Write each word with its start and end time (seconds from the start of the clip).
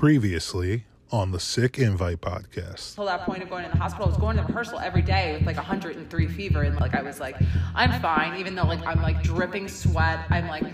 Previously 0.00 0.84
on 1.12 1.30
the 1.30 1.38
Sick 1.38 1.78
Invite 1.78 2.22
podcast. 2.22 2.94
Till 2.94 3.04
that 3.04 3.26
point 3.26 3.42
of 3.42 3.50
going 3.50 3.64
to 3.66 3.70
the 3.70 3.76
hospital, 3.76 4.06
I 4.06 4.08
was 4.08 4.16
going 4.16 4.38
to 4.38 4.42
rehearsal 4.42 4.78
every 4.78 5.02
day 5.02 5.34
with 5.36 5.46
like 5.46 5.56
103 5.56 6.26
fever, 6.26 6.62
and 6.62 6.74
like 6.80 6.94
I 6.94 7.02
was 7.02 7.20
like, 7.20 7.36
I'm 7.74 8.00
fine, 8.00 8.40
even 8.40 8.54
though 8.54 8.62
like 8.64 8.82
I'm 8.86 9.02
like 9.02 9.22
dripping 9.22 9.68
sweat. 9.68 10.20
I'm 10.30 10.48
like, 10.48 10.64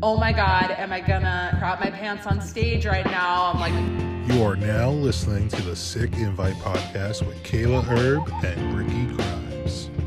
oh 0.00 0.16
my 0.16 0.30
god, 0.30 0.70
am 0.70 0.92
I 0.92 1.00
gonna 1.00 1.56
crop 1.58 1.80
my 1.80 1.90
pants 1.90 2.24
on 2.28 2.40
stage 2.40 2.86
right 2.86 3.04
now? 3.06 3.50
I'm 3.52 3.58
like, 3.58 4.32
You 4.32 4.44
are 4.44 4.54
now 4.54 4.90
listening 4.90 5.48
to 5.48 5.62
the 5.62 5.74
Sick 5.74 6.12
Invite 6.12 6.54
podcast 6.58 7.26
with 7.26 7.42
Kayla 7.42 7.82
Herb 7.82 8.30
and 8.44 8.78
Ricky 8.78 9.06
Grimes. 9.06 9.47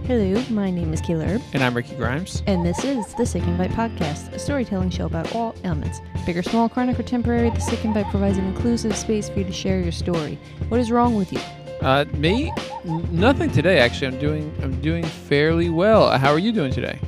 Hello, 0.08 0.44
my 0.50 0.70
name 0.72 0.94
is 0.94 1.02
Kayla 1.02 1.26
Herb, 1.26 1.42
And 1.54 1.64
I'm 1.64 1.74
Ricky 1.76 1.96
Grimes. 1.96 2.44
and 2.48 2.66
this 2.66 2.84
is 2.84 3.14
the 3.16 3.26
Sick 3.26 3.44
Invite 3.44 3.72
Podcast, 3.72 4.34
a 4.34 4.40
storytelling 4.40 4.90
show 4.90 5.06
about 5.06 5.34
all 5.36 5.56
ailments. 5.64 6.02
Big 6.26 6.38
or 6.38 6.44
small, 6.44 6.68
chronic 6.68 7.00
or 7.00 7.04
temporary, 7.04 7.50
the 7.50 7.60
Sick 7.60 7.86
Invite 7.86 8.08
provides 8.08 8.38
an 8.38 8.46
inclusive 8.46 8.96
space 8.96 9.30
for 9.30 9.40
you 9.40 9.46
to 9.46 9.52
share 9.54 9.80
your 9.80 9.92
story. 9.92 10.38
What 10.70 10.80
is 10.80 10.92
wrong 10.92 11.16
with 11.16 11.32
you? 11.32 11.40
Uh, 11.82 12.06
me? 12.14 12.52
N- 12.86 13.08
nothing 13.12 13.52
today. 13.52 13.80
Actually, 13.80 14.08
I'm 14.08 14.20
doing 14.20 14.54
I'm 14.62 14.82
doing 14.82 15.04
fairly 15.04 15.70
well. 15.70 16.04
Uh, 16.06 16.18
How 16.18 16.32
are 16.32 16.40
you 16.40 16.52
doing 16.52 16.72
today? 16.72 17.00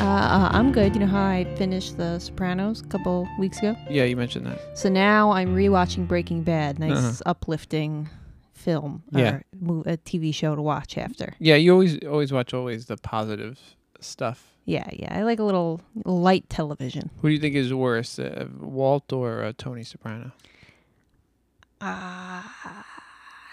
Uh, 0.00 0.04
uh, 0.04 0.48
I'm 0.52 0.72
good. 0.72 0.94
You 0.94 1.00
know 1.00 1.06
how 1.06 1.24
I 1.24 1.44
finished 1.56 1.96
The 1.96 2.18
Sopranos 2.18 2.80
a 2.80 2.86
couple 2.86 3.28
weeks 3.38 3.58
ago? 3.58 3.76
Yeah, 3.90 4.04
you 4.04 4.16
mentioned 4.16 4.46
that. 4.46 4.76
So 4.78 4.88
now 4.88 5.30
I'm 5.30 5.54
rewatching 5.54 6.06
Breaking 6.08 6.42
Bad. 6.42 6.78
Nice, 6.78 6.92
Uh-huh. 6.98 7.22
uplifting 7.26 8.08
film 8.66 8.92
Yeah. 9.12 9.30
or 9.34 9.44
mo- 9.68 9.82
a 9.86 9.96
TV 10.08 10.32
show 10.40 10.52
to 10.56 10.62
watch 10.62 10.92
after. 11.06 11.28
Yeah, 11.48 11.56
you 11.62 11.72
always 11.76 11.92
always 12.12 12.30
watch 12.32 12.50
always 12.58 12.80
the 12.86 12.96
positive 12.96 13.56
stuff. 14.00 14.38
Yeah, 14.66 14.88
yeah. 15.02 15.18
I 15.18 15.22
like 15.30 15.40
a 15.40 15.46
little 15.50 15.80
light 16.04 16.44
television. 16.58 17.04
Who 17.20 17.28
do 17.28 17.34
you 17.34 17.40
think 17.40 17.54
is 17.54 17.70
worse, 17.72 18.18
uh, 18.18 18.46
Walt 18.60 19.12
or 19.12 19.30
uh, 19.46 19.52
Tony 19.64 19.84
Soprano? 19.84 20.30
Uh, 21.80 22.42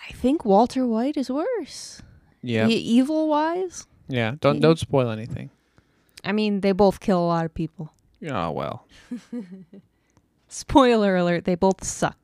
I 0.10 0.12
think 0.22 0.44
Walter 0.46 0.86
White 0.88 1.18
is 1.18 1.30
worse. 1.30 2.02
Yeah, 2.42 2.68
E- 2.68 2.74
evil 2.98 3.28
wise? 3.30 3.86
yeah. 4.10 4.36
Don't 4.42 4.60
don't 4.62 4.80
spoil 4.80 5.10
anything. 5.10 5.50
I 6.26 6.32
mean, 6.32 6.62
they 6.62 6.72
both 6.74 7.00
kill 7.00 7.20
a 7.20 7.30
lot 7.36 7.46
of 7.46 7.54
people. 7.54 7.86
Oh 8.30 8.52
well. 8.52 8.88
Spoiler 10.48 11.16
alert, 11.16 11.46
they 11.46 11.56
both 11.56 11.84
suck. 11.84 12.18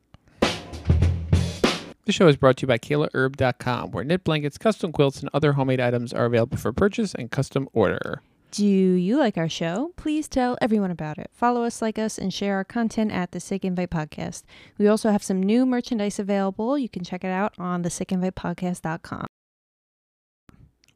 This 2.10 2.16
show 2.16 2.26
is 2.26 2.36
brought 2.36 2.56
to 2.56 2.62
you 2.62 2.66
by 2.66 2.78
KaylaHerb.com, 2.78 3.92
where 3.92 4.02
knit 4.02 4.24
blankets, 4.24 4.58
custom 4.58 4.90
quilts, 4.90 5.20
and 5.20 5.30
other 5.32 5.52
homemade 5.52 5.78
items 5.78 6.12
are 6.12 6.24
available 6.24 6.56
for 6.56 6.72
purchase 6.72 7.14
and 7.14 7.30
custom 7.30 7.68
order. 7.72 8.20
Do 8.50 8.66
you 8.66 9.16
like 9.16 9.38
our 9.38 9.48
show? 9.48 9.92
Please 9.94 10.26
tell 10.26 10.58
everyone 10.60 10.90
about 10.90 11.18
it. 11.18 11.30
Follow 11.32 11.62
us, 11.62 11.80
like 11.80 12.00
us, 12.00 12.18
and 12.18 12.34
share 12.34 12.56
our 12.56 12.64
content 12.64 13.12
at 13.12 13.30
the 13.30 13.38
Sick 13.38 13.64
Invite 13.64 13.90
Podcast. 13.90 14.42
We 14.76 14.88
also 14.88 15.12
have 15.12 15.22
some 15.22 15.40
new 15.40 15.64
merchandise 15.64 16.18
available. 16.18 16.76
You 16.76 16.88
can 16.88 17.04
check 17.04 17.22
it 17.22 17.30
out 17.30 17.54
on 17.60 17.82
the 17.82 17.90
sickinvitepodcast.com. 17.90 19.26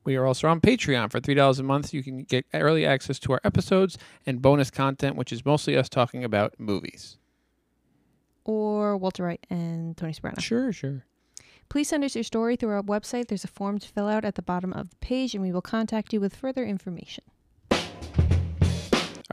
We 0.03 0.17
are 0.17 0.27
also 0.27 0.49
on 0.49 0.61
Patreon 0.61 1.13
for 1.13 1.21
$3 1.21 1.61
a 1.61 1.63
month. 1.63 1.95
You 1.95 2.03
can 2.03 2.25
get 2.25 2.45
early 2.53 2.85
access 2.85 3.21
to 3.21 3.35
our 3.35 3.41
episodes 3.45 3.99
and 4.27 4.43
bonus 4.43 4.73
content, 4.73 5.15
which 5.15 5.33
is 5.33 5.45
mostly 5.45 5.77
us 5.77 5.89
talking 5.89 6.25
about 6.25 6.59
movies. 6.59 7.19
Or 8.45 8.97
Walter 8.97 9.27
White 9.27 9.47
and 9.51 9.97
Tony 9.97 10.13
Soprano. 10.13 10.41
Sure, 10.41 10.73
sure. 10.73 11.05
Please 11.69 11.89
send 11.89 12.05
us 12.05 12.15
your 12.15 12.25
story 12.25 12.57
through 12.57 12.71
our 12.71 12.83
website. 12.83 13.29
There's 13.29 13.45
a 13.45 13.49
form 13.49 13.79
to 13.79 13.89
fill 13.89 14.07
out 14.07 14.25
at 14.25 14.35
the 14.35 14.43
bottom 14.43 14.73
of 14.73 14.91
the 14.91 14.97
page, 14.97 15.35
and 15.35 15.43
we 15.43 15.51
will 15.51 15.63
contact 15.63 16.13
you 16.13 16.21
with 16.21 16.37
further 16.37 16.65
information. 16.65 17.25
All 17.71 17.79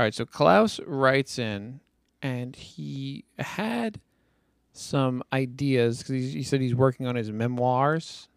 right, 0.06 0.14
so 0.14 0.26
Klaus 0.26 0.80
writes 0.86 1.38
in, 1.38 1.82
and 2.22 2.56
he 2.56 3.26
had 3.38 4.00
some 4.74 5.22
ideas 5.34 6.00
because 6.00 6.34
he 6.34 6.44
said 6.44 6.62
he's 6.62 6.74
working 6.74 7.06
on 7.06 7.16
his 7.16 7.32
memoirs. 7.32 8.30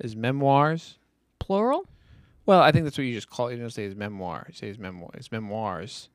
His 0.00 0.14
memoirs. 0.14 0.98
Plural? 1.38 1.86
Well, 2.44 2.60
I 2.60 2.70
think 2.70 2.84
that's 2.84 2.98
what 2.98 3.04
you 3.04 3.14
just 3.14 3.30
call 3.30 3.48
it. 3.48 3.54
You 3.54 3.60
don't 3.60 3.70
say 3.70 3.84
his 3.84 3.96
memoir. 3.96 4.46
You 4.48 4.54
say 4.54 4.68
his 4.68 4.78
memoir. 4.78 5.10
His 5.16 5.32
memoirs. 5.32 6.10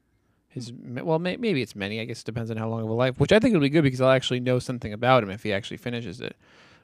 His 0.53 0.71
well, 0.71 1.17
may- 1.17 1.37
maybe 1.37 1.63
it's 1.63 1.75
many. 1.75 1.99
I 1.99 2.05
guess 2.05 2.21
it 2.21 2.25
depends 2.25 2.51
on 2.51 2.57
how 2.57 2.69
long 2.69 2.83
of 2.83 2.89
a 2.89 2.93
life. 2.93 3.19
Which 3.19 3.31
I 3.31 3.39
think 3.39 3.53
it'll 3.55 3.63
be 3.63 3.69
good 3.69 3.81
because 3.81 3.99
I'll 4.01 4.11
actually 4.11 4.39
know 4.39 4.59
something 4.59 4.93
about 4.93 5.23
him 5.23 5.31
if 5.31 5.41
he 5.41 5.51
actually 5.51 5.77
finishes 5.77 6.21
it. 6.21 6.35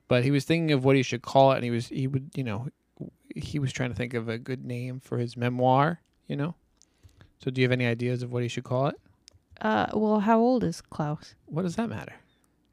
But 0.07 0.24
he 0.24 0.31
was 0.31 0.44
thinking 0.44 0.72
of 0.72 0.84
what 0.84 0.96
he 0.96 1.03
should 1.03 1.22
call 1.22 1.52
it, 1.52 1.57
and 1.57 1.63
he 1.63 1.69
was 1.69 1.88
he 1.90 2.07
would 2.07 2.31
you 2.35 2.44
know 2.44 2.68
he 3.35 3.59
was 3.59 3.72
trying 3.72 3.91
to 3.91 3.96
think 3.96 4.16
of 4.16 4.28
a 4.28 4.40
good 4.40 4.66
name 4.66 5.00
for 5.00 5.19
his 5.19 5.38
memoir. 5.38 6.02
You 6.28 6.35
know. 6.35 6.56
So 7.44 7.52
do 7.52 7.62
you 7.62 7.66
have 7.66 7.72
any 7.72 7.85
ideas 7.85 8.24
of 8.24 8.31
what 8.34 8.41
he 8.41 8.50
should 8.50 8.63
call 8.63 8.88
it? 8.88 8.96
Uh, 9.62 9.88
well, 9.94 10.22
how 10.22 10.40
old 10.40 10.63
is 10.63 10.81
Klaus? 10.81 11.36
What 11.46 11.62
does 11.62 11.75
that 11.75 11.90
matter? 11.90 12.16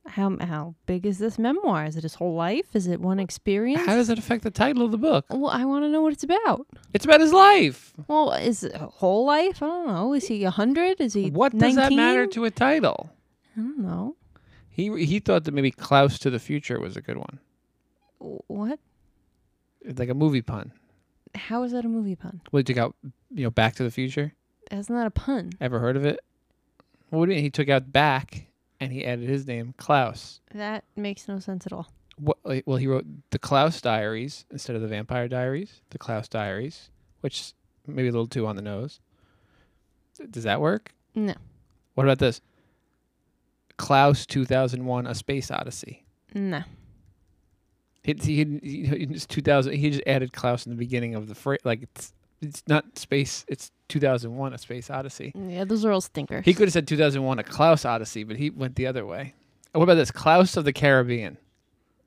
How 0.09 0.37
how 0.41 0.75
big 0.87 1.07
is 1.07 1.19
this 1.19 1.39
memoir? 1.39 1.85
Is 1.85 1.97
it 1.97 2.03
his 2.03 2.15
whole 2.15 2.35
life? 2.35 2.67
Is 2.75 2.87
it 2.87 3.01
one 3.01 3.19
experience? 3.19 3.87
How 3.87 3.97
does 3.97 4.09
that 4.09 4.19
affect 4.19 4.45
the 4.45 4.51
title 4.51 4.85
of 4.85 4.91
the 4.91 4.99
book? 4.99 5.27
well, 5.31 5.51
I 5.51 5.65
want 5.65 5.85
to 5.85 5.89
know 5.89 6.01
what 6.03 6.13
it's 6.13 6.25
about. 6.25 6.67
It's 6.95 7.05
about 7.05 7.21
his 7.21 7.33
life. 7.33 7.93
Well, 8.09 8.33
is 8.33 8.65
it 8.65 8.73
a 8.75 8.87
whole 8.87 9.27
life? 9.27 9.63
I 9.63 9.67
don't 9.67 9.87
know. 9.87 10.13
Is 10.15 10.29
he 10.29 10.45
a 10.45 10.51
hundred? 10.51 11.01
Is 11.01 11.15
he 11.15 11.31
What 11.31 11.57
does 11.57 11.75
that 11.75 11.93
matter 11.93 12.27
to 12.29 12.45
a 12.45 12.51
title? 12.51 13.11
I 13.57 13.61
don't 13.61 13.79
know. 13.79 14.17
He 14.71 15.05
he 15.05 15.21
thought 15.21 15.45
that 15.45 15.55
maybe 15.55 15.71
Klaus 15.71 16.19
to 16.21 16.31
the 16.31 16.39
Future 16.39 16.79
was 16.79 16.97
a 16.97 17.01
good 17.01 17.17
one. 17.17 17.41
What? 18.19 18.79
It's 19.83 19.99
like 19.99 20.09
a 20.09 20.15
movie 20.15 20.43
pun. 20.43 20.73
How 21.35 21.63
is 21.63 21.73
that 21.73 21.85
a 21.85 21.89
movie 21.89 22.17
pun? 22.17 22.41
Well, 22.51 22.59
he 22.61 22.65
took 22.65 22.77
out, 22.77 22.95
you 23.35 23.45
know, 23.45 23.51
Back 23.51 23.75
to 23.77 23.83
the 23.83 23.91
Future. 23.91 24.33
Isn't 24.71 24.95
that 24.95 25.07
a 25.07 25.11
pun? 25.11 25.53
Ever 25.61 25.79
heard 25.79 25.97
of 25.97 26.05
it? 26.05 26.21
What 27.11 27.27
do 27.27 27.33
you 27.33 27.37
mean? 27.37 27.45
He 27.45 27.51
took 27.51 27.69
out 27.69 27.93
Back 27.93 28.46
and 28.81 28.93
he 28.93 29.05
added 29.05 29.29
his 29.29 29.47
name, 29.47 29.75
Klaus. 29.79 30.41
That 30.55 30.85
makes 30.97 31.29
no 31.29 31.39
sense 31.39 31.67
at 31.67 31.73
all. 31.73 31.89
What? 32.19 32.39
Well, 32.67 32.79
he 32.79 32.87
wrote 32.87 33.07
the 33.31 33.39
Klaus 33.39 33.81
Diaries 33.81 34.45
instead 34.51 34.77
of 34.77 34.83
the 34.83 34.89
Vampire 34.89 35.29
Diaries. 35.29 35.81
The 35.91 35.99
Klaus 35.99 36.29
Diaries, 36.29 36.91
which 37.21 37.53
maybe 37.87 38.09
a 38.09 38.13
little 38.13 38.27
too 38.27 38.47
on 38.47 38.57
the 38.57 38.63
nose. 38.63 39.01
Does 40.31 40.45
that 40.45 40.61
work? 40.61 40.95
No, 41.15 41.35
What 41.95 42.05
about 42.05 42.19
this? 42.19 42.41
Klaus 43.77 44.25
2001: 44.27 45.07
A 45.07 45.15
Space 45.15 45.51
Odyssey. 45.51 46.05
no. 46.35 46.63
He, 48.03 48.15
he, 48.23 48.45
he, 48.63 48.87
he 48.87 49.07
just 49.07 49.29
2000. 49.31 49.73
He 49.75 49.91
just 49.91 50.03
added 50.07 50.33
Klaus 50.33 50.65
in 50.65 50.71
the 50.71 50.77
beginning 50.79 51.17
of 51.17 51.27
the 51.27 51.35
phrase. 51.35 51.59
Like 51.65 51.83
it's 51.83 52.15
it's 52.41 52.63
not 52.69 52.97
space. 52.99 53.45
It's 53.49 53.73
2001: 53.89 54.53
A 54.53 54.59
Space 54.59 54.91
Odyssey. 54.91 55.33
Yeah, 55.35 55.65
those 55.65 55.85
are 55.85 55.93
all 55.93 56.01
stinkers. 56.01 56.45
He 56.45 56.55
could 56.55 56.69
have 56.69 56.73
said 56.73 56.89
2001: 56.89 57.39
A 57.39 57.45
Klaus 57.45 57.85
Odyssey, 57.85 58.25
but 58.25 58.37
he 58.37 58.51
went 58.51 58.77
the 58.77 58.87
other 58.87 59.07
way. 59.07 59.35
What 59.73 59.85
about 59.85 59.95
this? 59.95 60.11
Klaus 60.11 60.57
of 60.57 60.65
the 60.65 60.73
Caribbean. 60.73 61.37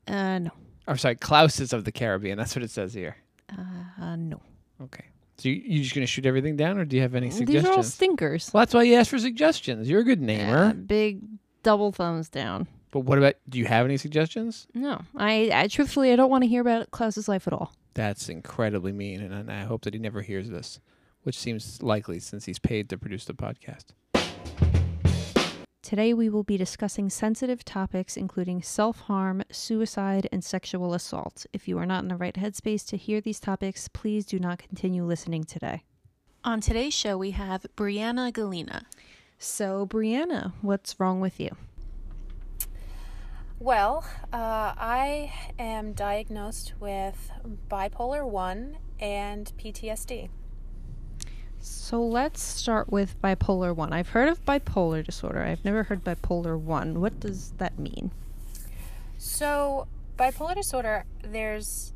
Uh, 0.06 0.38
no. 0.40 0.50
Or 0.88 0.96
sorry, 0.96 1.14
Klauses 1.16 1.72
of 1.72 1.84
the 1.84 1.92
Caribbean. 1.92 2.36
That's 2.36 2.56
what 2.56 2.64
it 2.64 2.70
says 2.70 2.92
here. 2.94 3.16
Uh, 3.50 4.16
no. 4.16 4.40
Okay. 4.82 5.04
So 5.38 5.48
you, 5.48 5.54
you 5.64 5.82
just 5.82 5.94
gonna 5.94 6.06
shoot 6.06 6.26
everything 6.26 6.56
down, 6.56 6.78
or 6.78 6.84
do 6.84 6.96
you 6.96 7.02
have 7.02 7.14
any 7.14 7.30
suggestions? 7.30 7.64
These 7.64 7.70
are 7.72 7.76
all 7.76 7.82
stinkers. 7.82 8.50
well, 8.52 8.62
that's 8.62 8.74
why 8.74 8.82
you 8.82 8.94
asked 8.96 9.10
for 9.10 9.18
suggestions. 9.18 9.88
You're 9.88 10.00
a 10.00 10.04
good 10.04 10.20
namer. 10.20 10.66
Yeah, 10.66 10.72
big 10.72 11.20
double 11.62 11.92
thumbs 11.92 12.28
down. 12.28 12.66
But 12.90 13.00
what 13.00 13.18
about? 13.18 13.34
Do 13.48 13.58
you 13.58 13.66
have 13.66 13.86
any 13.86 13.96
suggestions? 13.96 14.66
No, 14.74 15.00
I, 15.16 15.50
I 15.54 15.68
truthfully 15.68 16.12
I 16.12 16.16
don't 16.16 16.28
want 16.30 16.42
to 16.42 16.48
hear 16.48 16.60
about 16.60 16.90
Klaus's 16.90 17.28
life 17.28 17.46
at 17.46 17.52
all. 17.52 17.72
That's 17.94 18.28
incredibly 18.28 18.92
mean, 18.92 19.20
and 19.20 19.50
I 19.50 19.62
hope 19.62 19.82
that 19.82 19.94
he 19.94 20.00
never 20.00 20.22
hears 20.22 20.50
this, 20.50 20.80
which 21.22 21.38
seems 21.38 21.82
likely 21.82 22.18
since 22.18 22.44
he's 22.44 22.58
paid 22.58 22.88
to 22.88 22.98
produce 22.98 23.24
the 23.24 23.34
podcast. 23.34 23.86
Today 25.82 26.14
we 26.14 26.28
will 26.28 26.44
be 26.44 26.56
discussing 26.56 27.10
sensitive 27.10 27.64
topics 27.64 28.16
including 28.16 28.62
self-harm, 28.62 29.42
suicide, 29.50 30.28
and 30.30 30.44
sexual 30.44 30.94
assault. 30.94 31.46
If 31.52 31.66
you 31.66 31.78
are 31.78 31.86
not 31.86 32.02
in 32.02 32.08
the 32.08 32.16
right 32.16 32.34
headspace 32.34 32.86
to 32.88 32.96
hear 32.96 33.20
these 33.20 33.40
topics, 33.40 33.88
please 33.88 34.24
do 34.24 34.38
not 34.38 34.58
continue 34.58 35.04
listening 35.04 35.44
today. 35.44 35.82
On 36.44 36.60
today's 36.60 36.94
show 36.94 37.18
we 37.18 37.32
have 37.32 37.66
Brianna 37.76 38.32
Gallina. 38.32 38.84
So, 39.38 39.86
Brianna, 39.86 40.52
what's 40.60 41.00
wrong 41.00 41.20
with 41.20 41.40
you? 41.40 41.56
Well, 43.58 44.04
uh, 44.32 44.74
I 44.78 45.32
am 45.58 45.92
diagnosed 45.92 46.74
with 46.78 47.30
bipolar 47.68 48.24
1 48.26 48.78
and 49.00 49.52
PTSD. 49.58 50.28
So 51.60 52.02
let's 52.02 52.40
start 52.40 52.90
with 52.90 53.20
bipolar 53.20 53.76
1. 53.76 53.92
I've 53.92 54.08
heard 54.08 54.28
of 54.28 54.44
bipolar 54.46 55.04
disorder. 55.04 55.42
I've 55.42 55.64
never 55.64 55.82
heard 55.82 56.02
bipolar 56.02 56.58
1. 56.58 57.00
What 57.00 57.20
does 57.20 57.52
that 57.58 57.78
mean? 57.78 58.10
So, 59.18 59.86
bipolar 60.18 60.54
disorder, 60.54 61.04
there's, 61.22 61.92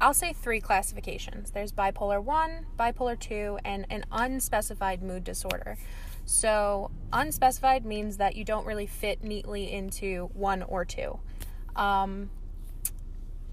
I'll 0.00 0.14
say 0.14 0.32
three 0.32 0.60
classifications 0.60 1.50
there's 1.50 1.72
bipolar 1.72 2.22
1, 2.22 2.66
bipolar 2.78 3.18
2, 3.18 3.58
and 3.64 3.84
an 3.90 4.04
unspecified 4.12 5.02
mood 5.02 5.24
disorder. 5.24 5.76
So, 6.24 6.92
unspecified 7.12 7.84
means 7.84 8.18
that 8.18 8.36
you 8.36 8.44
don't 8.44 8.66
really 8.66 8.86
fit 8.86 9.24
neatly 9.24 9.72
into 9.72 10.30
one 10.34 10.62
or 10.62 10.84
two. 10.84 11.18
Um, 11.74 12.30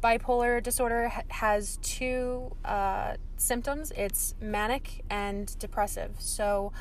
bipolar 0.05 0.61
disorder 0.61 1.11
has 1.29 1.79
two 1.81 2.55
uh, 2.63 3.15
symptoms 3.37 3.91
it's 3.97 4.35
manic 4.39 5.03
and 5.09 5.57
depressive. 5.57 6.15
So, 6.19 6.71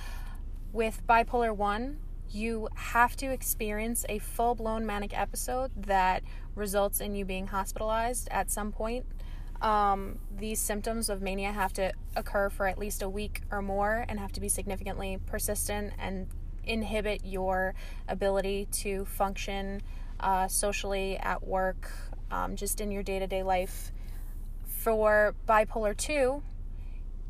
with 0.74 1.00
bipolar 1.06 1.56
1, 1.56 1.96
you 2.28 2.68
have 2.74 3.16
to 3.16 3.32
experience 3.32 4.04
a 4.10 4.18
full 4.18 4.54
blown 4.54 4.84
manic 4.84 5.18
episode 5.18 5.70
that 5.86 6.22
results 6.54 7.00
in 7.00 7.14
you 7.14 7.24
being 7.24 7.46
hospitalized 7.46 8.28
at 8.30 8.50
some 8.50 8.70
point. 8.70 9.06
Um, 9.62 10.18
these 10.36 10.60
symptoms 10.60 11.08
of 11.08 11.22
mania 11.22 11.50
have 11.50 11.72
to 11.74 11.94
occur 12.16 12.50
for 12.50 12.66
at 12.66 12.76
least 12.76 13.00
a 13.00 13.08
week 13.08 13.40
or 13.50 13.62
more 13.62 14.04
and 14.06 14.20
have 14.20 14.32
to 14.32 14.40
be 14.40 14.50
significantly 14.50 15.18
persistent 15.24 15.94
and 15.98 16.26
inhibit 16.64 17.24
your 17.24 17.74
ability 18.06 18.68
to 18.82 19.06
function 19.06 19.80
uh, 20.20 20.46
socially 20.48 21.16
at 21.18 21.46
work, 21.46 21.90
um, 22.34 22.56
just 22.56 22.80
in 22.80 22.90
your 22.90 23.02
day 23.02 23.18
to 23.18 23.26
day 23.26 23.42
life. 23.42 23.92
For 24.66 25.34
bipolar 25.48 25.96
2, 25.96 26.42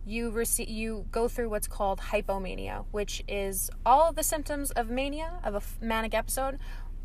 you 0.06 0.30
receive 0.30 0.68
you 0.68 1.06
go 1.12 1.28
through 1.28 1.50
what's 1.50 1.68
called 1.68 2.00
hypomania, 2.00 2.84
which 2.90 3.22
is 3.28 3.70
all 3.86 4.08
of 4.08 4.16
the 4.16 4.22
symptoms 4.22 4.70
of 4.72 4.90
mania 4.90 5.38
of 5.44 5.54
a 5.54 5.62
manic 5.84 6.14
episode, 6.14 6.58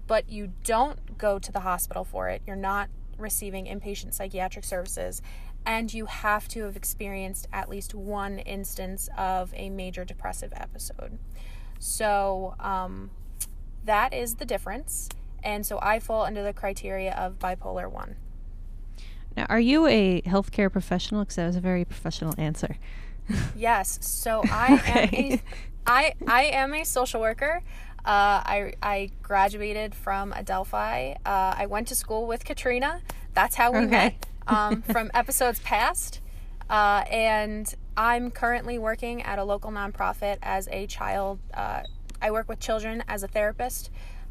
but 0.07 0.29
you 0.29 0.53
don't 0.63 1.17
go 1.17 1.37
to 1.39 1.51
the 1.51 1.59
hospital 1.59 2.03
for 2.03 2.29
it. 2.29 2.41
You're 2.47 2.55
not 2.55 2.89
receiving 3.17 3.65
inpatient 3.65 4.13
psychiatric 4.13 4.65
services, 4.65 5.21
and 5.65 5.93
you 5.93 6.05
have 6.05 6.47
to 6.49 6.63
have 6.63 6.75
experienced 6.75 7.47
at 7.53 7.69
least 7.69 7.93
one 7.93 8.39
instance 8.39 9.09
of 9.17 9.53
a 9.55 9.69
major 9.69 10.05
depressive 10.05 10.53
episode. 10.55 11.19
So 11.79 12.55
um, 12.59 13.11
that 13.85 14.13
is 14.13 14.35
the 14.35 14.45
difference, 14.45 15.09
and 15.43 15.65
so 15.65 15.79
I 15.81 15.99
fall 15.99 16.23
under 16.23 16.43
the 16.43 16.53
criteria 16.53 17.13
of 17.13 17.39
bipolar 17.39 17.91
one. 17.91 18.15
Now, 19.35 19.45
are 19.49 19.59
you 19.59 19.87
a 19.87 20.21
healthcare 20.21 20.71
professional? 20.71 21.21
Because 21.21 21.35
that 21.37 21.47
was 21.47 21.55
a 21.55 21.61
very 21.61 21.85
professional 21.85 22.33
answer. 22.37 22.77
yes. 23.55 23.99
So 24.01 24.41
I 24.51 24.73
okay. 24.75 25.29
am 25.31 25.33
a, 25.35 25.41
I 25.87 26.13
I 26.27 26.43
am 26.45 26.73
a 26.73 26.83
social 26.83 27.21
worker. 27.21 27.61
Uh, 27.99 28.41
I 28.45 28.73
I 28.81 29.11
graduated 29.21 29.93
from 29.93 30.33
Adelphi. 30.33 31.15
Uh, 31.25 31.53
I 31.57 31.67
went 31.67 31.87
to 31.89 31.95
school 31.95 32.27
with 32.27 32.43
Katrina. 32.45 33.01
That's 33.33 33.55
how 33.55 33.71
we 33.71 33.79
okay. 33.79 33.87
met 33.87 34.25
um, 34.47 34.81
from 34.91 35.11
episodes 35.13 35.59
past. 35.59 36.21
Uh, 36.69 37.03
and 37.09 37.73
I'm 37.97 38.31
currently 38.31 38.77
working 38.77 39.23
at 39.23 39.39
a 39.39 39.43
local 39.43 39.71
nonprofit 39.71 40.37
as 40.41 40.67
a 40.71 40.85
child. 40.87 41.39
Uh, 41.53 41.83
I 42.21 42.31
work 42.31 42.47
with 42.47 42.59
children 42.59 43.03
as 43.07 43.23
a 43.23 43.27
therapist. 43.27 43.89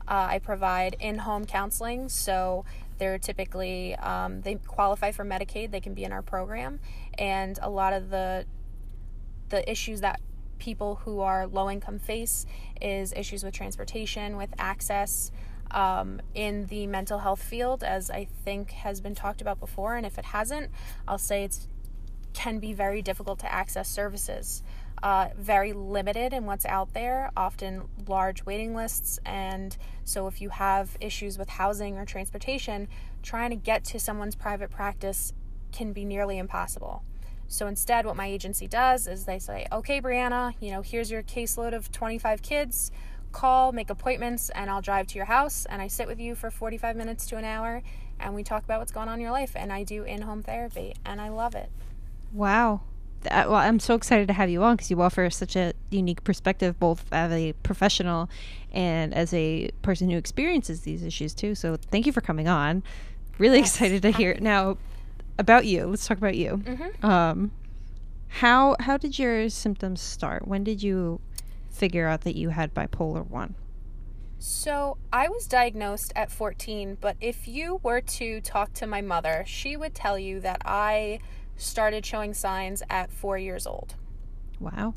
Uh, 0.09 0.29
I 0.31 0.39
provide 0.39 0.97
in-home 1.01 1.45
counseling, 1.45 2.09
so 2.09 2.65
they're 2.97 3.19
typically 3.19 3.95
um, 3.97 4.41
they 4.41 4.55
qualify 4.55 5.13
for 5.13 5.25
Medicaid. 5.25 5.71
They 5.71 5.81
can 5.81 5.93
be 5.93 6.05
in 6.05 6.13
our 6.13 6.23
program, 6.23 6.81
and 7.19 7.59
a 7.61 7.69
lot 7.69 7.93
of 7.93 8.09
the 8.09 8.47
the 9.51 9.71
issues 9.71 10.01
that 10.01 10.21
people 10.59 10.97
who 10.97 11.21
are 11.21 11.47
low 11.47 11.71
income 11.71 11.99
face 11.99 12.47
is 12.81 13.13
issues 13.13 13.45
with 13.45 13.55
transportation, 13.55 14.37
with 14.37 14.51
access. 14.59 15.31
Um, 15.71 16.23
in 16.33 16.65
the 16.69 16.87
mental 16.87 17.19
health 17.19 17.43
field, 17.43 17.85
as 17.85 18.11
I 18.11 18.27
think 18.43 18.71
has 18.71 19.03
been 19.03 19.15
talked 19.15 19.43
about 19.43 19.61
before, 19.61 19.97
and 19.97 20.07
if 20.07 20.17
it 20.17 20.25
hasn't, 20.25 20.71
I'll 21.07 21.19
say 21.19 21.45
it's 21.45 21.69
can 22.33 22.59
be 22.59 22.73
very 22.73 23.03
difficult 23.03 23.41
to 23.41 23.53
access 23.53 23.89
services 23.89 24.63
uh, 25.03 25.29
very 25.37 25.73
limited 25.73 26.33
in 26.33 26.47
what's 26.47 26.67
out 26.67 26.95
there, 26.95 27.31
often 27.37 27.89
large 28.07 28.45
waiting 28.45 28.75
lists. 28.75 29.19
And 29.25 29.77
so, 30.05 30.27
if 30.27 30.41
you 30.41 30.51
have 30.51 30.97
issues 31.01 31.39
with 31.39 31.49
housing 31.49 31.99
or 31.99 32.05
transportation, 32.05 32.89
trying 33.23 33.51
to 33.51 33.57
get 33.57 33.85
to 33.85 34.01
someone's 34.01 34.35
private 34.35 34.71
practice 34.71 35.33
can 35.73 35.93
be 35.93 36.05
nearly 36.05 36.39
impossible. 36.39 37.03
So, 37.47 37.67
instead, 37.67 38.07
what 38.07 38.17
my 38.17 38.27
agency 38.27 38.67
does 38.67 39.07
is 39.07 39.25
they 39.25 39.39
say, 39.39 39.67
okay, 39.73 40.01
Brianna, 40.01 40.55
you 40.61 40.71
know, 40.71 40.83
here's 40.83 41.11
your 41.11 41.23
caseload 41.23 41.75
of 41.75 41.91
25 41.91 42.43
kids. 42.43 42.91
Call, 43.31 43.73
make 43.73 43.91
appointments, 43.91 44.51
and 44.51 44.71
I'll 44.71 44.81
drive 44.81 45.07
to 45.09 45.17
your 45.17 45.27
house 45.27 45.67
and 45.69 45.83
I 45.83 45.89
sit 45.89 46.09
with 46.09 46.19
you 46.19 46.35
for 46.35 46.51
45 46.51 46.97
minutes 46.97 47.27
to 47.27 47.37
an 47.37 47.45
hour 47.45 47.83
and 48.19 48.35
we 48.35 48.43
talk 48.43 48.65
about 48.65 48.79
what's 48.79 48.91
going 48.91 49.09
on 49.09 49.17
in 49.17 49.21
your 49.21 49.33
life. 49.33 49.53
And 49.55 49.71
I 49.71 49.85
do 49.85 50.03
in 50.03 50.23
home 50.23 50.43
therapy 50.43 50.95
and 51.05 51.21
I 51.21 51.29
love 51.29 51.55
it. 51.55 51.71
Wow 52.33 52.81
well, 53.25 53.55
I'm 53.55 53.79
so 53.79 53.95
excited 53.95 54.29
to 54.29 54.35
have 54.35 54.51
you 54.51 54.63
on 54.63 54.77
because 54.77 54.91
you 54.91 55.01
offer 55.03 55.29
such 55.31 55.57
a 55.57 55.73
unique 55.91 56.25
perspective, 56.25 56.79
both 56.79 57.05
as 57.13 57.33
a 57.33 57.53
professional 57.63 58.29
and 58.73 59.15
as 59.15 59.33
a 59.35 59.71
person 59.83 60.11
who 60.11 60.17
experiences 60.17 60.83
these 60.83 61.03
issues 61.03 61.35
too. 61.35 61.55
So 61.55 61.77
thank 61.77 62.07
you 62.07 62.13
for 62.13 62.21
coming 62.21 62.49
on. 62.49 62.83
Really 63.39 63.59
yes. 63.59 63.75
excited 63.75 64.03
to 64.03 64.11
hear 64.11 64.37
now 64.41 64.79
about 65.39 65.67
you. 65.67 65.87
Let's 65.87 66.07
talk 66.07 66.19
about 66.19 66.37
you. 66.37 66.59
Mm-hmm. 66.59 67.07
Um, 67.07 67.53
how 68.29 68.77
how 68.81 68.97
did 68.97 69.19
your 69.19 69.49
symptoms 69.49 70.01
start? 70.01 70.47
When 70.47 70.65
did 70.65 70.83
you 70.83 71.21
figure 71.71 72.07
out 72.07 72.23
that 72.23 72.37
you 72.37 72.51
had 72.51 72.75
bipolar 72.75 73.27
one? 73.27 73.55
So, 74.41 74.99
I 75.13 75.29
was 75.29 75.49
diagnosed 75.49 76.13
at 76.15 76.31
14, 76.31 76.99
but 77.01 77.17
if 77.21 77.49
you 77.49 77.81
were 77.83 78.01
to 78.01 78.41
talk 78.41 78.73
to 78.75 78.87
my 78.87 79.01
mother, 79.01 79.43
she 79.45 79.77
would 79.77 79.97
tell 79.97 80.17
you 80.17 80.39
that 80.41 80.63
I 80.65 81.19
started 81.59 82.07
showing 82.07 82.33
signs 82.33 82.83
at 82.89 83.11
four 83.11 83.37
years 83.37 83.67
old. 83.67 83.95
Wow. 84.59 84.95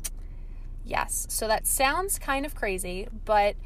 Yes. 0.84 1.26
So 1.28 1.46
that 1.48 1.66
sounds 1.66 2.18
kind 2.18 2.46
of 2.46 2.54
crazy, 2.54 3.08
but 3.24 3.56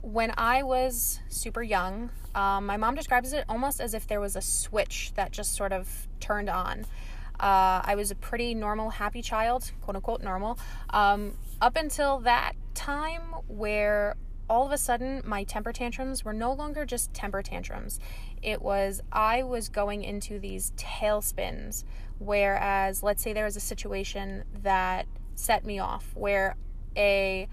when 0.00 0.32
I 0.38 0.62
was 0.62 1.20
super 1.28 1.62
young, 1.62 2.10
um, 2.34 2.66
my 2.66 2.76
mom 2.76 2.94
describes 2.94 3.32
it 3.32 3.44
almost 3.48 3.80
as 3.80 3.92
if 3.92 4.06
there 4.06 4.20
was 4.20 4.36
a 4.36 4.40
switch 4.40 5.12
that 5.16 5.32
just 5.32 5.54
sort 5.54 5.72
of 5.72 6.08
turned 6.20 6.48
on. 6.48 6.86
Uh, 7.38 7.82
I 7.84 7.94
was 7.96 8.10
a 8.10 8.14
pretty 8.14 8.54
normal, 8.54 8.90
happy 8.90 9.20
child, 9.20 9.70
quote 9.82 9.96
unquote 9.96 10.22
normal, 10.22 10.58
um, 10.90 11.36
up 11.60 11.76
until 11.76 12.20
that 12.20 12.54
time 12.74 13.34
where 13.48 14.16
all 14.48 14.64
of 14.64 14.72
a 14.72 14.78
sudden 14.78 15.22
my 15.24 15.44
temper 15.44 15.72
tantrums 15.72 16.24
were 16.24 16.32
no 16.32 16.52
longer 16.52 16.84
just 16.84 17.12
temper 17.12 17.42
tantrums. 17.42 17.98
It 18.42 18.62
was 18.62 19.02
I 19.12 19.42
was 19.42 19.68
going 19.68 20.04
into 20.04 20.38
these 20.38 20.72
tailspins 20.76 21.84
Whereas, 22.18 23.02
let's 23.02 23.22
say 23.22 23.32
there 23.32 23.44
was 23.44 23.56
a 23.56 23.60
situation 23.60 24.44
that 24.62 25.06
set 25.34 25.64
me 25.64 25.78
off 25.78 26.12
where 26.14 26.56
a 26.96 27.48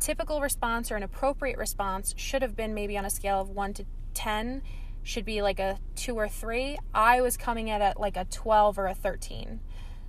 typical 0.00 0.40
response 0.40 0.90
or 0.90 0.96
an 0.96 1.02
appropriate 1.02 1.58
response 1.58 2.14
should 2.16 2.42
have 2.42 2.56
been 2.56 2.74
maybe 2.74 2.96
on 2.96 3.04
a 3.04 3.10
scale 3.10 3.40
of 3.40 3.50
1 3.50 3.74
to 3.74 3.84
10 4.14 4.62
should 5.02 5.24
be 5.24 5.42
like 5.42 5.58
a 5.58 5.78
2 5.96 6.14
or 6.14 6.28
3 6.28 6.78
i 6.94 7.20
was 7.20 7.36
coming 7.36 7.70
at 7.70 7.80
it 7.80 7.98
like 8.00 8.16
a 8.16 8.24
12 8.24 8.78
or 8.78 8.86
a 8.86 8.94
13 8.94 9.60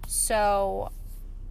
so 0.07 0.91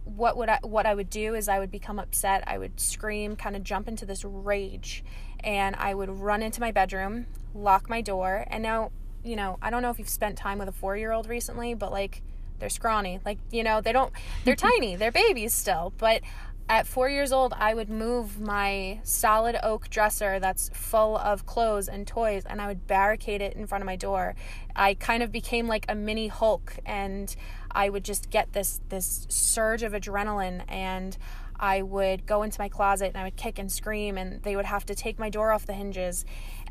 what 0.03 0.35
would 0.37 0.49
i 0.49 0.59
what 0.63 0.85
i 0.85 0.93
would 0.93 1.09
do 1.09 1.35
is 1.35 1.47
i 1.47 1.59
would 1.59 1.71
become 1.71 1.99
upset. 1.99 2.43
I 2.47 2.57
would 2.57 2.79
scream 2.79 3.35
kind 3.35 3.55
of 3.55 3.63
jump 3.63 3.87
into 3.87 4.05
this 4.05 4.25
rage 4.25 5.03
and 5.43 5.75
i 5.75 5.93
would 5.93 6.09
run 6.09 6.41
into 6.41 6.59
my 6.59 6.71
bedroom 6.71 7.27
lock 7.53 7.89
my 7.89 8.01
door 8.01 8.45
and 8.47 8.63
now 8.63 8.91
you 9.23 9.35
know, 9.35 9.57
I 9.61 9.69
don't 9.69 9.81
know 9.81 9.89
if 9.89 9.99
you've 9.99 10.09
spent 10.09 10.37
time 10.37 10.57
with 10.57 10.67
a 10.67 10.71
four 10.71 10.97
year 10.97 11.11
old 11.11 11.27
recently, 11.27 11.73
but 11.73 11.91
like 11.91 12.21
they're 12.59 12.69
scrawny. 12.69 13.19
Like, 13.25 13.39
you 13.51 13.63
know, 13.63 13.81
they 13.81 13.91
don't, 13.91 14.13
they're 14.45 14.55
tiny, 14.71 14.95
they're 14.95 15.11
babies 15.11 15.53
still. 15.53 15.93
But 15.97 16.21
at 16.69 16.87
four 16.87 17.09
years 17.09 17.33
old, 17.33 17.53
I 17.57 17.73
would 17.73 17.89
move 17.89 18.39
my 18.39 19.01
solid 19.03 19.57
oak 19.61 19.89
dresser 19.89 20.39
that's 20.39 20.69
full 20.69 21.17
of 21.17 21.45
clothes 21.45 21.89
and 21.89 22.07
toys 22.07 22.45
and 22.45 22.61
I 22.61 22.67
would 22.67 22.87
barricade 22.87 23.41
it 23.41 23.57
in 23.57 23.67
front 23.67 23.81
of 23.81 23.85
my 23.85 23.97
door. 23.97 24.35
I 24.75 24.93
kind 24.93 25.21
of 25.21 25.31
became 25.31 25.67
like 25.67 25.85
a 25.89 25.95
mini 25.95 26.27
Hulk 26.27 26.77
and 26.85 27.35
I 27.71 27.89
would 27.89 28.05
just 28.05 28.29
get 28.29 28.53
this 28.53 28.79
this 28.87 29.25
surge 29.29 29.83
of 29.83 29.91
adrenaline 29.91 30.63
and 30.69 31.17
I 31.59 31.81
would 31.81 32.25
go 32.25 32.41
into 32.41 32.59
my 32.59 32.69
closet 32.69 33.07
and 33.07 33.17
I 33.17 33.23
would 33.25 33.35
kick 33.35 33.59
and 33.59 33.71
scream 33.71 34.17
and 34.17 34.41
they 34.43 34.55
would 34.55 34.65
have 34.65 34.85
to 34.87 34.95
take 34.95 35.19
my 35.19 35.29
door 35.29 35.51
off 35.51 35.65
the 35.65 35.73
hinges 35.73 36.25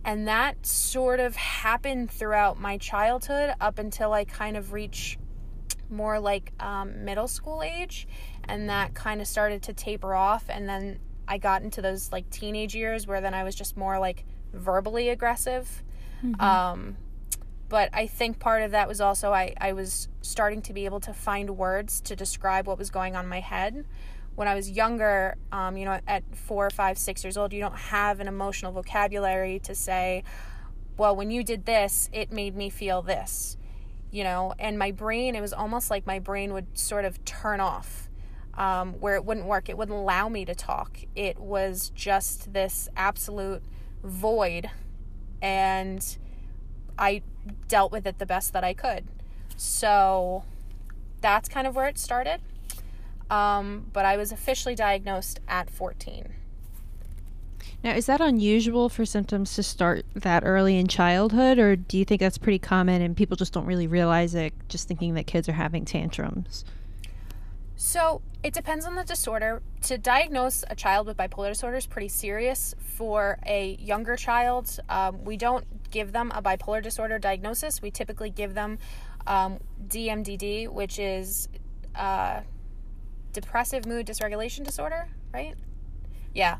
and 0.04 0.26
that 0.28 0.64
sort 0.64 1.20
of 1.20 1.36
happened 1.36 2.10
throughout 2.10 2.58
my 2.58 2.78
childhood 2.78 3.54
up 3.60 3.78
until 3.78 4.12
I 4.12 4.24
kind 4.24 4.56
of 4.56 4.72
reach 4.72 5.18
more 5.90 6.18
like 6.18 6.52
um, 6.60 7.04
middle 7.04 7.28
school 7.28 7.62
age. 7.62 8.08
And 8.44 8.68
that 8.68 8.94
kind 8.94 9.20
of 9.20 9.26
started 9.26 9.62
to 9.64 9.72
taper 9.72 10.14
off. 10.14 10.44
And 10.48 10.68
then 10.68 10.98
I 11.28 11.38
got 11.38 11.62
into 11.62 11.82
those 11.82 12.10
like 12.10 12.30
teenage 12.30 12.74
years 12.74 13.06
where 13.06 13.20
then 13.20 13.34
I 13.34 13.44
was 13.44 13.54
just 13.54 13.76
more 13.76 13.98
like 13.98 14.24
verbally 14.52 15.10
aggressive. 15.10 15.82
Mm-hmm. 16.24 16.40
Um, 16.40 16.96
but 17.68 17.90
I 17.92 18.06
think 18.06 18.38
part 18.38 18.62
of 18.62 18.72
that 18.72 18.88
was 18.88 19.00
also 19.00 19.32
I, 19.32 19.54
I 19.60 19.72
was 19.74 20.08
starting 20.22 20.62
to 20.62 20.72
be 20.72 20.86
able 20.86 21.00
to 21.00 21.12
find 21.12 21.50
words 21.50 22.00
to 22.02 22.16
describe 22.16 22.66
what 22.66 22.78
was 22.78 22.90
going 22.90 23.14
on 23.14 23.24
in 23.24 23.28
my 23.28 23.40
head 23.40 23.84
when 24.40 24.48
I 24.48 24.54
was 24.54 24.70
younger, 24.70 25.36
um, 25.52 25.76
you 25.76 25.84
know, 25.84 26.00
at 26.06 26.22
four, 26.34 26.70
five, 26.70 26.96
six 26.96 27.22
years 27.22 27.36
old, 27.36 27.52
you 27.52 27.60
don't 27.60 27.76
have 27.76 28.20
an 28.20 28.26
emotional 28.26 28.72
vocabulary 28.72 29.58
to 29.64 29.74
say, 29.74 30.24
well, 30.96 31.14
when 31.14 31.30
you 31.30 31.44
did 31.44 31.66
this, 31.66 32.08
it 32.10 32.32
made 32.32 32.56
me 32.56 32.70
feel 32.70 33.02
this, 33.02 33.58
you 34.10 34.24
know, 34.24 34.54
and 34.58 34.78
my 34.78 34.92
brain, 34.92 35.36
it 35.36 35.42
was 35.42 35.52
almost 35.52 35.90
like 35.90 36.06
my 36.06 36.18
brain 36.18 36.54
would 36.54 36.78
sort 36.78 37.04
of 37.04 37.22
turn 37.26 37.60
off. 37.60 38.08
Um, 38.54 38.94
where 38.94 39.14
it 39.14 39.26
wouldn't 39.26 39.44
work, 39.44 39.68
it 39.68 39.76
wouldn't 39.76 39.98
allow 39.98 40.30
me 40.30 40.46
to 40.46 40.54
talk. 40.54 41.00
It 41.14 41.38
was 41.38 41.90
just 41.94 42.54
this 42.54 42.88
absolute 42.96 43.62
void, 44.02 44.70
and 45.42 46.16
I 46.98 47.20
dealt 47.68 47.92
with 47.92 48.06
it 48.06 48.18
the 48.18 48.26
best 48.26 48.54
that 48.54 48.64
I 48.64 48.72
could. 48.72 49.06
So 49.56 50.44
that's 51.20 51.46
kind 51.48 51.66
of 51.66 51.76
where 51.76 51.88
it 51.88 51.98
started. 51.98 52.40
Um, 53.30 53.86
but 53.92 54.04
I 54.04 54.16
was 54.16 54.32
officially 54.32 54.74
diagnosed 54.74 55.40
at 55.48 55.70
14. 55.70 56.34
Now, 57.82 57.92
is 57.92 58.06
that 58.06 58.20
unusual 58.20 58.88
for 58.88 59.06
symptoms 59.06 59.54
to 59.54 59.62
start 59.62 60.04
that 60.14 60.42
early 60.44 60.76
in 60.76 60.86
childhood, 60.86 61.58
or 61.58 61.76
do 61.76 61.96
you 61.96 62.04
think 62.04 62.20
that's 62.20 62.36
pretty 62.36 62.58
common 62.58 63.00
and 63.00 63.16
people 63.16 63.36
just 63.36 63.52
don't 63.52 63.64
really 63.64 63.86
realize 63.86 64.34
it, 64.34 64.52
just 64.68 64.86
thinking 64.86 65.14
that 65.14 65.26
kids 65.26 65.48
are 65.48 65.52
having 65.52 65.84
tantrums? 65.84 66.64
So 67.76 68.20
it 68.42 68.52
depends 68.52 68.84
on 68.84 68.94
the 68.94 69.04
disorder. 69.04 69.62
To 69.82 69.96
diagnose 69.96 70.62
a 70.68 70.74
child 70.74 71.06
with 71.06 71.16
bipolar 71.16 71.48
disorder 71.48 71.78
is 71.78 71.86
pretty 71.86 72.08
serious. 72.08 72.74
For 72.78 73.38
a 73.46 73.76
younger 73.80 74.16
child, 74.16 74.78
um, 74.90 75.24
we 75.24 75.38
don't 75.38 75.64
give 75.90 76.12
them 76.12 76.30
a 76.34 76.42
bipolar 76.42 76.82
disorder 76.82 77.18
diagnosis. 77.18 77.80
We 77.80 77.90
typically 77.90 78.28
give 78.28 78.52
them 78.52 78.78
um, 79.26 79.58
DMDD, 79.88 80.68
which 80.68 80.98
is 80.98 81.48
uh, 81.94 82.40
depressive 83.32 83.86
mood 83.86 84.06
dysregulation 84.06 84.64
disorder, 84.64 85.08
right? 85.32 85.54
Yeah. 86.34 86.58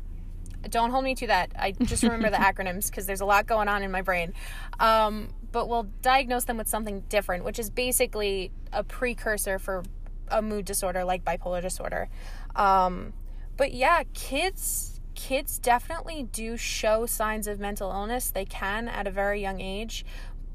Don't 0.69 0.91
hold 0.91 1.03
me 1.03 1.15
to 1.15 1.27
that. 1.27 1.51
I 1.57 1.71
just 1.71 2.03
remember 2.03 2.29
the 2.29 2.37
acronyms 2.49 2.89
because 2.89 3.05
there's 3.05 3.21
a 3.21 3.25
lot 3.25 3.47
going 3.47 3.67
on 3.67 3.83
in 3.83 3.91
my 3.91 4.01
brain. 4.01 4.33
Um, 4.79 5.29
but 5.51 5.67
we'll 5.67 5.89
diagnose 6.01 6.45
them 6.45 6.57
with 6.57 6.67
something 6.67 7.01
different, 7.09 7.43
which 7.43 7.59
is 7.59 7.69
basically 7.69 8.51
a 8.71 8.83
precursor 8.83 9.59
for 9.59 9.83
a 10.29 10.41
mood 10.41 10.65
disorder 10.65 11.03
like 11.03 11.25
bipolar 11.25 11.61
disorder. 11.61 12.09
Um, 12.55 13.13
but 13.57 13.73
yeah, 13.73 14.03
kids 14.13 14.99
kids 15.13 15.59
definitely 15.59 16.23
do 16.23 16.57
show 16.57 17.05
signs 17.05 17.47
of 17.47 17.59
mental 17.59 17.91
illness. 17.91 18.31
They 18.31 18.45
can 18.45 18.87
at 18.87 19.07
a 19.07 19.11
very 19.11 19.41
young 19.41 19.59
age, 19.59 20.05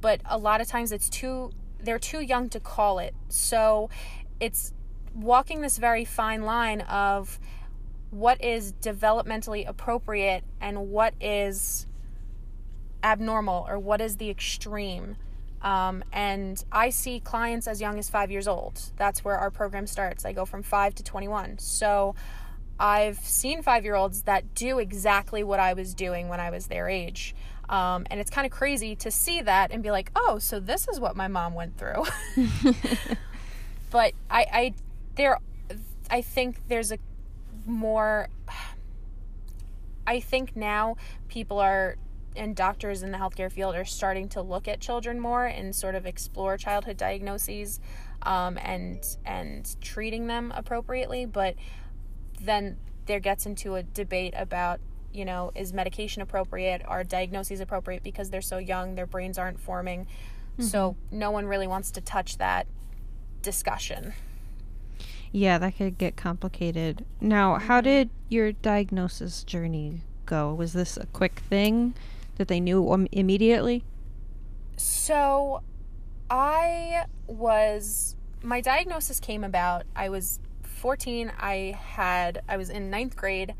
but 0.00 0.20
a 0.24 0.38
lot 0.38 0.60
of 0.60 0.66
times 0.66 0.92
it's 0.92 1.08
too 1.08 1.50
they're 1.78 1.98
too 1.98 2.20
young 2.20 2.48
to 2.50 2.60
call 2.60 2.98
it. 2.98 3.14
So 3.28 3.90
it's 4.40 4.72
walking 5.16 5.60
this 5.60 5.78
very 5.78 6.04
fine 6.04 6.42
line 6.42 6.82
of 6.82 7.38
what 8.10 8.42
is 8.42 8.72
developmentally 8.74 9.68
appropriate 9.68 10.44
and 10.60 10.90
what 10.90 11.14
is 11.20 11.86
abnormal 13.02 13.66
or 13.68 13.78
what 13.78 14.00
is 14.00 14.16
the 14.16 14.30
extreme. 14.30 15.16
Um, 15.62 16.04
and 16.12 16.62
I 16.70 16.90
see 16.90 17.20
clients 17.20 17.66
as 17.66 17.80
young 17.80 17.98
as 17.98 18.08
five 18.08 18.30
years 18.30 18.46
old. 18.46 18.80
That's 18.96 19.24
where 19.24 19.36
our 19.36 19.50
program 19.50 19.86
starts. 19.86 20.24
I 20.24 20.32
go 20.32 20.44
from 20.44 20.62
five 20.62 20.94
to 20.96 21.02
21. 21.02 21.58
So 21.58 22.14
I've 22.78 23.18
seen 23.18 23.62
five 23.62 23.84
year 23.84 23.94
olds 23.94 24.22
that 24.22 24.54
do 24.54 24.78
exactly 24.78 25.42
what 25.42 25.60
I 25.60 25.72
was 25.72 25.94
doing 25.94 26.28
when 26.28 26.40
I 26.40 26.50
was 26.50 26.66
their 26.66 26.88
age. 26.88 27.34
Um, 27.68 28.06
and 28.10 28.20
it's 28.20 28.30
kind 28.30 28.46
of 28.46 28.52
crazy 28.52 28.94
to 28.96 29.10
see 29.10 29.42
that 29.42 29.72
and 29.72 29.82
be 29.82 29.90
like, 29.90 30.12
oh, 30.14 30.38
so 30.38 30.60
this 30.60 30.86
is 30.86 31.00
what 31.00 31.16
my 31.16 31.26
mom 31.26 31.54
went 31.54 31.76
through. 31.76 32.04
but 33.90 34.12
I, 34.30 34.46
I, 34.52 34.74
there, 35.16 35.38
I 36.10 36.22
think 36.22 36.68
there's 36.68 36.92
a 36.92 36.98
more, 37.66 38.28
I 40.06 40.20
think 40.20 40.56
now 40.56 40.96
people 41.28 41.58
are 41.58 41.96
and 42.36 42.54
doctors 42.54 43.02
in 43.02 43.10
the 43.12 43.18
healthcare 43.18 43.50
field 43.50 43.74
are 43.74 43.84
starting 43.84 44.28
to 44.28 44.42
look 44.42 44.68
at 44.68 44.80
children 44.80 45.18
more 45.18 45.46
and 45.46 45.74
sort 45.74 45.94
of 45.94 46.06
explore 46.06 46.56
childhood 46.56 46.96
diagnoses 46.96 47.80
um, 48.22 48.58
and 48.58 49.04
and 49.24 49.80
treating 49.80 50.26
them 50.26 50.52
appropriately. 50.54 51.24
But 51.26 51.54
then 52.40 52.76
there 53.06 53.20
gets 53.20 53.46
into 53.46 53.76
a 53.76 53.82
debate 53.82 54.34
about 54.36 54.80
you 55.12 55.24
know 55.24 55.52
is 55.54 55.72
medication 55.72 56.22
appropriate, 56.22 56.82
are 56.86 57.04
diagnoses 57.04 57.60
appropriate 57.60 58.02
because 58.02 58.30
they're 58.30 58.42
so 58.42 58.58
young, 58.58 58.94
their 58.94 59.06
brains 59.06 59.38
aren't 59.38 59.60
forming. 59.60 60.04
Mm-hmm. 60.04 60.64
So 60.64 60.96
no 61.10 61.30
one 61.30 61.46
really 61.46 61.66
wants 61.66 61.90
to 61.92 62.00
touch 62.00 62.38
that 62.38 62.66
discussion. 63.42 64.12
Yeah, 65.32 65.58
that 65.58 65.76
could 65.76 65.98
get 65.98 66.16
complicated. 66.16 67.04
Now, 67.20 67.58
how 67.58 67.80
did 67.80 68.10
your 68.28 68.52
diagnosis 68.52 69.44
journey 69.44 70.00
go? 70.24 70.54
Was 70.54 70.72
this 70.72 70.96
a 70.96 71.06
quick 71.06 71.40
thing? 71.48 71.94
that 72.36 72.48
they 72.48 72.60
knew 72.60 73.08
immediately? 73.12 73.84
So, 74.76 75.62
I 76.30 77.04
was 77.26 78.16
my 78.42 78.60
diagnosis 78.60 79.20
came 79.20 79.42
about. 79.42 79.84
I 79.94 80.08
was 80.08 80.38
14. 80.62 81.32
I 81.38 81.78
had 81.80 82.42
I 82.48 82.56
was 82.56 82.70
in 82.70 82.90
ninth 82.90 83.16
grade. 83.16 83.54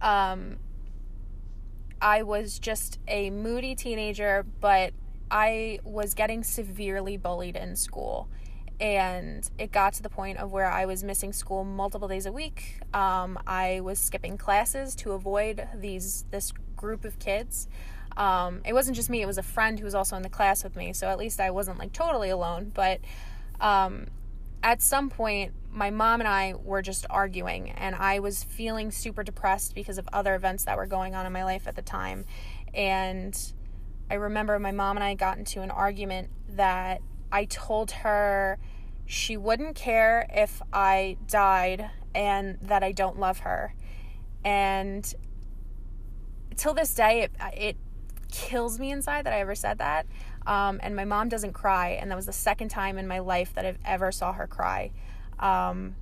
Um, 0.00 0.56
I 2.00 2.22
was 2.22 2.58
just 2.58 2.98
a 3.08 3.30
moody 3.30 3.74
teenager, 3.74 4.46
but 4.60 4.92
I 5.30 5.80
was 5.84 6.14
getting 6.14 6.42
severely 6.42 7.16
bullied 7.16 7.56
in 7.56 7.76
school. 7.76 8.28
And 8.80 9.48
it 9.58 9.72
got 9.72 9.92
to 9.94 10.02
the 10.02 10.08
point 10.08 10.38
of 10.38 10.52
where 10.52 10.70
I 10.70 10.86
was 10.86 11.04
missing 11.04 11.34
school 11.34 11.64
multiple 11.64 12.08
days 12.08 12.24
a 12.24 12.32
week. 12.32 12.80
Um, 12.94 13.38
I 13.46 13.80
was 13.80 13.98
skipping 13.98 14.38
classes 14.38 14.94
to 14.96 15.12
avoid 15.12 15.68
these 15.74 16.24
this 16.30 16.52
group 16.76 17.04
of 17.04 17.18
kids. 17.18 17.68
Um, 18.16 18.62
it 18.64 18.72
wasn't 18.72 18.96
just 18.96 19.10
me; 19.10 19.20
it 19.20 19.26
was 19.26 19.36
a 19.36 19.42
friend 19.42 19.78
who 19.78 19.84
was 19.84 19.94
also 19.94 20.16
in 20.16 20.22
the 20.22 20.30
class 20.30 20.64
with 20.64 20.76
me. 20.76 20.94
So 20.94 21.08
at 21.08 21.18
least 21.18 21.40
I 21.40 21.50
wasn't 21.50 21.78
like 21.78 21.92
totally 21.92 22.30
alone. 22.30 22.72
But 22.74 23.00
um, 23.60 24.06
at 24.62 24.80
some 24.80 25.10
point, 25.10 25.52
my 25.70 25.90
mom 25.90 26.20
and 26.20 26.28
I 26.28 26.54
were 26.54 26.82
just 26.82 27.06
arguing, 27.10 27.70
and 27.70 27.94
I 27.94 28.18
was 28.20 28.44
feeling 28.44 28.90
super 28.90 29.22
depressed 29.22 29.74
because 29.74 29.98
of 29.98 30.08
other 30.12 30.34
events 30.34 30.64
that 30.64 30.76
were 30.76 30.86
going 30.86 31.14
on 31.14 31.26
in 31.26 31.32
my 31.32 31.44
life 31.44 31.68
at 31.68 31.76
the 31.76 31.82
time. 31.82 32.24
And 32.74 33.38
I 34.10 34.14
remember 34.14 34.58
my 34.58 34.72
mom 34.72 34.96
and 34.96 35.04
I 35.04 35.14
got 35.14 35.38
into 35.38 35.62
an 35.62 35.70
argument 35.70 36.30
that 36.48 37.00
I 37.30 37.44
told 37.44 37.92
her 37.92 38.58
she 39.10 39.36
wouldn't 39.36 39.74
care 39.74 40.24
if 40.32 40.62
I 40.72 41.16
died 41.26 41.90
and 42.14 42.58
that 42.62 42.84
I 42.84 42.92
don't 42.92 43.18
love 43.18 43.40
her. 43.40 43.74
And 44.44 45.12
till 46.56 46.74
this 46.74 46.94
day, 46.94 47.22
it, 47.22 47.32
it 47.52 47.76
kills 48.30 48.78
me 48.78 48.92
inside 48.92 49.26
that 49.26 49.32
I 49.32 49.40
ever 49.40 49.56
said 49.56 49.78
that. 49.78 50.06
Um, 50.46 50.78
and 50.80 50.94
my 50.94 51.04
mom 51.04 51.28
doesn't 51.28 51.54
cry, 51.54 51.98
and 52.00 52.08
that 52.08 52.14
was 52.14 52.26
the 52.26 52.32
second 52.32 52.68
time 52.68 52.98
in 52.98 53.08
my 53.08 53.18
life 53.18 53.52
that 53.54 53.66
I've 53.66 53.80
ever 53.84 54.12
saw 54.12 54.32
her 54.32 54.46
cry. 54.46 54.92
Um, 55.40 55.96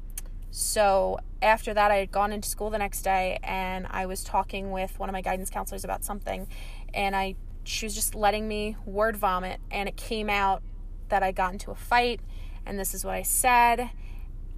so 0.50 1.18
after 1.40 1.72
that, 1.72 1.90
I 1.90 1.96
had 1.96 2.12
gone 2.12 2.30
into 2.30 2.50
school 2.50 2.68
the 2.68 2.76
next 2.76 3.00
day, 3.00 3.38
and 3.42 3.86
I 3.88 4.04
was 4.04 4.22
talking 4.22 4.70
with 4.70 4.98
one 4.98 5.08
of 5.08 5.14
my 5.14 5.22
guidance 5.22 5.48
counselors 5.48 5.82
about 5.82 6.04
something, 6.04 6.46
and 6.92 7.16
I 7.16 7.36
she 7.64 7.86
was 7.86 7.94
just 7.94 8.14
letting 8.14 8.46
me 8.46 8.76
word 8.84 9.16
vomit, 9.16 9.60
and 9.70 9.88
it 9.88 9.96
came 9.96 10.28
out 10.28 10.62
that 11.08 11.22
I 11.22 11.32
got 11.32 11.54
into 11.54 11.70
a 11.70 11.74
fight, 11.74 12.20
and 12.68 12.78
this 12.78 12.94
is 12.94 13.04
what 13.04 13.14
I 13.14 13.22
said. 13.22 13.90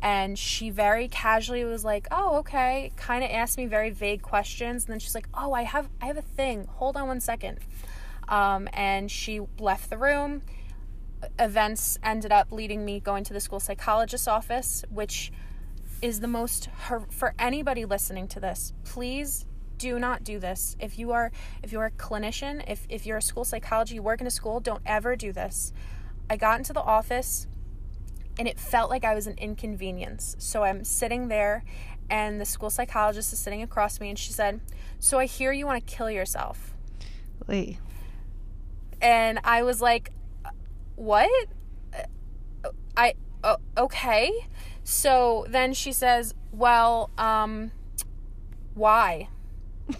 And 0.02 0.38
she 0.38 0.71
very 0.71 1.09
casually 1.09 1.64
was 1.64 1.85
like, 1.85 2.09
"Oh, 2.11 2.38
okay." 2.38 2.93
Kind 2.97 3.23
of 3.23 3.31
asked 3.31 3.59
me 3.59 3.67
very 3.67 3.90
vague 3.90 4.23
questions, 4.23 4.85
and 4.85 4.93
then 4.93 4.99
she's 4.99 5.14
like, 5.14 5.29
"Oh, 5.35 5.52
I 5.52 5.62
have 5.62 5.88
I 6.00 6.07
have 6.07 6.17
a 6.17 6.23
thing. 6.23 6.67
Hold 6.76 6.97
on 6.97 7.07
one 7.07 7.21
second. 7.21 7.59
Um, 8.29 8.69
and 8.73 9.11
she 9.11 9.40
left 9.59 9.90
the 9.90 9.99
room. 9.99 10.43
Events 11.38 11.99
ended 12.02 12.33
up 12.33 12.50
leading 12.50 12.85
me 12.85 13.00
going 13.00 13.25
to 13.25 13.35
the 13.35 13.40
school 13.40 13.61
psychologist's 13.61 14.29
office, 14.29 14.85
which 14.88 15.33
is 16.00 16.21
the 16.21 16.29
most 16.29 16.69
for 17.11 17.35
anybody 17.38 17.85
listening 17.85 18.26
to 18.29 18.40
this. 18.40 18.73
Please 18.85 19.45
do 19.76 19.99
not 19.99 20.25
do 20.25 20.38
this. 20.38 20.76
If 20.79 20.99
you 20.99 21.12
are 21.12 21.31
if 21.62 21.73
you're 21.73 21.87
a 21.87 21.90
clinician, 21.90 22.64
if 22.69 22.87
if 22.88 23.05
you're 23.05 23.19
a 23.19 23.23
school 23.23 23.45
psychology, 23.45 23.97
you 23.97 24.02
work 24.02 24.21
in 24.21 24.26
a 24.26 24.31
school, 24.31 24.61
don't 24.61 24.83
ever 24.87 25.17
do 25.17 25.33
this. 25.33 25.73
I 26.29 26.37
got 26.37 26.59
into 26.59 26.73
the 26.73 26.83
office 26.83 27.49
and 28.40 28.49
it 28.49 28.59
felt 28.59 28.88
like 28.88 29.04
I 29.04 29.14
was 29.14 29.26
an 29.26 29.37
inconvenience. 29.37 30.35
So 30.38 30.64
I'm 30.64 30.82
sitting 30.82 31.28
there 31.28 31.62
and 32.09 32.40
the 32.40 32.47
school 32.47 32.70
psychologist 32.70 33.35
is 33.35 33.38
sitting 33.38 33.61
across 33.61 34.00
me 34.00 34.09
and 34.09 34.18
she 34.18 34.32
said, 34.32 34.62
"So 34.99 35.18
I 35.18 35.26
hear 35.26 35.52
you 35.52 35.66
want 35.66 35.87
to 35.87 35.94
kill 35.94 36.11
yourself." 36.11 36.75
Wait. 37.47 37.76
And 39.02 39.40
I 39.44 39.62
was 39.62 39.82
like, 39.82 40.11
"What?" 40.97 41.28
I 42.97 43.12
uh, 43.44 43.59
okay. 43.76 44.32
So 44.85 45.44
then 45.50 45.75
she 45.75 45.92
says, 45.92 46.35
"Well, 46.50 47.11
um 47.18 47.73
why?" 48.73 49.28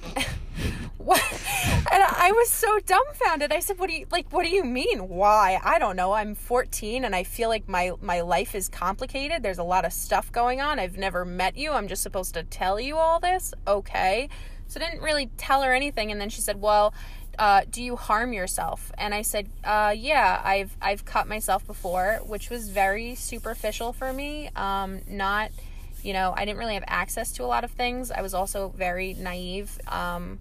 what? 1.11 1.23
And 1.93 2.05
I 2.05 2.31
was 2.31 2.49
so 2.49 2.79
dumbfounded. 2.87 3.50
I 3.50 3.59
said, 3.59 3.79
"What 3.79 3.88
do 3.88 3.97
you 3.97 4.07
like? 4.12 4.33
What 4.33 4.45
do 4.45 4.50
you 4.50 4.62
mean? 4.62 5.09
Why? 5.09 5.61
I 5.62 5.81
don't 5.81 5.97
know. 5.97 6.12
I'm 6.12 6.37
14 6.37 7.05
and 7.05 7.17
I 7.17 7.25
feel 7.25 7.49
like 7.49 7.69
my 7.69 7.93
my 8.00 8.21
life 8.21 8.55
is 8.55 8.69
complicated. 8.69 9.43
There's 9.43 9.59
a 9.59 9.64
lot 9.64 9.85
of 9.85 9.93
stuff 9.93 10.31
going 10.31 10.61
on. 10.61 10.79
I've 10.79 10.97
never 10.97 11.25
met 11.25 11.57
you. 11.57 11.73
I'm 11.73 11.88
just 11.88 12.02
supposed 12.02 12.35
to 12.35 12.45
tell 12.45 12.79
you 12.79 12.97
all 12.97 13.19
this. 13.19 13.55
Okay." 13.67 14.29
So 14.69 14.81
I 14.81 14.88
didn't 14.88 15.02
really 15.02 15.31
tell 15.37 15.62
her 15.62 15.73
anything. 15.73 16.12
And 16.12 16.21
then 16.21 16.29
she 16.29 16.40
said, 16.40 16.61
"Well." 16.61 16.95
Uh, 17.38 17.62
do 17.71 17.83
you 17.83 17.97
harm 17.97 18.35
yourself? 18.35 18.93
And 18.99 19.14
I 19.14 19.23
said, 19.23 19.49
uh, 19.64 19.95
yeah, 19.97 20.43
I've 20.45 20.76
I've 20.83 21.07
cut 21.07 21.26
myself 21.26 21.67
before, 21.67 22.21
which 22.26 22.50
was 22.50 22.69
very 22.69 23.14
superficial 23.14 23.95
for 23.95 24.12
me. 24.12 24.50
Um, 24.57 25.00
not, 25.09 25.50
you 26.02 26.12
know, 26.12 26.35
I 26.37 26.45
didn't 26.45 26.59
really 26.59 26.75
have 26.75 26.85
access 26.87 27.33
to 27.35 27.45
a 27.45 27.47
lot 27.47 27.64
of 27.64 27.71
things. 27.71 28.11
I 28.11 28.21
was 28.21 28.35
also 28.35 28.75
very 28.76 29.14
naive. 29.14 29.79
Um, 29.88 30.38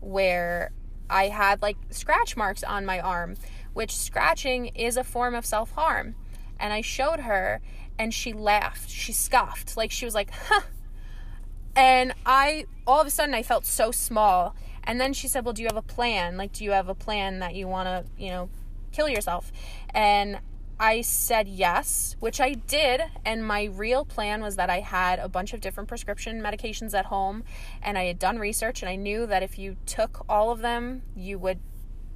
where 0.00 0.72
I 1.08 1.28
had 1.28 1.62
like 1.62 1.76
scratch 1.90 2.36
marks 2.36 2.62
on 2.62 2.86
my 2.86 3.00
arm, 3.00 3.36
which 3.72 3.96
scratching 3.96 4.66
is 4.68 4.96
a 4.96 5.04
form 5.04 5.34
of 5.34 5.44
self 5.46 5.72
harm. 5.72 6.14
And 6.58 6.72
I 6.72 6.80
showed 6.80 7.20
her 7.20 7.60
and 7.98 8.12
she 8.12 8.32
laughed. 8.32 8.90
She 8.90 9.12
scoffed. 9.12 9.76
Like 9.76 9.90
she 9.90 10.04
was 10.04 10.14
like, 10.14 10.30
huh. 10.30 10.62
And 11.76 12.14
I, 12.26 12.66
all 12.86 13.00
of 13.00 13.06
a 13.06 13.10
sudden, 13.10 13.34
I 13.34 13.42
felt 13.42 13.64
so 13.64 13.90
small. 13.90 14.56
And 14.84 15.00
then 15.00 15.12
she 15.12 15.28
said, 15.28 15.44
Well, 15.44 15.54
do 15.54 15.62
you 15.62 15.68
have 15.68 15.76
a 15.76 15.82
plan? 15.82 16.36
Like, 16.36 16.52
do 16.52 16.64
you 16.64 16.72
have 16.72 16.88
a 16.88 16.94
plan 16.94 17.38
that 17.40 17.54
you 17.54 17.68
want 17.68 17.86
to, 17.86 18.04
you 18.22 18.30
know, 18.30 18.50
kill 18.92 19.08
yourself? 19.08 19.52
And 19.94 20.40
I 20.80 21.02
said 21.02 21.46
yes, 21.46 22.16
which 22.20 22.40
I 22.40 22.54
did. 22.54 23.02
And 23.22 23.46
my 23.46 23.64
real 23.64 24.06
plan 24.06 24.40
was 24.40 24.56
that 24.56 24.70
I 24.70 24.80
had 24.80 25.18
a 25.18 25.28
bunch 25.28 25.52
of 25.52 25.60
different 25.60 25.90
prescription 25.90 26.40
medications 26.40 26.94
at 26.94 27.04
home. 27.04 27.44
And 27.82 27.98
I 27.98 28.04
had 28.04 28.18
done 28.18 28.38
research 28.38 28.80
and 28.80 28.88
I 28.88 28.96
knew 28.96 29.26
that 29.26 29.42
if 29.42 29.58
you 29.58 29.76
took 29.84 30.24
all 30.26 30.50
of 30.50 30.60
them, 30.60 31.02
you 31.14 31.38
would 31.38 31.60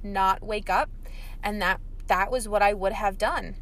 not 0.01 0.41
wake 0.41 0.67
up. 0.67 0.89
And 1.43 1.61
that 1.61 1.79
that 2.07 2.31
was 2.31 2.47
what 2.47 2.63
I 2.63 2.73
would 2.73 2.93
have 2.93 3.19
done. 3.19 3.55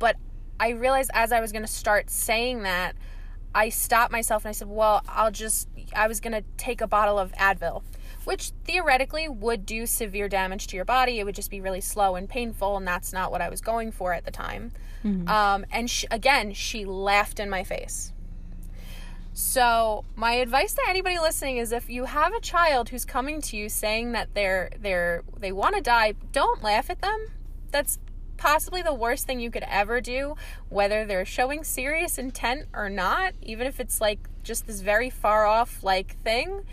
But 0.00 0.16
I 0.58 0.70
realized 0.70 1.12
as 1.14 1.30
I 1.30 1.40
was 1.40 1.52
going 1.52 1.62
to 1.62 1.68
start 1.68 2.10
saying 2.10 2.62
that, 2.64 2.96
I 3.54 3.68
stopped 3.68 4.10
myself 4.10 4.44
and 4.44 4.50
I 4.50 4.52
said, 4.52 4.68
Well, 4.68 5.02
I'll 5.08 5.30
just, 5.30 5.68
I 5.94 6.08
was 6.08 6.20
going 6.20 6.32
to 6.32 6.42
take 6.56 6.80
a 6.80 6.86
bottle 6.88 7.18
of 7.18 7.32
Advil 7.32 7.82
which 8.24 8.52
theoretically 8.64 9.28
would 9.28 9.66
do 9.66 9.86
severe 9.86 10.28
damage 10.28 10.66
to 10.68 10.76
your 10.76 10.84
body. 10.84 11.18
It 11.18 11.24
would 11.24 11.34
just 11.34 11.50
be 11.50 11.60
really 11.60 11.80
slow 11.80 12.16
and 12.16 12.28
painful, 12.28 12.76
and 12.76 12.86
that's 12.86 13.12
not 13.12 13.30
what 13.30 13.40
I 13.40 13.48
was 13.48 13.60
going 13.60 13.92
for 13.92 14.12
at 14.12 14.24
the 14.24 14.30
time. 14.30 14.72
Mm-hmm. 15.04 15.28
Um, 15.28 15.64
and 15.70 15.88
she, 15.88 16.06
again, 16.10 16.52
she 16.52 16.84
laughed 16.84 17.40
in 17.40 17.48
my 17.48 17.64
face. 17.64 18.12
So, 19.32 20.04
my 20.16 20.34
advice 20.34 20.74
to 20.74 20.82
anybody 20.88 21.18
listening 21.18 21.56
is 21.56 21.72
if 21.72 21.88
you 21.88 22.04
have 22.04 22.34
a 22.34 22.40
child 22.40 22.88
who's 22.88 23.04
coming 23.04 23.40
to 23.42 23.56
you 23.56 23.68
saying 23.68 24.12
that 24.12 24.34
they're 24.34 24.70
they're 24.78 25.22
they 25.38 25.52
want 25.52 25.76
to 25.76 25.80
die, 25.80 26.14
don't 26.32 26.62
laugh 26.62 26.90
at 26.90 27.00
them. 27.00 27.28
That's 27.70 27.98
possibly 28.36 28.82
the 28.82 28.94
worst 28.94 29.26
thing 29.26 29.38
you 29.38 29.50
could 29.50 29.64
ever 29.68 30.00
do, 30.00 30.34
whether 30.68 31.04
they're 31.04 31.24
showing 31.24 31.62
serious 31.62 32.18
intent 32.18 32.66
or 32.74 32.90
not, 32.90 33.34
even 33.42 33.66
if 33.66 33.78
it's 33.78 34.00
like 34.00 34.28
just 34.42 34.66
this 34.66 34.80
very 34.80 35.10
far 35.10 35.46
off 35.46 35.82
like 35.84 36.16
thing. 36.22 36.64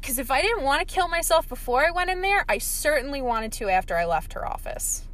Because 0.00 0.18
if 0.18 0.30
I 0.30 0.40
didn't 0.40 0.62
want 0.62 0.86
to 0.86 0.94
kill 0.94 1.08
myself 1.08 1.48
before 1.48 1.86
I 1.86 1.90
went 1.90 2.10
in 2.10 2.20
there, 2.20 2.44
I 2.48 2.58
certainly 2.58 3.20
wanted 3.20 3.52
to 3.54 3.68
after 3.68 3.96
I 3.96 4.04
left 4.04 4.32
her 4.34 4.46
office. 4.46 5.04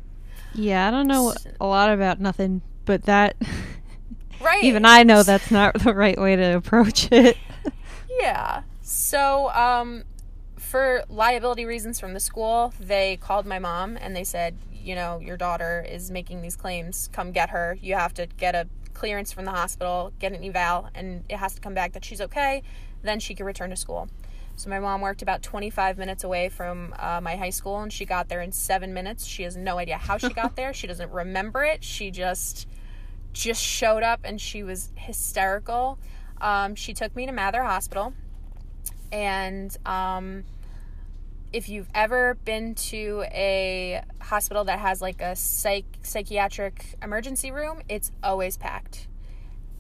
Yeah, 0.55 0.87
I 0.87 0.91
don't 0.91 1.09
know 1.09 1.35
a 1.61 1.67
lot 1.67 1.91
about 1.91 2.21
nothing, 2.21 2.63
but 2.85 3.05
that. 3.05 3.37
Right. 4.41 4.63
even 4.65 4.85
I 4.85 5.03
know 5.03 5.23
that's 5.23 5.51
not 5.51 5.75
the 5.75 5.95
right 5.95 6.19
way 6.19 6.37
to 6.37 6.57
approach 6.57 7.11
it. 7.11 7.37
yeah. 8.21 8.63
So, 8.83 9.51
um, 9.51 10.05
for 10.57 11.05
liability 11.09 11.65
reasons 11.65 11.99
from 11.99 12.15
the 12.15 12.21
school, 12.21 12.75
they 12.79 13.17
called 13.17 13.47
my 13.47 13.59
mom 13.59 13.97
and 13.97 14.15
they 14.15 14.25
said, 14.25 14.57
you 14.73 14.95
know, 14.95 15.19
your 15.19 15.37
daughter 15.37 15.85
is 15.89 16.11
making 16.11 16.43
these 16.43 16.57
claims. 16.57 17.09
Come 17.13 17.33
get 17.33 17.51
her. 17.51 17.79
You 17.81 17.95
have 17.95 18.13
to 18.15 18.27
get 18.27 18.55
a 18.55 18.69
clearance 18.93 19.33
from 19.33 19.45
the 19.45 19.51
hospital, 19.51 20.13
get 20.19 20.33
an 20.33 20.45
eval, 20.45 20.91
and 20.95 21.25
it 21.29 21.37
has 21.37 21.55
to 21.55 21.61
come 21.61 21.75
back 21.75 21.93
that 21.93 22.05
she's 22.05 22.21
okay. 22.21 22.63
Then 23.03 23.21
she 23.21 23.35
can 23.35 23.47
return 23.47 23.71
to 23.71 23.77
school. 23.77 24.09
So 24.57 24.71
my 24.71 24.79
mom 24.79 25.01
worked 25.01 25.23
about 25.23 25.43
25 25.43 25.99
minutes 25.99 26.23
away 26.23 26.49
from 26.49 26.95
uh, 26.99 27.21
my 27.21 27.37
high 27.37 27.51
school, 27.51 27.81
and 27.81 27.93
she 27.93 28.05
got 28.05 28.29
there 28.29 28.41
in 28.41 28.53
seven 28.53 28.95
minutes. 28.95 29.27
She 29.27 29.43
has 29.43 29.57
no 29.57 29.79
idea 29.79 29.99
how 29.99 30.17
she 30.17 30.29
got 30.29 30.57
there. 30.57 30.73
She 30.73 30.87
doesn't 30.87 31.11
remember 31.11 31.65
it. 31.65 31.83
She 31.83 32.11
just 32.11 32.69
just 33.33 33.61
showed 33.61 34.05
up, 34.05 34.21
and 34.23 34.41
she 34.41 34.63
was 34.63 34.93
hysterical. 34.95 35.99
Um, 36.41 36.77
she 36.77 36.95
took 36.95 37.17
me 37.17 37.27
to 37.27 37.33
Mather 37.33 37.65
Hospital, 37.65 38.15
and 39.11 39.77
um, 39.85 40.45
if 41.53 41.69
you've 41.69 41.89
ever 41.95 42.35
been 42.45 42.77
to 42.77 43.25
a 43.33 44.03
hospital 44.21 44.65
that 44.65 44.79
has 44.79 45.03
like 45.03 45.21
a 45.21 45.35
psych 45.35 45.85
psychiatric 46.03 46.97
emergency 47.03 47.51
room, 47.51 47.83
it's 47.89 48.13
always 48.23 48.57
packed 48.57 49.09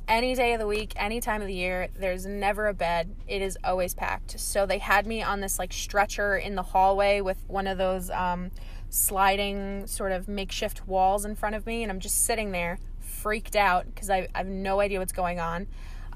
any 0.09 0.35
day 0.35 0.53
of 0.53 0.61
the 0.61 0.67
week, 0.67 0.93
any 0.97 1.21
time 1.21 1.41
of 1.41 1.47
the 1.47 1.55
year. 1.55 1.89
There's 1.99 2.27
never 2.27 2.67
a 2.69 2.75
bed. 2.75 3.15
It 3.27 3.43
is 3.43 3.59
always 3.65 3.95
packed. 3.95 4.39
So 4.39 4.67
they 4.67 4.79
had 4.79 5.07
me 5.07 5.23
on 5.23 5.41
this 5.41 5.59
like 5.59 5.73
stretcher 5.73 6.37
in 6.37 6.55
the 6.55 6.63
hallway 6.63 7.21
with 7.21 7.39
one 7.47 7.67
of 7.67 7.79
those 7.79 8.11
um, 8.11 8.51
sliding 8.91 9.87
sort 9.87 10.13
of 10.13 10.29
makeshift 10.29 10.87
walls 10.87 11.25
in 11.25 11.35
front 11.35 11.55
of 11.55 11.67
me, 11.67 11.83
and 11.83 11.91
I'm 11.91 12.01
just 12.01 12.25
sitting 12.25 12.53
there 12.53 12.79
freaked 13.01 13.57
out 13.57 13.87
because 13.87 14.11
I, 14.11 14.29
I, 14.35 14.39
have 14.39 14.47
no 14.47 14.81
idea 14.81 14.99
what's 14.99 15.13
going 15.13 15.41
on. 15.41 15.67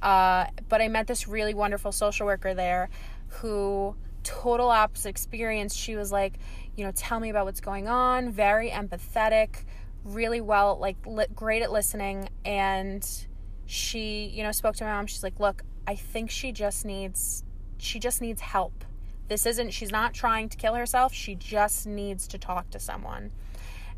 Uh, 0.03 0.47
but 0.69 0.83
I 0.83 0.89
met 0.89 1.07
this 1.07 1.27
really 1.27 1.55
wonderful 1.55 1.91
social 1.91 2.27
worker 2.27 2.55
there 2.55 2.91
who 3.29 3.97
total 4.23 4.69
opposite 4.69 5.09
experience. 5.09 5.75
She 5.75 5.97
was 5.97 6.13
like, 6.13 6.35
you 6.77 6.85
know, 6.85 6.93
tell 6.95 7.19
me 7.19 7.31
about 7.31 7.47
what's 7.47 7.61
going 7.61 7.89
on, 7.89 8.31
very 8.31 8.71
empathetic, 8.71 9.65
really 10.05 10.41
well, 10.41 10.79
like 10.79 10.97
li- 11.07 11.27
great 11.35 11.63
at 11.63 11.73
listening 11.73 12.29
and 12.45 13.27
she, 13.69 14.33
you 14.35 14.43
know, 14.43 14.51
spoke 14.51 14.77
to 14.77 14.85
my 14.85 14.93
mom. 14.93 15.07
She's 15.07 15.23
like, 15.23 15.39
"Look, 15.39 15.63
I 15.87 15.95
think 15.95 16.31
she 16.31 16.53
just 16.53 16.87
needs 16.87 17.45
she 17.77 17.99
just 18.01 18.23
needs 18.23 18.41
help. 18.41 18.83
This 19.29 19.45
isn't 19.45 19.71
she's 19.73 19.93
not 19.93 20.15
trying 20.15 20.49
to 20.49 20.57
kill 20.57 20.75
herself. 20.75 21.13
She 21.13 21.35
just 21.35 21.87
needs 21.87 22.27
to 22.29 22.39
talk 22.39 22.71
to 22.71 22.81
someone." 22.81 23.31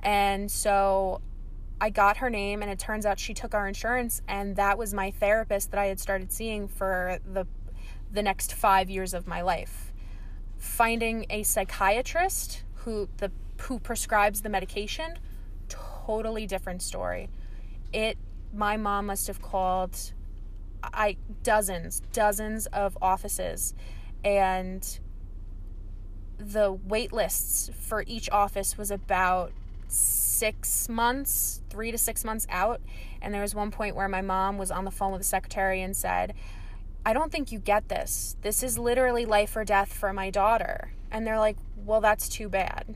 And 0.03 0.51
so 0.51 1.21
I 1.81 1.91
got 1.91 2.17
her 2.17 2.29
name 2.29 2.63
and 2.63 2.71
it 2.71 2.81
turns 2.81 3.07
out 3.07 3.21
she 3.21 3.33
took 3.33 3.55
our 3.55 3.69
insurance 3.69 4.23
and 4.27 4.57
that 4.57 4.77
was 4.77 4.93
my 4.93 5.13
therapist 5.13 5.71
that 5.71 5.79
I 5.79 5.87
had 5.87 6.01
started 6.01 6.33
seeing 6.33 6.67
for 6.67 7.21
the 7.25 7.47
the 8.11 8.25
next 8.25 8.53
5 8.53 8.91
years 8.91 9.15
of 9.15 9.29
my 9.29 9.41
life. 9.41 9.93
Finding 10.59 11.27
a 11.31 11.45
psychiatrist 11.45 12.65
who 12.83 13.09
the 13.19 13.31
who 13.61 13.79
prescribes 13.79 14.43
the 14.43 14.49
medication, 14.49 15.17
totally 15.69 16.45
different 16.49 16.83
story. 16.83 17.31
It 17.93 18.19
my 18.53 18.77
mom 18.77 19.07
must 19.07 19.27
have 19.27 19.41
called 19.41 20.13
I 20.83 21.17
dozens, 21.43 22.03
dozens 22.13 22.67
of 22.67 22.97
offices 23.03 23.75
and 24.25 24.99
the 26.39 26.73
wait 26.73 27.13
lists 27.13 27.71
for 27.79 28.03
each 28.07 28.31
office 28.31 28.79
was 28.79 28.91
about 28.91 29.53
six 29.89 30.89
months, 30.89 31.61
three 31.69 31.91
to 31.91 31.99
six 31.99 32.25
months 32.25 32.47
out. 32.51 32.81
And 33.21 33.35
there 33.35 33.43
was 33.43 33.55
one 33.55 33.71
point 33.71 33.95
where 33.95 34.09
my 34.09 34.23
mom 34.23 34.57
was 34.57 34.71
on 34.71 34.85
the 34.85 34.91
phone 34.91 35.13
with 35.13 35.21
the 35.21 35.27
secretary 35.27 35.83
and 35.83 35.95
said, 35.95 36.35
I 37.05 37.13
don't 37.13 37.31
think 37.31 37.53
you 37.53 37.59
get 37.59 37.89
this. 37.89 38.37
This 38.43 38.63
is 38.63 38.79
literally 38.79 39.27
life 39.27 39.57
or 39.57 39.65
death 39.65 39.93
for 39.93 40.13
my 40.13 40.31
daughter. 40.31 40.93
And 41.11 41.27
they're 41.27 41.39
like, 41.39 41.57
Well, 41.77 42.01
that's 42.01 42.29
too 42.29 42.49
bad. 42.49 42.95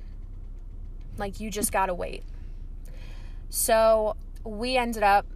Like, 1.17 1.41
you 1.41 1.51
just 1.51 1.73
gotta 1.73 1.95
wait. 1.95 2.23
So 3.51 4.17
we 4.43 4.77
ended 4.77 5.03
up 5.03 5.27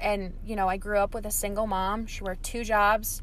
and 0.00 0.34
you 0.44 0.56
know, 0.56 0.68
I 0.68 0.76
grew 0.76 0.98
up 0.98 1.14
with 1.14 1.26
a 1.26 1.30
single 1.30 1.66
mom. 1.66 2.06
She 2.06 2.22
worked 2.22 2.42
two 2.42 2.64
jobs, 2.64 3.22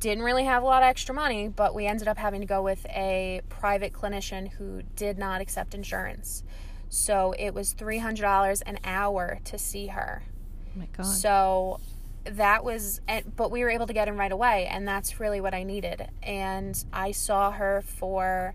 didn't 0.00 0.24
really 0.24 0.44
have 0.44 0.62
a 0.62 0.66
lot 0.66 0.82
of 0.82 0.86
extra 0.88 1.14
money, 1.14 1.48
but 1.48 1.74
we 1.74 1.86
ended 1.86 2.08
up 2.08 2.18
having 2.18 2.40
to 2.40 2.46
go 2.46 2.62
with 2.62 2.86
a 2.86 3.40
private 3.48 3.92
clinician 3.92 4.50
who 4.52 4.82
did 4.96 5.18
not 5.18 5.40
accept 5.40 5.74
insurance. 5.74 6.44
So 6.88 7.34
it 7.38 7.52
was 7.52 7.74
$300 7.74 8.62
an 8.64 8.78
hour 8.84 9.40
to 9.44 9.58
see 9.58 9.88
her. 9.88 10.22
Oh 10.66 10.78
my 10.78 10.88
god. 10.96 11.04
So 11.04 11.80
that 12.24 12.62
was 12.62 13.00
but 13.36 13.50
we 13.50 13.62
were 13.62 13.70
able 13.70 13.86
to 13.86 13.94
get 13.94 14.06
him 14.06 14.18
right 14.18 14.32
away 14.32 14.66
and 14.66 14.86
that's 14.86 15.18
really 15.18 15.40
what 15.40 15.54
I 15.54 15.62
needed. 15.62 16.08
And 16.22 16.82
I 16.92 17.12
saw 17.12 17.50
her 17.52 17.82
for 17.82 18.54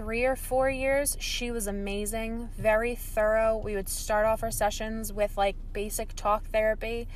three 0.00 0.24
or 0.24 0.34
four 0.34 0.70
years. 0.70 1.14
She 1.20 1.50
was 1.50 1.66
amazing, 1.66 2.48
very 2.56 2.94
thorough. 2.94 3.58
We 3.58 3.74
would 3.74 3.90
start 3.90 4.24
off 4.24 4.42
our 4.42 4.50
sessions 4.50 5.12
with 5.12 5.36
like 5.36 5.56
basic 5.74 6.16
talk 6.16 6.46
therapy. 6.46 7.06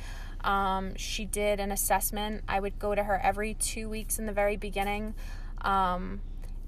Um, 0.43 0.95
she 0.95 1.25
did 1.25 1.59
an 1.59 1.71
assessment. 1.71 2.43
I 2.47 2.59
would 2.59 2.77
go 2.77 2.93
to 2.93 3.03
her 3.03 3.19
every 3.23 3.55
two 3.55 3.89
weeks 3.89 4.19
in 4.19 4.27
the 4.27 4.31
very 4.31 4.55
beginning 4.55 5.15
um, 5.61 6.21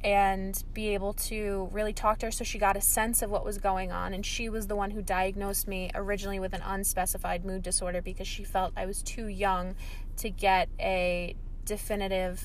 and 0.04 0.64
be 0.74 0.88
able 0.96 1.14
to 1.14 1.70
really 1.72 1.94
talk 1.94 2.18
to 2.20 2.26
her 2.26 2.32
so 2.32 2.44
she 2.44 2.58
got 2.58 2.76
a 2.76 2.82
sense 2.82 3.22
of 3.22 3.30
what 3.30 3.46
was 3.46 3.60
going 3.60 3.92
on. 3.92 4.16
And 4.16 4.26
she 4.26 4.50
was 4.50 4.66
the 4.66 4.76
one 4.76 4.90
who 4.90 5.04
diagnosed 5.04 5.68
me 5.68 5.92
originally 5.94 6.40
with 6.40 6.56
an 6.56 6.64
unspecified 6.66 7.46
mood 7.46 7.62
disorder 7.62 8.02
because 8.02 8.28
she 8.28 8.44
felt 8.44 8.74
I 8.76 8.88
was 8.88 9.04
too 9.04 9.28
young 9.28 9.76
to 10.16 10.32
get 10.32 10.68
a 10.80 11.36
definitive 11.64 12.44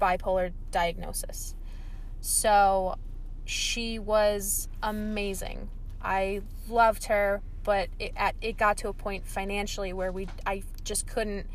bipolar 0.00 0.52
diagnosis. 0.70 1.54
So 2.22 2.96
she 3.50 3.98
was 3.98 4.68
amazing. 4.80 5.68
I 6.00 6.42
loved 6.68 7.06
her, 7.06 7.42
but 7.64 7.88
it 7.98 8.12
at, 8.16 8.36
it 8.40 8.56
got 8.56 8.76
to 8.78 8.88
a 8.88 8.92
point 8.92 9.26
financially 9.26 9.92
where 9.92 10.12
we 10.12 10.28
I 10.46 10.62
just 10.84 11.08
couldn't 11.08 11.46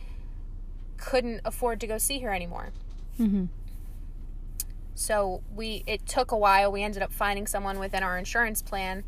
couldn't 0.97 1.39
afford 1.45 1.79
to 1.79 1.88
go 1.88 1.97
see 1.97 2.19
her 2.19 2.34
anymore. 2.34 2.71
Mm-hmm. 3.17 3.45
So 4.93 5.41
we 5.55 5.84
it 5.88 6.05
took 6.05 6.31
a 6.31 6.38
while. 6.38 6.69
We 6.69 6.84
ended 6.84 7.01
up 7.01 7.13
finding 7.13 7.47
someone 7.47 7.79
within 7.79 8.03
our 8.03 8.17
insurance 8.17 8.62
plan, 8.62 9.05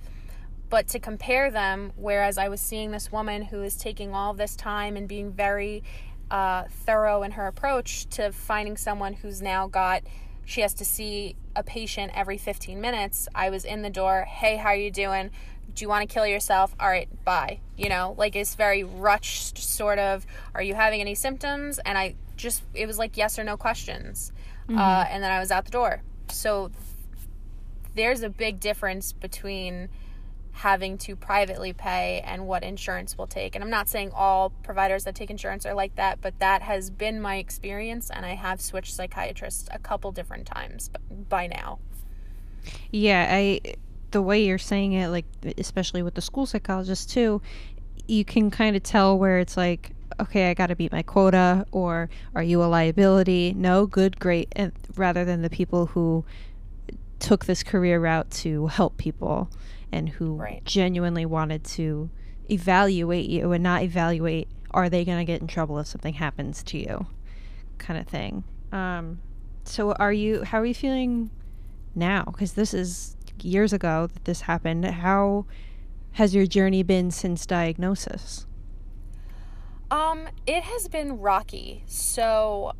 but 0.70 0.88
to 0.88 1.00
compare 1.00 1.52
them, 1.52 1.92
whereas 1.98 2.38
I 2.38 2.48
was 2.48 2.62
seeing 2.62 2.92
this 2.92 3.12
woman 3.12 3.44
who 3.44 3.64
is 3.64 3.76
taking 3.76 4.14
all 4.14 4.34
this 4.34 4.56
time 4.56 4.96
and 4.96 5.10
being 5.10 5.34
very 5.34 5.84
uh, 6.32 6.64
thorough 6.70 7.24
in 7.24 7.32
her 7.32 7.48
approach 7.48 8.06
to 8.12 8.32
finding 8.32 8.78
someone 8.78 9.14
who's 9.14 9.42
now 9.42 9.68
got 9.68 10.04
she 10.48 10.62
has 10.62 10.74
to 10.76 10.86
see 10.86 11.36
a 11.58 11.62
patient 11.62 12.14
every 12.16 12.38
15 12.38 12.80
minutes. 12.80 13.28
I 13.36 13.50
was 13.50 13.66
in 13.66 13.82
the 13.82 13.90
door, 13.90 14.22
hey, 14.22 14.56
how 14.56 14.70
are 14.70 14.76
you 14.78 14.90
doing? 14.90 15.30
Do 15.76 15.84
you 15.84 15.90
want 15.90 16.08
to 16.08 16.12
kill 16.12 16.26
yourself? 16.26 16.74
All 16.80 16.88
right, 16.88 17.10
bye. 17.26 17.60
You 17.76 17.90
know, 17.90 18.16
like 18.18 18.34
it's 18.34 18.56
very 18.56 18.82
rushed, 18.82 19.58
sort 19.58 20.00
of, 20.00 20.26
are 20.56 20.64
you 20.64 20.74
having 20.74 21.02
any 21.02 21.16
symptoms? 21.16 21.80
And 21.80 21.98
I 21.98 22.16
just 22.38 22.64
it 22.74 22.86
was 22.86 22.98
like 22.98 23.18
yes 23.18 23.38
or 23.38 23.44
no 23.44 23.58
questions, 23.58 24.32
uh, 24.70 25.06
and 25.10 25.22
then 25.22 25.32
I 25.32 25.40
was 25.40 25.52
out 25.52 25.66
the 25.66 25.72
door. 25.72 26.02
So 26.30 26.72
there's 27.96 28.22
a 28.22 28.30
big 28.30 28.62
difference 28.62 29.12
between 29.12 29.90
having 30.58 30.98
to 30.98 31.16
privately 31.16 31.72
pay 31.72 32.20
and 32.26 32.48
what 32.48 32.64
insurance 32.64 33.16
will 33.16 33.28
take. 33.28 33.54
And 33.54 33.64
I'm 33.64 33.70
not 33.70 33.88
saying 33.88 34.12
all 34.14 34.50
providers 34.50 35.04
that 35.04 35.14
take 35.14 35.30
insurance 35.30 35.68
are 35.68 35.76
like 35.76 35.96
that, 35.96 36.20
but 36.20 36.40
that 36.40 36.64
has 36.64 36.90
been 36.90 37.22
my 37.22 37.38
experience, 37.38 38.10
and 38.10 38.26
I 38.26 38.34
have 38.34 38.60
switched 38.60 38.94
psychiatrists 38.96 39.70
a 39.72 39.78
couple 39.78 40.12
different 40.12 40.48
times 40.48 40.90
by 41.30 41.46
now. 41.46 41.78
Yeah, 42.92 43.28
I 43.30 43.62
the 44.12 44.22
way 44.22 44.44
you're 44.44 44.58
saying 44.58 44.94
it, 44.94 45.10
like 45.10 45.26
especially 45.58 46.02
with 46.02 46.16
the 46.16 46.22
school 46.22 46.48
psychologist 46.48 47.12
too, 47.12 47.42
you 48.08 48.26
can 48.26 48.50
kind 48.50 48.76
of 48.76 48.82
tell 48.82 49.18
where 49.18 49.38
it's 49.40 49.58
like, 49.58 49.92
okay, 50.20 50.50
I 50.50 50.56
got 50.56 50.68
to 50.68 50.76
beat 50.76 50.92
my 50.92 51.04
quota, 51.04 51.66
or 51.72 52.10
are 52.34 52.42
you 52.42 52.64
a 52.64 52.66
liability? 52.66 53.54
No, 53.54 53.86
good, 53.86 54.20
great, 54.20 54.48
and 54.54 54.72
rather 54.96 55.24
than 55.24 55.44
the 55.44 55.52
people 55.52 55.86
who 55.86 56.26
took 57.20 57.46
this 57.46 57.62
career 57.62 58.00
route 58.00 58.32
to 58.32 58.68
help 58.68 58.98
people 58.98 59.52
and 59.92 60.10
who 60.10 60.36
Right. 60.36 60.64
genuinely 60.66 61.26
wanted 61.26 61.64
to 61.64 62.10
evaluate 62.50 63.30
you 63.30 63.52
and 63.52 63.64
not 63.64 63.84
evaluate 63.84 64.48
are 64.72 64.90
they 64.90 65.04
going 65.06 65.18
to 65.18 65.26
get 65.26 65.42
in 65.42 65.48
trouble 65.48 65.80
if 65.80 65.88
something 65.88 66.14
happens 66.14 66.64
to 66.64 66.78
you 66.78 67.08
kind 67.78 68.00
of 68.00 68.08
thing 68.08 68.44
um 68.72 69.20
so 69.64 69.92
are 69.94 70.14
you 70.14 70.44
how 70.44 70.60
are 70.60 70.66
you 70.66 70.74
feeling 70.74 71.30
now 71.96 72.24
because 72.26 72.54
this 72.54 72.74
is 72.74 73.16
years 73.42 73.74
ago 73.74 74.08
that 74.14 74.26
this 74.26 74.42
happened 74.42 74.84
how 74.86 75.46
has 76.14 76.34
your 76.34 76.46
journey 76.46 76.84
been 76.84 77.12
since 77.12 77.46
diagnosis 77.46 78.46
Um, 79.90 80.28
it 80.46 80.64
has 80.64 80.88
been 80.88 81.20
rocky. 81.20 81.84
So, 81.86 82.74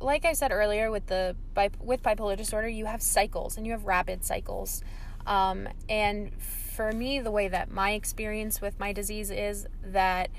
like 0.00 0.24
I 0.24 0.32
said 0.32 0.50
earlier, 0.50 0.90
with 0.90 1.06
the 1.06 1.36
with 1.80 2.02
bipolar 2.02 2.36
disorder, 2.36 2.68
you 2.68 2.86
have 2.86 3.02
cycles 3.02 3.56
and 3.56 3.66
you 3.66 3.72
have 3.72 3.84
rapid 3.84 4.24
cycles. 4.24 4.82
Um, 5.26 5.68
and 5.88 6.32
for 6.74 6.92
me, 6.92 7.20
the 7.20 7.30
way 7.30 7.48
that 7.48 7.70
my 7.70 7.92
experience 7.92 8.60
with 8.60 8.78
my 8.78 8.92
disease 8.92 9.30
is 9.30 9.66
that 9.84 10.30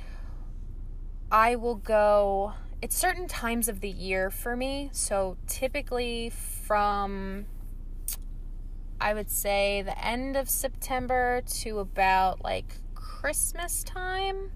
I 1.32 1.56
will 1.56 1.76
go. 1.76 2.54
It's 2.82 2.95
certain 2.95 3.28
times 3.28 3.67
of 3.67 3.82
the 3.82 3.89
year 3.89 4.30
for 4.30 4.56
me. 4.56 4.89
So 4.91 5.38
typically 5.48 6.30
from 6.30 7.45
I 9.00 9.13
would 9.13 9.30
say 9.30 9.82
the 9.82 10.04
end 10.04 10.36
of 10.36 10.50
September 10.50 11.41
to 11.62 11.80
about 11.80 12.43
like 12.43 12.78
Christmas 12.93 13.84
time. 13.84 14.52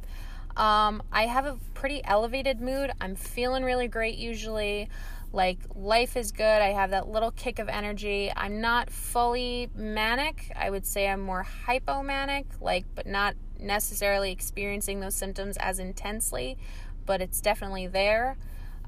Um, 0.55 1.03
I 1.11 1.25
have 1.27 1.45
a 1.45 1.57
pretty 1.73 2.01
elevated 2.03 2.59
mood. 2.59 2.91
I'm 2.99 3.15
feeling 3.15 3.63
really 3.63 3.87
great 3.87 4.17
usually. 4.17 4.89
Like 5.31 5.59
life 5.75 6.17
is 6.17 6.31
good. 6.31 6.43
I 6.61 6.69
have 6.69 6.91
that 6.91 7.07
little 7.07 7.31
kick 7.31 7.59
of 7.59 7.69
energy. 7.69 8.31
I'm 8.35 8.61
not 8.61 8.89
fully 8.89 9.69
manic. 9.75 10.51
I 10.55 10.69
would 10.69 10.85
say 10.85 11.07
I'm 11.07 11.21
more 11.21 11.45
hypomanic, 11.67 12.45
like 12.59 12.85
but 12.95 13.05
not 13.05 13.35
necessarily 13.59 14.31
experiencing 14.31 14.99
those 14.99 15.15
symptoms 15.15 15.57
as 15.57 15.79
intensely, 15.79 16.57
but 17.05 17.21
it's 17.21 17.41
definitely 17.41 17.87
there. 17.87 18.37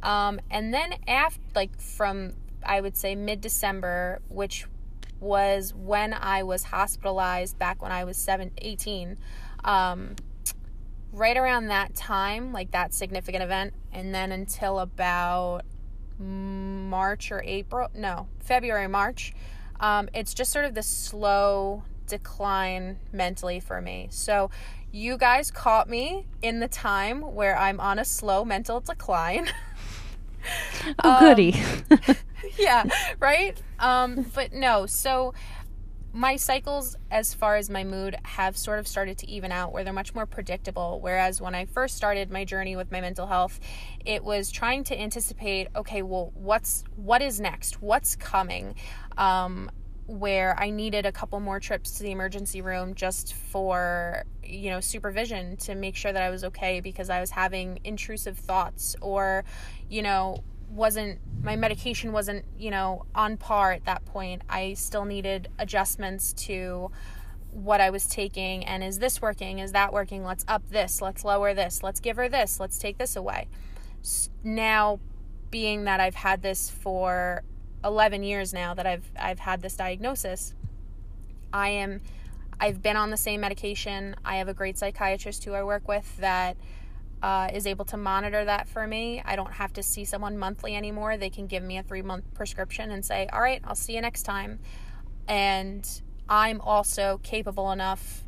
Um, 0.02 0.40
and 0.50 0.74
then 0.74 0.96
after 1.08 1.42
like 1.54 1.80
from 1.80 2.34
I 2.64 2.82
would 2.82 2.98
say 2.98 3.16
mid 3.16 3.42
December, 3.42 4.22
which 4.30 4.66
was 5.20 5.74
when 5.76 6.14
I 6.14 6.44
was 6.44 6.64
hospitalized 6.64 7.58
back 7.60 7.82
when 7.82 7.92
I 7.92 8.04
was 8.04 8.18
seven, 8.18 8.52
18. 8.58 9.18
Um, 9.64 10.16
right 11.14 11.38
around 11.38 11.68
that 11.68 11.94
time, 11.94 12.52
like 12.52 12.72
that 12.72 12.94
significant 12.94 13.44
event, 13.44 13.74
and 13.94 14.14
then 14.14 14.32
until 14.32 14.80
about 14.80 15.62
March 16.22 17.32
or 17.32 17.42
April, 17.44 17.90
no, 17.96 18.28
February, 18.40 18.88
March, 18.88 19.34
um, 19.80 20.10
it's 20.14 20.34
just 20.34 20.52
sort 20.52 20.66
of 20.66 20.74
the 20.74 20.84
slow 20.84 21.84
decline 22.08 22.98
mentally 23.12 23.60
for 23.60 23.82
me. 23.82 24.08
So, 24.12 24.52
you 24.92 25.18
guys 25.18 25.52
caught 25.52 25.90
me 25.90 26.26
in 26.42 26.60
the 26.60 26.68
time 26.68 27.22
where 27.34 27.58
I'm 27.58 27.80
on 27.80 27.98
a 27.98 28.06
slow 28.06 28.44
mental 28.44 28.82
decline. 28.82 29.50
oh 31.04 31.20
goody 31.20 31.62
yeah, 32.58 32.84
right? 33.20 33.60
Um, 33.80 34.26
but 34.36 34.54
no, 34.54 34.86
so 34.86 35.34
my 36.14 36.36
cycles 36.36 36.98
as 37.10 37.34
far 37.34 37.56
as 37.56 37.70
my 37.70 37.84
mood 37.84 38.16
have 38.24 38.58
sort 38.58 38.80
of 38.80 38.88
started 38.88 39.18
to 39.20 39.30
even 39.30 39.52
out 39.52 39.72
where 39.72 39.84
they're 39.84 39.94
much 39.94 40.14
more 40.14 40.26
predictable. 40.26 41.00
Whereas 41.02 41.42
when 41.42 41.56
i 41.56 41.66
first 41.66 41.96
started 41.96 42.32
my 42.32 42.44
journey 42.46 42.76
with 42.76 42.92
my 42.92 43.02
mental 43.02 43.28
health 43.28 43.60
it 44.06 44.24
was 44.24 44.52
trying 44.52 44.84
to 44.86 45.00
anticipate 45.00 45.68
okay 45.76 46.02
well 46.02 46.32
what's 46.36 46.84
what 46.96 47.22
is 47.22 47.40
next? 47.40 47.82
What's 47.82 48.16
coming? 48.16 48.76
Um, 49.18 49.72
where 50.08 50.60
i 50.60 50.70
needed 50.70 51.06
a 51.06 51.12
couple 51.12 51.40
more 51.40 51.60
trips 51.60 51.92
to 51.92 52.04
the 52.04 52.12
emergency 52.12 52.62
room 52.62 52.96
just 52.96 53.34
for 53.34 54.24
you 54.44 54.70
know 54.70 54.82
supervision 54.82 55.56
to 55.56 55.74
make 55.74 55.96
sure 55.96 56.12
that 56.12 56.22
i 56.22 56.30
was 56.30 56.44
okay 56.44 56.82
because 56.82 57.10
i 57.10 57.22
was 57.22 57.30
having 57.30 57.80
intrusive 57.86 58.38
thoughts 58.38 58.96
or 59.00 59.46
you 59.90 60.02
know 60.02 60.44
wasn't 60.72 61.20
my 61.44 61.56
medication 61.56 62.12
wasn't 62.12 62.46
you 62.58 62.72
know 62.72 63.06
on 63.14 63.38
par 63.38 63.72
at 63.72 63.86
that 63.86 64.06
point. 64.06 64.42
I 64.50 64.74
still 64.74 65.06
needed 65.06 65.50
adjustments 65.60 66.34
to 66.34 66.92
what 67.52 67.82
i 67.82 67.90
was 67.90 68.08
taking 68.08 68.64
and 68.66 68.82
is 68.82 69.00
this 69.00 69.22
working? 69.22 69.60
Is 69.60 69.74
that 69.74 69.92
working? 69.92 70.24
Let's 70.24 70.46
up 70.48 70.64
this. 70.70 71.02
Let's 71.02 71.26
lower 71.26 71.54
this. 71.54 71.84
Let's 71.84 72.00
give 72.00 72.16
her 72.16 72.30
this. 72.30 72.60
Let's 72.60 72.78
take 72.78 72.98
this 72.98 73.16
away. 73.16 73.48
Now 74.44 75.00
being 75.52 75.84
that 75.84 76.00
i've 76.00 76.16
had 76.16 76.42
this 76.42 76.70
for 76.70 77.44
11 77.84 78.24
years 78.24 78.54
now 78.54 78.74
that 78.74 78.88
i've 78.88 79.12
i've 79.20 79.40
had 79.40 79.62
this 79.62 79.76
diagnosis 79.76 80.54
i 81.52 81.68
am 81.70 82.02
i've 82.60 82.82
been 82.82 82.96
on 82.96 83.10
the 83.10 83.18
same 83.18 83.42
medication. 83.42 84.16
I 84.24 84.38
have 84.38 84.48
a 84.48 84.54
great 84.54 84.78
psychiatrist 84.78 85.44
who 85.44 85.54
i 85.54 85.62
work 85.62 85.88
with 85.88 86.18
that 86.18 86.56
uh, 87.22 87.50
is 87.54 87.68
able 87.68 87.86
to 87.86 87.98
monitor 87.98 88.44
that 88.46 88.68
for 88.68 88.88
me. 88.88 89.22
I 89.24 89.36
don't 89.36 89.54
have 89.54 89.74
to 89.74 89.84
see 89.84 90.06
someone 90.06 90.38
monthly 90.38 90.76
anymore. 90.76 91.18
They 91.18 91.30
can 91.30 91.48
give 91.48 91.64
me 91.64 91.78
a 91.78 91.84
three 91.84 92.02
month 92.02 92.26
prescription 92.34 92.92
and 92.92 93.06
say, 93.06 93.28
all 93.32 93.42
right, 93.42 93.62
I'll 93.64 93.76
see 93.76 93.96
you 93.96 94.02
next 94.02 94.24
time. 94.24 94.60
And 95.28 95.88
I'm 96.28 96.62
also 96.62 97.20
capable 97.24 97.72
enough, 97.72 98.24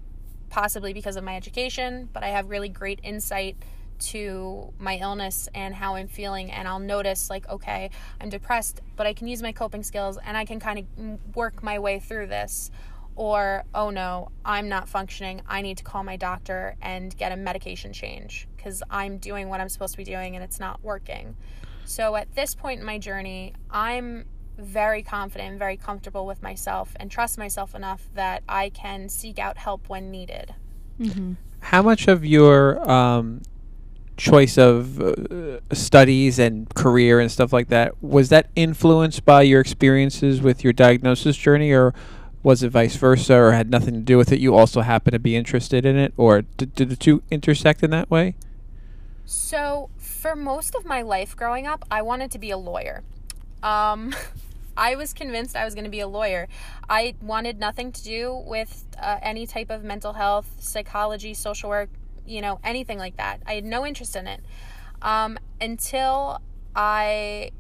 possibly 0.50 0.94
because 0.94 1.16
of 1.16 1.24
my 1.24 1.36
education, 1.36 2.10
but 2.14 2.24
I 2.24 2.28
have 2.28 2.50
really 2.50 2.70
great 2.70 3.00
insight 3.04 3.58
to 4.00 4.74
my 4.80 4.98
illness 4.98 5.48
and 5.56 5.74
how 5.74 5.96
I'm 5.96 6.08
feeling. 6.08 6.52
And 6.52 6.68
I'll 6.68 6.80
notice, 6.80 7.30
like, 7.30 7.48
okay, 7.50 7.90
I'm 8.20 8.30
depressed, 8.30 8.82
but 8.96 9.08
I 9.08 9.14
can 9.14 9.28
use 9.28 9.42
my 9.42 9.52
coping 9.52 9.84
skills 9.84 10.18
and 10.24 10.36
I 10.38 10.46
can 10.46 10.60
kind 10.60 10.80
of 10.80 11.36
work 11.36 11.64
my 11.64 11.80
way 11.80 12.00
through 12.00 12.28
this 12.28 12.70
or 13.16 13.64
oh 13.74 13.90
no 13.90 14.30
i'm 14.46 14.68
not 14.70 14.88
functioning 14.88 15.42
i 15.48 15.62
need 15.62 15.78
to 15.78 15.84
call 15.84 16.04
my 16.04 16.16
doctor 16.16 16.76
and 16.82 17.16
get 17.18 17.32
a 17.32 17.36
medication 17.36 17.94
change 17.94 18.48
because 18.56 18.82
i'm 18.90 19.18
doing 19.18 19.50
what 19.50 19.60
i'm 19.62 19.70
supposed 19.70 19.94
to 19.94 19.98
be 19.98 20.04
doing 20.04 20.36
and 20.36 20.44
it's 20.44 20.60
not 20.60 20.84
working 20.84 21.36
so 21.86 22.16
at 22.16 22.34
this 22.36 22.56
point 22.56 22.80
in 22.80 22.86
my 22.86 22.98
journey 22.98 23.54
i'm 23.70 24.26
very 24.58 25.02
confident 25.02 25.52
and 25.52 25.60
very 25.60 25.78
comfortable 25.78 26.26
with 26.26 26.42
myself 26.44 26.96
and 27.00 27.10
trust 27.10 27.38
myself 27.38 27.74
enough 27.76 28.10
that 28.14 28.44
i 28.48 28.70
can 28.70 29.10
seek 29.10 29.40
out 29.40 29.58
help 29.58 29.90
when 29.90 30.12
needed 30.12 30.54
Mm-hmm. 31.00 31.34
How 31.60 31.82
much 31.82 32.08
of 32.08 32.26
your 32.26 32.90
um, 32.90 33.42
choice 34.18 34.58
of 34.58 35.02
uh, 35.02 35.60
studies 35.72 36.40
and 36.40 36.74
career 36.76 37.20
and 37.20 37.32
stuff 37.32 37.54
like 37.54 37.70
that 37.70 38.02
was 38.04 38.30
that 38.30 38.50
influenced 38.56 39.26
by 39.26 39.44
your 39.44 39.62
experiences 39.62 40.42
with 40.42 40.64
your 40.64 40.74
diagnosis 40.74 41.36
journey, 41.38 41.72
or 41.72 41.94
was 42.44 42.62
it 42.62 42.70
vice 42.70 42.96
versa, 42.96 43.36
or 43.36 43.54
had 43.54 43.70
nothing 43.70 43.94
to 43.94 44.02
do 44.02 44.18
with 44.18 44.32
it? 44.32 44.40
You 44.40 44.56
also 44.56 44.82
happen 44.82 45.14
to 45.14 45.20
be 45.20 45.36
interested 45.36 45.86
in 45.86 45.96
it, 45.98 46.14
or 46.18 46.42
did, 46.42 46.76
did 46.76 46.90
the 46.90 46.96
two 46.96 47.24
intersect 47.32 47.82
in 47.82 47.90
that 47.92 48.12
way? 48.12 48.36
So, 49.26 49.90
for 49.98 50.36
most 50.36 50.76
of 50.76 50.86
my 50.86 51.02
life 51.02 51.36
growing 51.36 51.66
up, 51.66 51.86
I 51.90 52.02
wanted 52.02 52.32
to 52.32 52.40
be 52.40 52.52
a 52.52 52.58
lawyer. 52.58 53.04
Um, 53.62 54.14
I 54.78 54.96
was 54.96 55.14
convinced 55.14 55.56
I 55.56 55.66
was 55.66 55.76
going 55.76 55.86
to 55.86 55.90
be 55.90 56.00
a 56.00 56.08
lawyer. 56.08 56.48
I 56.90 57.16
wanted 57.22 57.60
nothing 57.60 57.92
to 57.92 58.04
do 58.04 58.44
with 58.46 58.86
uh, 59.00 59.20
any 59.22 59.46
type 59.46 59.70
of 59.70 59.84
mental 59.84 60.14
health, 60.14 60.48
psychology, 60.60 61.34
social 61.34 61.70
work, 61.70 61.90
you 62.26 62.42
know, 62.42 62.60
anything 62.64 62.98
like 62.98 63.18
that. 63.18 63.42
I 63.46 63.54
had 63.54 63.66
no 63.66 63.86
interest 63.86 64.16
in 64.16 64.28
it 64.28 64.42
um, 65.02 65.38
until 65.62 66.42
I 66.76 67.52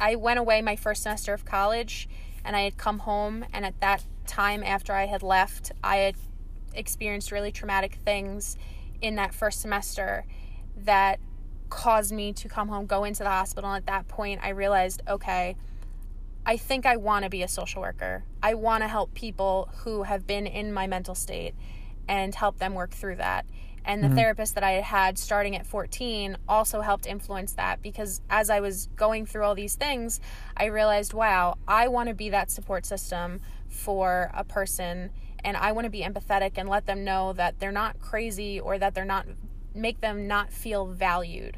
I 0.00 0.14
went 0.14 0.38
away 0.38 0.62
my 0.62 0.76
first 0.76 1.02
semester 1.02 1.32
of 1.32 1.44
college, 1.44 2.08
and 2.48 2.56
I 2.56 2.62
had 2.62 2.78
come 2.78 3.00
home. 3.00 3.44
And 3.52 3.66
at 3.66 3.78
that 3.82 4.04
time, 4.26 4.64
after 4.64 4.94
I 4.94 5.04
had 5.04 5.22
left, 5.22 5.70
I 5.84 5.96
had 5.98 6.16
experienced 6.72 7.30
really 7.30 7.52
traumatic 7.52 7.96
things 7.96 8.56
in 9.02 9.16
that 9.16 9.34
first 9.34 9.60
semester 9.60 10.24
that 10.74 11.20
caused 11.68 12.10
me 12.10 12.32
to 12.32 12.48
come 12.48 12.68
home, 12.68 12.86
go 12.86 13.04
into 13.04 13.22
the 13.22 13.28
hospital. 13.28 13.70
And 13.70 13.76
at 13.76 13.86
that 13.86 14.08
point, 14.08 14.40
I 14.42 14.48
realized, 14.48 15.02
okay, 15.06 15.56
I 16.46 16.56
think 16.56 16.86
I 16.86 16.96
want 16.96 17.24
to 17.24 17.30
be 17.30 17.42
a 17.42 17.48
social 17.48 17.82
worker. 17.82 18.24
I 18.42 18.54
want 18.54 18.82
to 18.82 18.88
help 18.88 19.12
people 19.12 19.68
who 19.84 20.04
have 20.04 20.26
been 20.26 20.46
in 20.46 20.72
my 20.72 20.86
mental 20.86 21.14
state 21.14 21.54
and 22.08 22.34
help 22.34 22.58
them 22.58 22.72
work 22.72 22.92
through 22.92 23.16
that. 23.16 23.44
And 23.84 24.02
the 24.02 24.08
mm-hmm. 24.08 24.16
therapist 24.16 24.54
that 24.54 24.64
I 24.64 24.72
had 24.72 25.18
starting 25.18 25.56
at 25.56 25.66
14 25.66 26.36
also 26.48 26.80
helped 26.80 27.06
influence 27.06 27.52
that 27.52 27.82
because 27.82 28.20
as 28.28 28.50
I 28.50 28.60
was 28.60 28.88
going 28.96 29.26
through 29.26 29.44
all 29.44 29.54
these 29.54 29.76
things, 29.76 30.20
I 30.56 30.66
realized, 30.66 31.14
wow, 31.14 31.56
I 31.66 31.88
want 31.88 32.08
to 32.08 32.14
be 32.14 32.30
that 32.30 32.50
support 32.50 32.84
system 32.84 33.40
for 33.68 34.30
a 34.34 34.44
person 34.44 35.10
and 35.44 35.56
I 35.56 35.72
want 35.72 35.84
to 35.84 35.90
be 35.90 36.02
empathetic 36.02 36.52
and 36.56 36.68
let 36.68 36.86
them 36.86 37.04
know 37.04 37.32
that 37.34 37.60
they're 37.60 37.72
not 37.72 38.00
crazy 38.00 38.58
or 38.58 38.78
that 38.78 38.94
they're 38.94 39.04
not 39.04 39.26
make 39.74 40.00
them 40.00 40.26
not 40.26 40.52
feel 40.52 40.86
valued. 40.86 41.56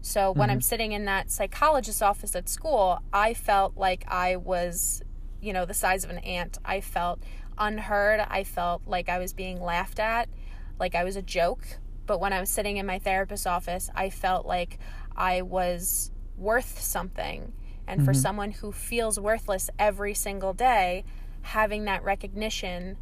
So 0.00 0.30
when 0.30 0.50
I'm 0.50 0.58
mm-hmm. 0.58 0.62
sitting 0.62 0.92
in 0.92 1.06
that 1.06 1.32
psychologist's 1.32 2.00
office 2.00 2.36
at 2.36 2.48
school, 2.48 3.00
I 3.12 3.34
felt 3.34 3.76
like 3.76 4.04
I 4.06 4.36
was, 4.36 5.02
you 5.40 5.52
know, 5.52 5.64
the 5.64 5.74
size 5.74 6.04
of 6.04 6.10
an 6.10 6.18
ant. 6.18 6.58
I 6.64 6.80
felt 6.80 7.20
unheard. 7.58 8.20
I 8.20 8.44
felt 8.44 8.82
like 8.86 9.08
I 9.08 9.18
was 9.18 9.32
being 9.32 9.60
laughed 9.60 9.98
at, 9.98 10.28
like 10.78 10.94
I 10.94 11.04
was 11.04 11.16
a 11.16 11.22
joke. 11.22 11.78
But 12.06 12.20
when 12.20 12.32
I 12.32 12.40
was 12.40 12.48
sitting 12.50 12.76
in 12.76 12.86
my 12.86 12.98
therapist's 12.98 13.46
office, 13.46 13.90
I 13.94 14.10
felt 14.10 14.46
like 14.46 14.78
I 15.16 15.42
was 15.42 16.12
worth 16.36 16.80
something. 16.80 17.52
And 17.88 18.04
for 18.04 18.12
someone 18.14 18.50
who 18.50 18.72
feels 18.72 19.18
worthless 19.18 19.70
every 19.78 20.14
single 20.14 20.52
day, 20.52 21.04
having 21.42 21.84
that 21.84 22.02
recognition 22.02 22.96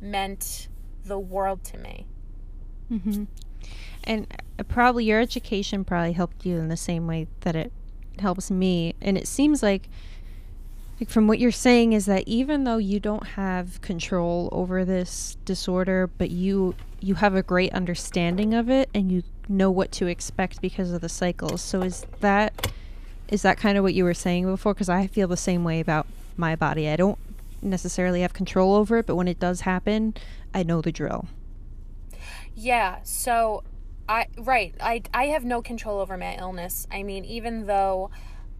meant 0.00 0.68
the 1.04 1.18
world 1.18 1.64
to 1.64 1.78
me. 1.78 2.06
And 4.04 4.26
uh, 4.58 4.62
probably 4.64 5.04
your 5.04 5.20
education 5.20 5.84
probably 5.84 6.12
helped 6.12 6.44
you 6.46 6.56
in 6.58 6.68
the 6.68 6.76
same 6.76 7.06
way 7.06 7.28
that 7.40 7.56
it 7.56 7.72
helps 8.18 8.50
me. 8.50 8.94
And 9.00 9.16
it 9.16 9.26
seems 9.28 9.62
like, 9.62 9.88
like 11.02 11.10
from 11.10 11.26
what 11.26 11.40
you're 11.40 11.50
saying 11.50 11.94
is 11.94 12.06
that 12.06 12.22
even 12.28 12.62
though 12.62 12.76
you 12.76 13.00
don't 13.00 13.26
have 13.26 13.80
control 13.80 14.48
over 14.52 14.84
this 14.84 15.36
disorder, 15.44 16.08
but 16.16 16.30
you 16.30 16.76
you 17.00 17.16
have 17.16 17.34
a 17.34 17.42
great 17.42 17.72
understanding 17.72 18.54
of 18.54 18.70
it 18.70 18.88
and 18.94 19.10
you 19.10 19.24
know 19.48 19.68
what 19.68 19.90
to 19.90 20.06
expect 20.06 20.62
because 20.62 20.92
of 20.92 21.00
the 21.00 21.08
cycles. 21.08 21.60
So 21.60 21.82
is 21.82 22.06
that 22.20 22.72
is 23.26 23.42
that 23.42 23.58
kind 23.58 23.76
of 23.76 23.82
what 23.82 23.94
you 23.94 24.04
were 24.04 24.14
saying 24.14 24.44
before? 24.44 24.74
Because 24.74 24.88
I 24.88 25.08
feel 25.08 25.26
the 25.26 25.36
same 25.36 25.64
way 25.64 25.80
about 25.80 26.06
my 26.36 26.54
body. 26.54 26.88
I 26.88 26.94
don't 26.94 27.18
necessarily 27.60 28.20
have 28.20 28.32
control 28.32 28.72
over 28.72 28.98
it, 28.98 29.06
but 29.06 29.16
when 29.16 29.26
it 29.26 29.40
does 29.40 29.62
happen, 29.62 30.14
I 30.54 30.62
know 30.62 30.80
the 30.80 30.92
drill. 30.92 31.26
Yeah, 32.54 32.98
so 33.02 33.64
I 34.08 34.28
right, 34.38 34.72
I 34.80 35.02
I 35.12 35.24
have 35.24 35.44
no 35.44 35.62
control 35.62 35.98
over 35.98 36.16
my 36.16 36.36
illness. 36.36 36.86
I 36.92 37.02
mean, 37.02 37.24
even 37.24 37.66
though 37.66 38.12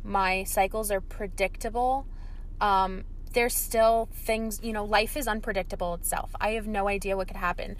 my 0.03 0.43
cycles 0.43 0.91
are 0.91 1.01
predictable, 1.01 2.09
um 2.62 3.05
there's 3.33 3.55
still 3.55 4.09
things, 4.12 4.61
you 4.62 4.72
know, 4.72 4.85
life 4.85 5.16
is 5.16 5.27
unpredictable 5.27 5.94
itself. 5.94 6.31
I 6.40 6.51
have 6.51 6.66
no 6.66 6.88
idea 6.88 7.16
what 7.16 7.29
could 7.29 7.37
happen. 7.37 7.77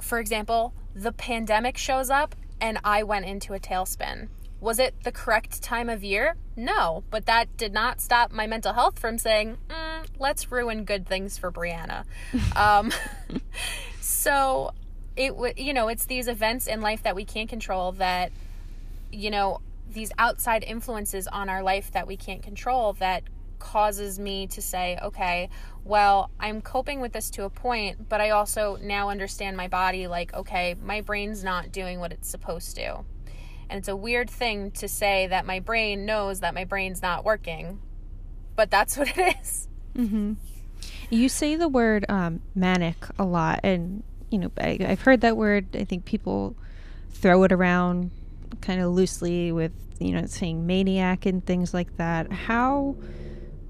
For 0.00 0.18
example, 0.18 0.74
the 0.94 1.12
pandemic 1.12 1.78
shows 1.78 2.10
up 2.10 2.34
and 2.60 2.78
I 2.84 3.02
went 3.02 3.24
into 3.24 3.54
a 3.54 3.58
tailspin. 3.58 4.28
Was 4.60 4.78
it 4.78 4.94
the 5.02 5.12
correct 5.12 5.62
time 5.62 5.88
of 5.88 6.04
year? 6.04 6.36
No, 6.56 7.04
but 7.10 7.26
that 7.26 7.56
did 7.56 7.72
not 7.72 8.00
stop 8.00 8.30
my 8.30 8.46
mental 8.46 8.72
health 8.72 8.98
from 8.98 9.18
saying, 9.18 9.58
mm, 9.68 10.06
let's 10.18 10.50
ruin 10.50 10.84
good 10.84 11.06
things 11.06 11.36
for 11.36 11.50
Brianna. 11.50 12.04
um, 12.56 12.92
so 14.00 14.72
it 15.16 15.36
would 15.36 15.58
you 15.58 15.72
know 15.72 15.88
it's 15.88 16.06
these 16.06 16.28
events 16.28 16.66
in 16.66 16.80
life 16.80 17.02
that 17.04 17.14
we 17.14 17.24
can't 17.24 17.48
control 17.48 17.92
that 17.92 18.32
you 19.12 19.30
know 19.30 19.60
these 19.92 20.10
outside 20.18 20.64
influences 20.64 21.28
on 21.28 21.48
our 21.48 21.62
life 21.62 21.92
that 21.92 22.06
we 22.06 22.16
can't 22.16 22.42
control 22.42 22.94
that 22.94 23.22
causes 23.58 24.18
me 24.18 24.46
to 24.46 24.60
say 24.62 24.98
okay 25.02 25.48
well 25.84 26.30
i'm 26.40 26.60
coping 26.60 27.00
with 27.00 27.12
this 27.12 27.30
to 27.30 27.44
a 27.44 27.50
point 27.50 28.08
but 28.08 28.20
i 28.20 28.30
also 28.30 28.76
now 28.82 29.08
understand 29.10 29.56
my 29.56 29.68
body 29.68 30.06
like 30.06 30.32
okay 30.34 30.74
my 30.82 31.00
brain's 31.00 31.42
not 31.42 31.72
doing 31.72 32.00
what 32.00 32.12
it's 32.12 32.28
supposed 32.28 32.76
to 32.76 33.04
and 33.68 33.78
it's 33.78 33.88
a 33.88 33.96
weird 33.96 34.28
thing 34.28 34.70
to 34.70 34.86
say 34.86 35.26
that 35.26 35.46
my 35.46 35.58
brain 35.60 36.04
knows 36.04 36.40
that 36.40 36.54
my 36.54 36.64
brain's 36.64 37.00
not 37.02 37.24
working 37.24 37.80
but 38.56 38.70
that's 38.70 38.96
what 38.98 39.08
it 39.16 39.36
is 39.40 39.68
You 41.10 41.28
say 41.28 41.56
the 41.56 41.68
word 41.68 42.04
um, 42.08 42.40
manic 42.54 42.96
a 43.18 43.24
lot, 43.24 43.60
and 43.62 44.02
you 44.30 44.38
know 44.38 44.50
I, 44.58 44.78
I've 44.80 45.02
heard 45.02 45.20
that 45.20 45.36
word. 45.36 45.76
I 45.76 45.84
think 45.84 46.04
people 46.04 46.56
throw 47.10 47.44
it 47.44 47.52
around 47.52 48.10
kind 48.60 48.80
of 48.80 48.92
loosely 48.92 49.52
with 49.52 49.72
you 50.00 50.12
know 50.12 50.26
saying 50.26 50.66
maniac 50.66 51.26
and 51.26 51.44
things 51.44 51.72
like 51.72 51.96
that. 51.98 52.32
How 52.32 52.96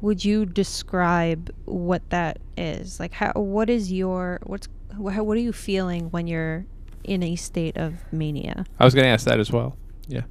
would 0.05 0.23
you 0.23 0.45
describe 0.45 1.51
what 1.65 2.09
that 2.11 2.39
is? 2.59 3.01
Like, 3.01 3.15
how 3.15 3.33
what 3.33 3.71
is 3.71 3.91
your 3.91 4.39
what's 4.43 4.69
wh- 4.91 5.01
what 5.01 5.37
are 5.39 5.41
you 5.41 5.53
feeling 5.53 6.11
when 6.11 6.27
you're 6.27 6.67
in 7.03 7.23
a 7.23 7.37
state 7.37 7.79
of 7.79 7.95
mania? 8.13 8.67
I 8.79 8.85
was 8.85 8.95
going 8.95 9.05
to 9.05 9.11
ask 9.11 9.25
that 9.25 9.41
as 9.41 9.51
well. 9.51 9.79
Yeah. 10.07 10.25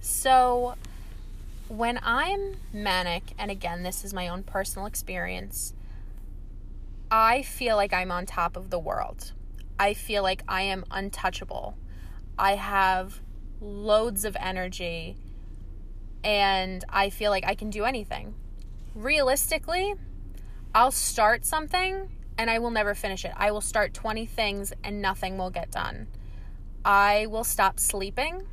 So, 0.00 0.76
when 1.66 1.98
I'm 2.00 2.54
manic, 2.72 3.32
and 3.38 3.50
again, 3.50 3.82
this 3.82 4.04
is 4.04 4.14
my 4.14 4.28
own 4.28 4.44
personal 4.44 4.86
experience, 4.86 5.74
I 7.10 7.42
feel 7.42 7.74
like 7.74 7.92
I'm 7.92 8.12
on 8.12 8.24
top 8.24 8.56
of 8.56 8.70
the 8.70 8.78
world. 8.78 9.32
I 9.80 9.94
feel 9.94 10.22
like 10.22 10.44
I 10.46 10.62
am 10.62 10.84
untouchable. 10.92 11.76
I 12.38 12.54
have 12.54 13.20
loads 13.60 14.24
of 14.24 14.36
energy, 14.38 15.16
and 16.22 16.84
I 16.88 17.10
feel 17.10 17.32
like 17.32 17.44
I 17.44 17.56
can 17.56 17.70
do 17.70 17.84
anything. 17.84 18.34
Realistically, 18.94 19.94
I'll 20.72 20.92
start 20.92 21.44
something 21.44 22.08
and 22.38 22.48
I 22.48 22.60
will 22.60 22.70
never 22.70 22.94
finish 22.94 23.24
it. 23.24 23.32
I 23.36 23.50
will 23.50 23.60
start 23.60 23.92
20 23.92 24.24
things 24.26 24.72
and 24.84 25.02
nothing 25.02 25.36
will 25.36 25.50
get 25.50 25.70
done. 25.70 26.06
I 26.84 27.26
will 27.26 27.44
stop 27.44 27.80
sleeping. 27.80 28.46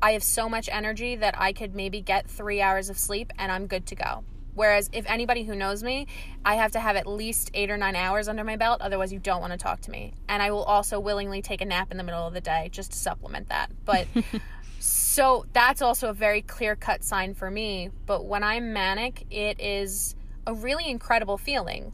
I 0.00 0.12
have 0.12 0.22
so 0.22 0.48
much 0.48 0.70
energy 0.70 1.16
that 1.16 1.34
I 1.38 1.52
could 1.52 1.74
maybe 1.74 2.00
get 2.00 2.28
three 2.30 2.62
hours 2.62 2.88
of 2.88 2.98
sleep 2.98 3.32
and 3.38 3.52
I'm 3.52 3.66
good 3.66 3.86
to 3.86 3.94
go. 3.94 4.24
Whereas 4.54 4.88
if 4.94 5.04
anybody 5.06 5.44
who 5.44 5.54
knows 5.54 5.82
me, 5.82 6.06
I 6.42 6.54
have 6.54 6.72
to 6.72 6.80
have 6.80 6.96
at 6.96 7.06
least 7.06 7.50
eight 7.52 7.70
or 7.70 7.76
nine 7.76 7.94
hours 7.94 8.26
under 8.26 8.44
my 8.44 8.56
belt, 8.56 8.80
otherwise 8.80 9.12
you 9.12 9.18
don't 9.18 9.42
want 9.42 9.52
to 9.52 9.58
talk 9.58 9.82
to 9.82 9.90
me. 9.90 10.14
And 10.30 10.42
I 10.42 10.50
will 10.50 10.62
also 10.62 10.98
willingly 10.98 11.42
take 11.42 11.60
a 11.60 11.66
nap 11.66 11.90
in 11.90 11.98
the 11.98 12.02
middle 12.02 12.26
of 12.26 12.32
the 12.32 12.40
day 12.40 12.70
just 12.72 12.92
to 12.92 12.98
supplement 12.98 13.50
that. 13.50 13.70
But 13.84 14.06
so 14.86 15.46
that's 15.52 15.82
also 15.82 16.10
a 16.10 16.12
very 16.12 16.42
clear 16.42 16.76
cut 16.76 17.02
sign 17.02 17.34
for 17.34 17.50
me. 17.50 17.90
But 18.06 18.26
when 18.26 18.42
I'm 18.42 18.72
manic, 18.72 19.26
it 19.30 19.60
is 19.60 20.14
a 20.46 20.54
really 20.54 20.88
incredible 20.88 21.38
feeling. 21.38 21.92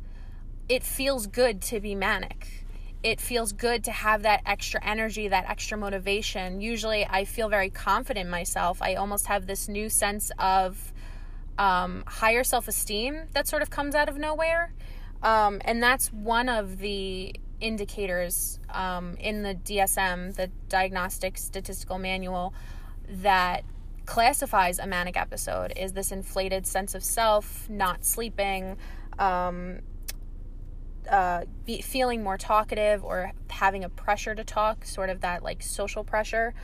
It 0.68 0.82
feels 0.82 1.26
good 1.26 1.62
to 1.62 1.80
be 1.80 1.94
manic 1.94 2.62
it 3.02 3.20
feels 3.20 3.52
good 3.52 3.84
to 3.84 3.90
have 3.90 4.22
that 4.22 4.42
extra 4.46 4.84
energy, 4.84 5.28
that 5.28 5.48
extra 5.48 5.76
motivation. 5.76 6.60
Usually, 6.60 7.04
I 7.04 7.24
feel 7.24 7.48
very 7.48 7.70
confident 7.70 8.26
in 8.26 8.30
myself. 8.30 8.80
I 8.80 8.94
almost 8.94 9.26
have 9.26 9.46
this 9.46 9.68
new 9.68 9.88
sense 9.88 10.30
of 10.38 10.92
um, 11.58 12.04
higher 12.06 12.44
self 12.44 12.68
esteem 12.68 13.24
that 13.32 13.48
sort 13.48 13.62
of 13.62 13.70
comes 13.70 13.94
out 13.94 14.08
of 14.08 14.18
nowhere. 14.18 14.72
Um, 15.22 15.60
and 15.64 15.82
that's 15.82 16.12
one 16.12 16.48
of 16.48 16.78
the 16.78 17.34
indicators 17.60 18.58
um, 18.70 19.16
in 19.18 19.42
the 19.42 19.54
DSM, 19.54 20.34
the 20.34 20.48
Diagnostic 20.68 21.38
Statistical 21.38 21.98
Manual, 21.98 22.54
that 23.20 23.64
classifies 24.06 24.78
a 24.78 24.86
manic 24.86 25.16
episode 25.16 25.72
is 25.76 25.92
this 25.92 26.10
inflated 26.10 26.66
sense 26.66 26.94
of 26.94 27.04
self, 27.04 27.68
not 27.68 28.04
sleeping, 28.04 28.76
um, 29.18 29.80
uh, 31.10 31.44
be, 31.66 31.82
feeling 31.82 32.22
more 32.22 32.38
talkative 32.38 33.04
or 33.04 33.32
having 33.50 33.84
a 33.84 33.88
pressure 33.88 34.34
to 34.34 34.44
talk, 34.44 34.84
sort 34.84 35.10
of 35.10 35.20
that 35.20 35.42
like 35.42 35.62
social 35.62 36.04
pressure, 36.04 36.54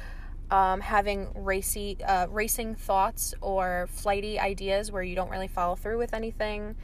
um, 0.51 0.81
having 0.81 1.29
racy, 1.35 1.99
uh, 2.05 2.27
racing 2.31 2.75
thoughts 2.75 3.35
or 3.41 3.89
flighty 3.93 4.39
ideas 4.39 4.91
where 4.91 5.03
you 5.03 5.15
don't 5.15 5.31
really 5.31 5.49
follow 5.49 5.77
through 5.77 5.99
with 5.99 6.15
anything, 6.15 6.77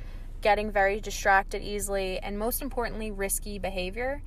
getting 0.42 0.70
very 0.70 1.00
distracted 1.00 1.62
easily, 1.62 2.18
and 2.18 2.38
most 2.38 2.60
importantly, 2.60 3.10
risky 3.10 3.58
behavior. 3.58 4.22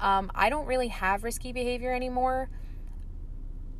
Um, 0.00 0.30
I 0.34 0.48
don't 0.48 0.66
really 0.66 0.88
have 0.88 1.24
risky 1.24 1.52
behavior 1.52 1.92
anymore. 1.92 2.48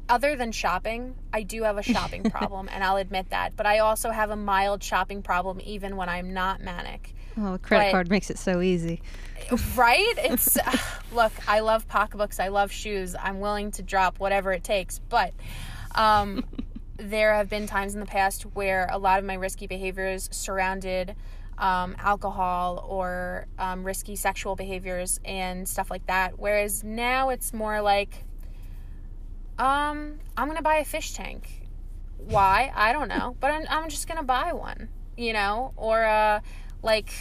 Other 0.08 0.36
than 0.36 0.52
shopping, 0.52 1.14
I 1.32 1.42
do 1.42 1.62
have 1.64 1.76
a 1.76 1.82
shopping 1.82 2.22
problem, 2.30 2.68
and 2.72 2.82
I'll 2.82 2.96
admit 2.96 3.30
that. 3.30 3.56
But 3.56 3.66
I 3.66 3.80
also 3.80 4.10
have 4.10 4.30
a 4.30 4.36
mild 4.36 4.82
shopping 4.82 5.22
problem 5.22 5.60
even 5.62 5.96
when 5.96 6.08
I'm 6.08 6.32
not 6.32 6.60
manic. 6.62 7.14
Well, 7.36 7.52
the 7.52 7.58
credit 7.58 7.86
But- 7.86 7.90
card 7.92 8.10
makes 8.10 8.30
it 8.30 8.38
so 8.38 8.60
easy. 8.60 9.02
right 9.76 10.14
it's 10.18 10.58
look 11.12 11.32
i 11.46 11.60
love 11.60 11.86
pocketbooks 11.88 12.40
i 12.40 12.48
love 12.48 12.70
shoes 12.72 13.14
i'm 13.22 13.38
willing 13.40 13.70
to 13.70 13.82
drop 13.82 14.18
whatever 14.18 14.52
it 14.52 14.64
takes 14.64 14.98
but 15.08 15.32
um, 15.94 16.44
there 16.96 17.32
have 17.34 17.48
been 17.48 17.66
times 17.66 17.94
in 17.94 18.00
the 18.00 18.06
past 18.06 18.42
where 18.42 18.88
a 18.90 18.98
lot 18.98 19.18
of 19.20 19.24
my 19.24 19.34
risky 19.34 19.66
behaviors 19.68 20.28
surrounded 20.32 21.14
um, 21.56 21.94
alcohol 22.00 22.84
or 22.88 23.46
um, 23.58 23.84
risky 23.84 24.16
sexual 24.16 24.56
behaviors 24.56 25.20
and 25.24 25.66
stuff 25.68 25.88
like 25.90 26.06
that 26.08 26.38
whereas 26.38 26.82
now 26.82 27.28
it's 27.30 27.54
more 27.54 27.80
like 27.80 28.24
um, 29.58 30.18
i'm 30.36 30.48
gonna 30.48 30.62
buy 30.62 30.76
a 30.76 30.84
fish 30.84 31.12
tank 31.12 31.66
why 32.16 32.72
i 32.74 32.92
don't 32.92 33.08
know 33.08 33.36
but 33.40 33.50
i'm, 33.50 33.64
I'm 33.68 33.88
just 33.88 34.08
gonna 34.08 34.22
buy 34.22 34.52
one 34.52 34.88
you 35.16 35.32
know 35.32 35.72
or 35.76 36.04
uh, 36.04 36.40
like 36.82 37.12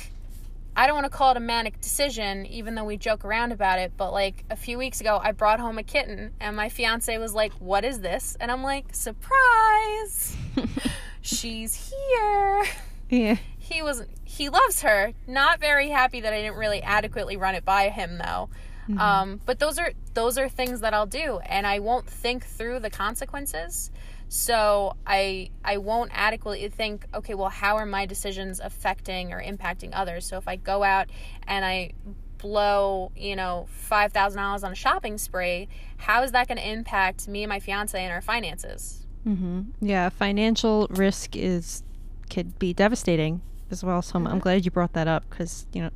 I 0.80 0.86
don't 0.86 0.94
want 0.94 1.12
to 1.12 1.18
call 1.18 1.32
it 1.32 1.38
a 1.38 1.40
manic 1.40 1.82
decision, 1.82 2.46
even 2.46 2.76
though 2.76 2.84
we 2.84 2.98
joke 2.98 3.26
around 3.26 3.52
about 3.52 3.80
it. 3.80 3.94
But 3.98 4.12
like 4.12 4.46
a 4.52 4.56
few 4.56 4.78
weeks 4.78 5.02
ago, 5.02 5.20
I 5.22 5.32
brought 5.32 5.60
home 5.60 5.80
a 5.80 5.84
kitten, 5.84 6.34
and 6.40 6.56
my 6.56 6.70
fiance 6.70 7.18
was 7.18 7.34
like, 7.34 7.52
What 7.54 7.84
is 7.84 8.02
this? 8.02 8.38
And 8.40 8.52
I'm 8.52 8.62
like, 8.62 8.94
Surprise! 8.94 10.38
She's 11.22 11.92
here. 11.92 12.66
Yeah. 13.10 13.38
He 13.58 13.82
was, 13.82 14.04
he 14.24 14.50
loves 14.50 14.84
her. 14.84 15.14
Not 15.26 15.60
very 15.60 15.90
happy 15.90 16.22
that 16.22 16.32
I 16.32 16.44
didn't 16.44 16.58
really 16.58 16.84
adequately 16.84 17.38
run 17.38 17.56
it 17.56 17.66
by 17.66 17.90
him, 17.90 18.20
though. 18.20 18.50
Um, 18.96 19.42
but 19.46 19.60
those 19.60 19.78
are 19.78 19.92
those 20.14 20.38
are 20.38 20.50
things 20.50 20.82
that 20.82 20.94
I'll 20.94 21.06
do, 21.06 21.40
and 21.40 21.68
I 21.68 21.80
won't 21.80 22.08
think 22.08 22.46
through 22.46 22.80
the 22.80 22.90
consequences. 22.90 23.92
So 24.30 24.96
I 25.06 25.50
I 25.64 25.78
won't 25.78 26.12
adequately 26.14 26.68
think, 26.70 27.06
okay, 27.14 27.34
well, 27.34 27.50
how 27.50 27.78
are 27.78 27.86
my 27.86 28.06
decisions 28.06 28.60
affecting 28.60 29.34
or 29.34 29.42
impacting 29.42 29.92
others? 29.94 30.26
So 30.26 30.38
if 30.38 30.48
I 30.48 30.58
go 30.58 30.84
out 30.84 31.10
and 31.48 31.64
I 31.64 31.94
blow, 32.38 33.12
you 33.16 33.36
know, 33.36 33.68
five 33.70 34.12
thousand 34.14 34.42
dollars 34.42 34.64
on 34.64 34.72
a 34.72 34.76
shopping 34.76 35.18
spree, 35.18 35.70
how 35.98 36.24
is 36.24 36.32
that 36.34 36.48
going 36.48 36.58
to 36.58 36.70
impact 36.70 37.28
me 37.28 37.44
and 37.44 37.50
my 37.50 37.60
fiance 37.60 38.02
and 38.02 38.12
our 38.12 38.22
finances? 38.22 39.06
Mm-hmm. 39.26 39.62
Yeah, 39.82 40.10
financial 40.10 40.88
risk 40.90 41.36
is 41.36 41.84
could 42.30 42.60
be 42.60 42.74
devastating 42.74 43.42
as 43.72 43.84
well. 43.84 44.02
So 44.02 44.18
I'm, 44.18 44.28
I'm 44.28 44.40
glad 44.40 44.66
you 44.66 44.72
brought 44.72 44.94
that 44.94 45.08
up 45.08 45.30
because 45.30 45.66
you 45.74 45.82
know 45.82 45.90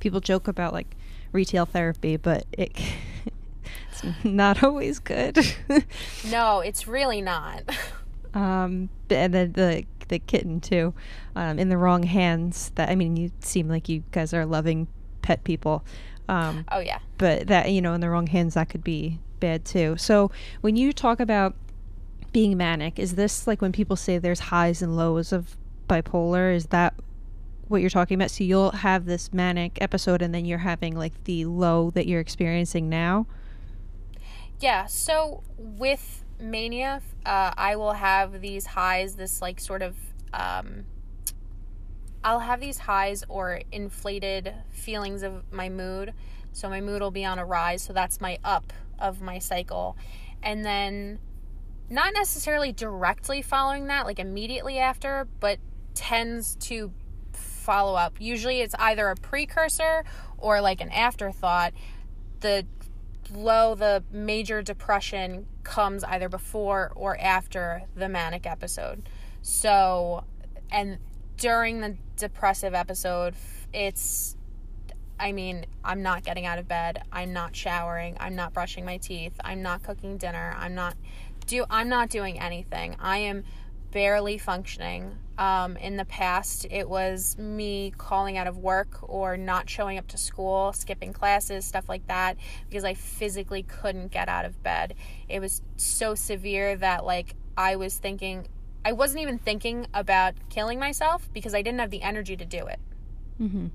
people 0.00 0.20
joke 0.20 0.48
about 0.48 0.72
like 0.72 0.96
retail 1.32 1.66
therapy, 1.66 2.16
but 2.16 2.46
it 2.52 2.72
it's 3.90 4.24
not 4.24 4.62
always 4.62 4.98
good. 4.98 5.38
No, 6.30 6.60
it's 6.60 6.86
really 6.86 7.20
not. 7.20 7.62
um, 8.34 8.88
and 9.10 9.34
then 9.34 9.52
the 9.52 9.84
the 10.08 10.18
kitten 10.18 10.60
too, 10.60 10.94
um, 11.34 11.58
in 11.58 11.68
the 11.68 11.76
wrong 11.76 12.04
hands. 12.04 12.70
That 12.76 12.88
I 12.90 12.94
mean, 12.94 13.16
you 13.16 13.32
seem 13.40 13.68
like 13.68 13.88
you 13.88 14.04
guys 14.12 14.32
are 14.32 14.46
loving 14.46 14.88
pet 15.22 15.44
people. 15.44 15.84
Um, 16.28 16.64
oh 16.70 16.78
yeah. 16.78 17.00
but 17.18 17.48
that 17.48 17.72
you 17.72 17.82
know 17.82 17.94
in 17.94 18.00
the 18.00 18.08
wrong 18.08 18.28
hands 18.28 18.54
that 18.54 18.68
could 18.68 18.84
be 18.84 19.18
bad 19.40 19.64
too 19.64 19.96
so 19.98 20.30
when 20.60 20.76
you 20.76 20.92
talk 20.92 21.18
about 21.18 21.56
being 22.32 22.56
manic 22.56 22.96
is 22.98 23.16
this 23.16 23.46
like 23.46 23.60
when 23.60 23.72
people 23.72 23.96
say 23.96 24.18
there's 24.18 24.38
highs 24.38 24.80
and 24.82 24.96
lows 24.96 25.32
of 25.32 25.56
bipolar 25.88 26.54
is 26.54 26.66
that 26.66 26.94
what 27.68 27.80
you're 27.80 27.90
talking 27.90 28.14
about 28.16 28.30
so 28.30 28.44
you'll 28.44 28.70
have 28.70 29.06
this 29.06 29.32
manic 29.32 29.78
episode 29.80 30.20
and 30.22 30.34
then 30.34 30.44
you're 30.44 30.58
having 30.58 30.96
like 30.96 31.24
the 31.24 31.44
low 31.44 31.90
that 31.90 32.06
you're 32.06 32.20
experiencing 32.20 32.88
now 32.88 33.26
Yeah, 34.62 34.86
so 34.86 35.42
with 35.56 36.24
mania, 36.38 37.02
uh, 37.26 37.52
I 37.56 37.74
will 37.74 37.94
have 37.94 38.40
these 38.40 38.64
highs, 38.64 39.16
this 39.16 39.42
like 39.42 39.58
sort 39.58 39.82
of, 39.82 39.96
um, 40.32 40.84
I'll 42.22 42.38
have 42.38 42.60
these 42.60 42.78
highs 42.78 43.24
or 43.28 43.62
inflated 43.72 44.54
feelings 44.70 45.24
of 45.24 45.42
my 45.50 45.68
mood. 45.68 46.14
So 46.52 46.68
my 46.68 46.80
mood 46.80 47.02
will 47.02 47.10
be 47.10 47.24
on 47.24 47.40
a 47.40 47.44
rise. 47.44 47.82
So 47.82 47.92
that's 47.92 48.20
my 48.20 48.38
up 48.44 48.72
of 49.00 49.20
my 49.20 49.40
cycle. 49.40 49.96
And 50.44 50.64
then 50.64 51.18
not 51.90 52.14
necessarily 52.14 52.70
directly 52.70 53.42
following 53.42 53.88
that, 53.88 54.06
like 54.06 54.20
immediately 54.20 54.78
after, 54.78 55.26
but 55.40 55.58
tends 55.94 56.54
to 56.56 56.92
follow 57.62 57.94
up. 57.94 58.16
Usually 58.20 58.60
it's 58.60 58.74
either 58.78 59.08
a 59.08 59.16
precursor 59.16 60.04
or 60.38 60.60
like 60.60 60.80
an 60.80 60.90
afterthought. 60.90 61.72
The 62.40 62.66
low, 63.32 63.74
the 63.74 64.04
major 64.10 64.62
depression 64.62 65.46
comes 65.62 66.04
either 66.04 66.28
before 66.28 66.92
or 66.94 67.18
after 67.18 67.82
the 67.94 68.08
manic 68.08 68.46
episode. 68.46 69.08
So, 69.42 70.24
and 70.70 70.98
during 71.36 71.80
the 71.80 71.96
depressive 72.16 72.74
episode, 72.74 73.34
it's, 73.72 74.36
I 75.18 75.32
mean, 75.32 75.66
I'm 75.84 76.02
not 76.02 76.24
getting 76.24 76.46
out 76.46 76.58
of 76.58 76.68
bed. 76.68 77.02
I'm 77.12 77.32
not 77.32 77.54
showering. 77.54 78.16
I'm 78.20 78.36
not 78.36 78.52
brushing 78.52 78.84
my 78.84 78.98
teeth. 78.98 79.34
I'm 79.44 79.62
not 79.62 79.82
cooking 79.82 80.18
dinner. 80.18 80.54
I'm 80.56 80.74
not 80.74 80.96
do. 81.46 81.64
I'm 81.70 81.88
not 81.88 82.08
doing 82.08 82.38
anything. 82.40 82.96
I 83.00 83.18
am 83.18 83.44
barely 83.92 84.38
functioning. 84.38 85.16
Um, 85.38 85.76
in 85.76 85.96
the 85.96 86.04
past, 86.04 86.66
it 86.70 86.88
was 86.88 87.38
me 87.38 87.92
calling 87.96 88.36
out 88.36 88.46
of 88.46 88.58
work 88.58 88.98
or 89.02 89.36
not 89.36 89.68
showing 89.68 89.98
up 89.98 90.06
to 90.08 90.18
school, 90.18 90.72
skipping 90.72 91.12
classes, 91.12 91.64
stuff 91.64 91.88
like 91.88 92.06
that, 92.08 92.36
because 92.68 92.84
I 92.84 92.94
physically 92.94 93.62
couldn't 93.62 94.10
get 94.10 94.28
out 94.28 94.44
of 94.44 94.62
bed. 94.62 94.94
It 95.28 95.40
was 95.40 95.62
so 95.76 96.14
severe 96.14 96.76
that, 96.76 97.04
like, 97.04 97.34
I 97.56 97.76
was 97.76 97.96
thinking, 97.96 98.46
I 98.84 98.92
wasn't 98.92 99.22
even 99.22 99.38
thinking 99.38 99.86
about 99.94 100.34
killing 100.50 100.78
myself 100.78 101.28
because 101.32 101.54
I 101.54 101.62
didn't 101.62 101.80
have 101.80 101.90
the 101.90 102.02
energy 102.02 102.36
to 102.36 102.44
do 102.44 102.66
it. 102.66 102.80
mm-hmm. 103.40 103.66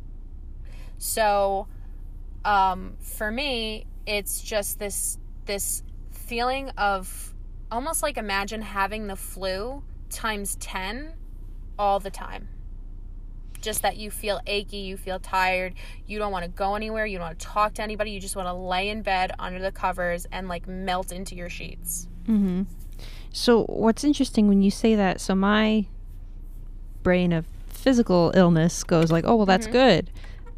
So, 0.99 1.67
um, 2.45 2.95
for 2.99 3.31
me, 3.31 3.85
it's 4.05 4.41
just 4.41 4.79
this 4.79 5.17
this 5.45 5.83
feeling 6.11 6.69
of 6.71 7.33
almost 7.71 8.03
like 8.03 8.17
imagine 8.17 8.61
having 8.61 9.07
the 9.07 9.15
flu 9.15 9.83
times 10.09 10.55
10 10.59 11.13
all 11.77 11.99
the 11.99 12.09
time. 12.09 12.49
Just 13.61 13.81
that 13.81 13.97
you 13.97 14.11
feel 14.11 14.39
achy, 14.45 14.77
you 14.77 14.97
feel 14.97 15.19
tired, 15.19 15.73
you 16.05 16.19
don't 16.19 16.31
want 16.31 16.45
to 16.45 16.49
go 16.49 16.75
anywhere, 16.75 17.05
you 17.05 17.17
don't 17.17 17.27
want 17.27 17.39
to 17.39 17.45
talk 17.45 17.73
to 17.75 17.81
anybody, 17.81 18.11
you 18.11 18.19
just 18.19 18.35
want 18.35 18.47
to 18.47 18.53
lay 18.53 18.89
in 18.89 19.01
bed 19.01 19.31
under 19.39 19.59
the 19.59 19.71
covers 19.71 20.27
and 20.31 20.47
like 20.47 20.67
melt 20.67 21.11
into 21.11 21.35
your 21.35 21.49
sheets. 21.49 22.07
Mm-hmm. 22.27 22.63
So 23.31 23.63
what's 23.63 24.03
interesting 24.03 24.47
when 24.47 24.61
you 24.61 24.71
say 24.71 24.95
that? 24.95 25.19
So 25.19 25.35
my 25.35 25.87
brain 27.03 27.31
of 27.31 27.45
physical 27.67 28.31
illness 28.35 28.83
goes 28.83 29.11
like, 29.11 29.25
oh 29.25 29.35
well, 29.35 29.45
that's 29.45 29.67
good. 29.67 30.11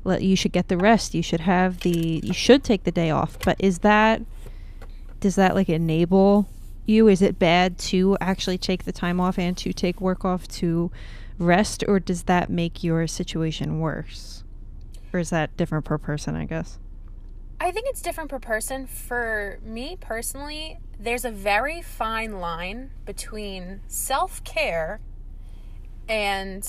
Let 0.03 0.23
you 0.23 0.35
should 0.35 0.51
get 0.51 0.67
the 0.69 0.77
rest. 0.77 1.13
You 1.13 1.21
should 1.21 1.41
have 1.41 1.81
the. 1.81 2.21
You 2.23 2.33
should 2.33 2.63
take 2.63 2.83
the 2.83 2.91
day 2.91 3.11
off. 3.11 3.37
But 3.43 3.57
is 3.59 3.79
that? 3.79 4.21
Does 5.19 5.35
that 5.35 5.55
like 5.55 5.69
enable 5.69 6.47
you? 6.89 7.07
Is 7.07 7.21
it 7.21 7.39
bad 7.39 7.77
to 7.79 8.17
actually 8.19 8.57
take 8.57 8.83
the 8.83 8.91
time 8.91 9.21
off 9.21 9.39
and 9.39 9.55
to 9.57 9.71
take 9.71 10.01
work 10.01 10.25
off 10.25 10.47
to 10.49 10.91
rest, 11.37 11.83
or 11.87 11.99
does 11.99 12.23
that 12.23 12.49
make 12.49 12.83
your 12.83 13.07
situation 13.07 13.79
worse? 13.79 14.43
Or 15.13 15.19
is 15.19 15.29
that 15.29 15.55
different 15.55 15.85
per 15.85 15.97
person? 15.97 16.35
I 16.35 16.45
guess. 16.45 16.79
I 17.61 17.71
think 17.71 17.87
it's 17.89 18.01
different 18.01 18.29
per 18.29 18.39
person. 18.39 18.87
For 18.87 19.59
me 19.63 19.97
personally, 19.99 20.79
there's 20.99 21.25
a 21.25 21.31
very 21.31 21.81
fine 21.81 22.39
line 22.39 22.91
between 23.05 23.81
self 23.87 24.43
care 24.43 24.99
and 26.07 26.67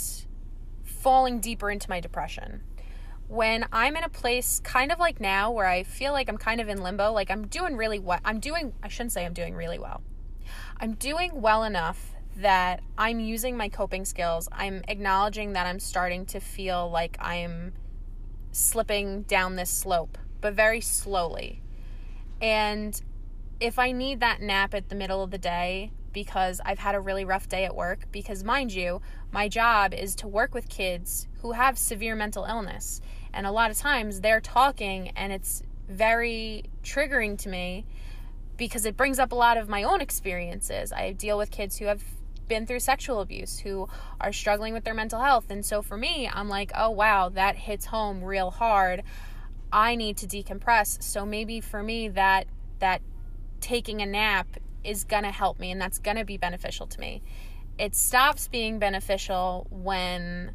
falling 0.85 1.41
deeper 1.41 1.71
into 1.71 1.89
my 1.89 2.01
depression. 2.01 2.63
When 3.29 3.65
I'm 3.73 3.97
in 3.97 4.03
a 4.03 4.09
place 4.09 4.61
kind 4.61 4.91
of 4.91 4.99
like 4.99 5.21
now 5.21 5.53
where 5.53 5.67
I 5.67 5.85
feel 5.85 6.13
like 6.13 6.29
I'm 6.29 6.37
kind 6.37 6.61
of 6.61 6.69
in 6.69 6.83
limbo, 6.83 7.13
like 7.13 7.31
I'm 7.31 7.47
doing 7.47 7.77
really 7.77 8.01
well. 8.01 8.19
I'm 8.25 8.41
doing, 8.41 8.73
I 8.83 8.89
shouldn't 8.89 9.13
say 9.13 9.25
I'm 9.25 9.33
doing 9.33 9.55
really 9.55 9.79
well. 9.79 10.03
I'm 10.83 10.95
doing 10.95 11.43
well 11.43 11.65
enough 11.65 12.15
that 12.37 12.81
I'm 12.97 13.21
using 13.21 13.55
my 13.55 13.69
coping 13.69 14.07
skills. 14.07 14.49
I'm 14.51 14.83
acknowledging 14.89 15.53
that 15.53 15.67
I'm 15.67 15.79
starting 15.79 16.25
to 16.27 16.41
feel 16.41 16.91
like 16.91 17.19
I'm 17.21 17.75
slipping 18.51 19.23
down 19.23 19.57
this 19.57 19.69
slope, 19.69 20.17
but 20.41 20.55
very 20.55 20.81
slowly. 20.81 21.61
And 22.41 22.99
if 23.61 23.79
I 23.79 23.93
need 23.93 24.21
that 24.21 24.41
nap 24.41 24.73
at 24.73 24.89
the 24.89 24.95
middle 24.95 25.23
of 25.23 25.31
the 25.31 25.37
day 25.37 25.93
because 26.15 26.63
I've 26.65 26.79
had 26.79 26.95
a 26.95 27.01
really 27.01 27.27
rough 27.27 27.47
day 27.47 27.67
at 27.67 27.77
work, 27.77 28.07
because 28.11 28.43
mind 28.43 28.73
you, 28.73 29.03
my 29.33 29.49
job 29.49 29.93
is 29.93 30.15
to 30.17 30.29
work 30.29 30.55
with 30.55 30.71
kids 30.71 31.29
who 31.43 31.53
have 31.53 31.77
severe 31.77 32.17
mental 32.17 32.47
illness. 32.47 33.03
And 33.35 33.47
a 33.47 33.53
lot 33.53 33.71
of 33.71 33.77
times 33.77 34.23
they're 34.23 34.41
talking 34.41 35.11
and 35.11 35.31
it's 35.31 35.63
very 35.91 36.65
triggering 36.83 37.37
to 37.41 37.51
me 37.51 37.85
because 38.61 38.85
it 38.85 38.95
brings 38.95 39.19
up 39.19 39.33
a 39.33 39.35
lot 39.35 39.57
of 39.57 39.71
my 39.71 39.83
own 39.85 40.03
experiences. 40.03 40.93
I 40.93 41.13
deal 41.13 41.39
with 41.39 41.51
kids 41.51 41.79
who 41.79 41.87
have 41.87 42.05
been 42.47 42.67
through 42.67 42.81
sexual 42.81 43.23
abuse, 43.23 43.59
who 43.59 43.89
are 44.21 44.35
struggling 44.35 44.75
with 44.75 44.85
their 44.85 44.93
mental 44.93 45.19
health. 45.19 45.47
And 45.49 45.65
so 45.65 45.81
for 45.81 45.97
me, 45.97 46.29
I'm 46.31 46.51
like, 46.51 46.71
oh 46.75 46.91
wow, 46.91 47.31
that 47.31 47.57
hits 47.57 47.87
home 47.87 48.23
real 48.23 48.51
hard. 48.51 49.03
I 49.73 49.95
need 49.95 50.19
to 50.19 50.27
decompress. 50.27 51.03
So 51.03 51.25
maybe 51.25 51.63
for 51.63 51.83
me 51.83 52.09
that 52.11 52.49
that 52.81 53.01
taking 53.63 54.03
a 54.03 54.07
nap 54.07 54.47
is 54.85 55.05
going 55.05 55.23
to 55.23 55.31
help 55.31 55.59
me 55.59 55.71
and 55.71 55.81
that's 55.81 55.99
going 55.99 56.19
to 56.19 56.27
be 56.27 56.37
beneficial 56.37 56.87
to 56.89 57.01
me. 57.01 57.23
It 57.79 57.95
stops 57.95 58.47
being 58.47 58.79
beneficial 58.79 59.69
when 59.71 60.53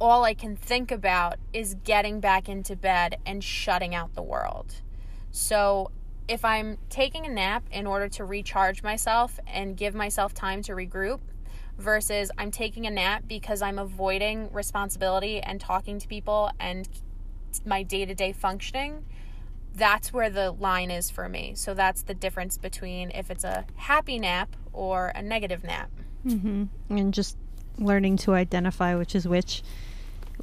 all 0.00 0.24
I 0.24 0.32
can 0.32 0.56
think 0.56 0.90
about 0.90 1.36
is 1.52 1.74
getting 1.84 2.20
back 2.20 2.48
into 2.48 2.76
bed 2.76 3.18
and 3.26 3.44
shutting 3.44 3.94
out 3.94 4.14
the 4.14 4.22
world. 4.22 4.76
So 5.30 5.90
if 6.32 6.44
I'm 6.44 6.78
taking 6.88 7.26
a 7.26 7.28
nap 7.28 7.62
in 7.70 7.86
order 7.86 8.08
to 8.08 8.24
recharge 8.24 8.82
myself 8.82 9.38
and 9.46 9.76
give 9.76 9.94
myself 9.94 10.32
time 10.32 10.62
to 10.62 10.72
regroup, 10.72 11.20
versus 11.78 12.30
I'm 12.38 12.50
taking 12.50 12.86
a 12.86 12.90
nap 12.90 13.24
because 13.26 13.60
I'm 13.62 13.78
avoiding 13.78 14.52
responsibility 14.52 15.40
and 15.40 15.60
talking 15.60 15.98
to 15.98 16.06
people 16.06 16.50
and 16.60 16.88
my 17.64 17.82
day 17.82 18.04
to 18.04 18.14
day 18.14 18.32
functioning, 18.32 19.04
that's 19.74 20.12
where 20.12 20.30
the 20.30 20.52
line 20.52 20.90
is 20.90 21.10
for 21.10 21.28
me. 21.28 21.52
So 21.54 21.74
that's 21.74 22.02
the 22.02 22.14
difference 22.14 22.58
between 22.58 23.10
if 23.10 23.30
it's 23.30 23.44
a 23.44 23.64
happy 23.74 24.18
nap 24.18 24.54
or 24.72 25.12
a 25.14 25.22
negative 25.22 25.64
nap. 25.64 25.90
Mm-hmm. 26.26 26.64
And 26.96 27.14
just 27.14 27.36
learning 27.78 28.18
to 28.18 28.34
identify 28.34 28.94
which 28.94 29.14
is 29.14 29.26
which. 29.26 29.62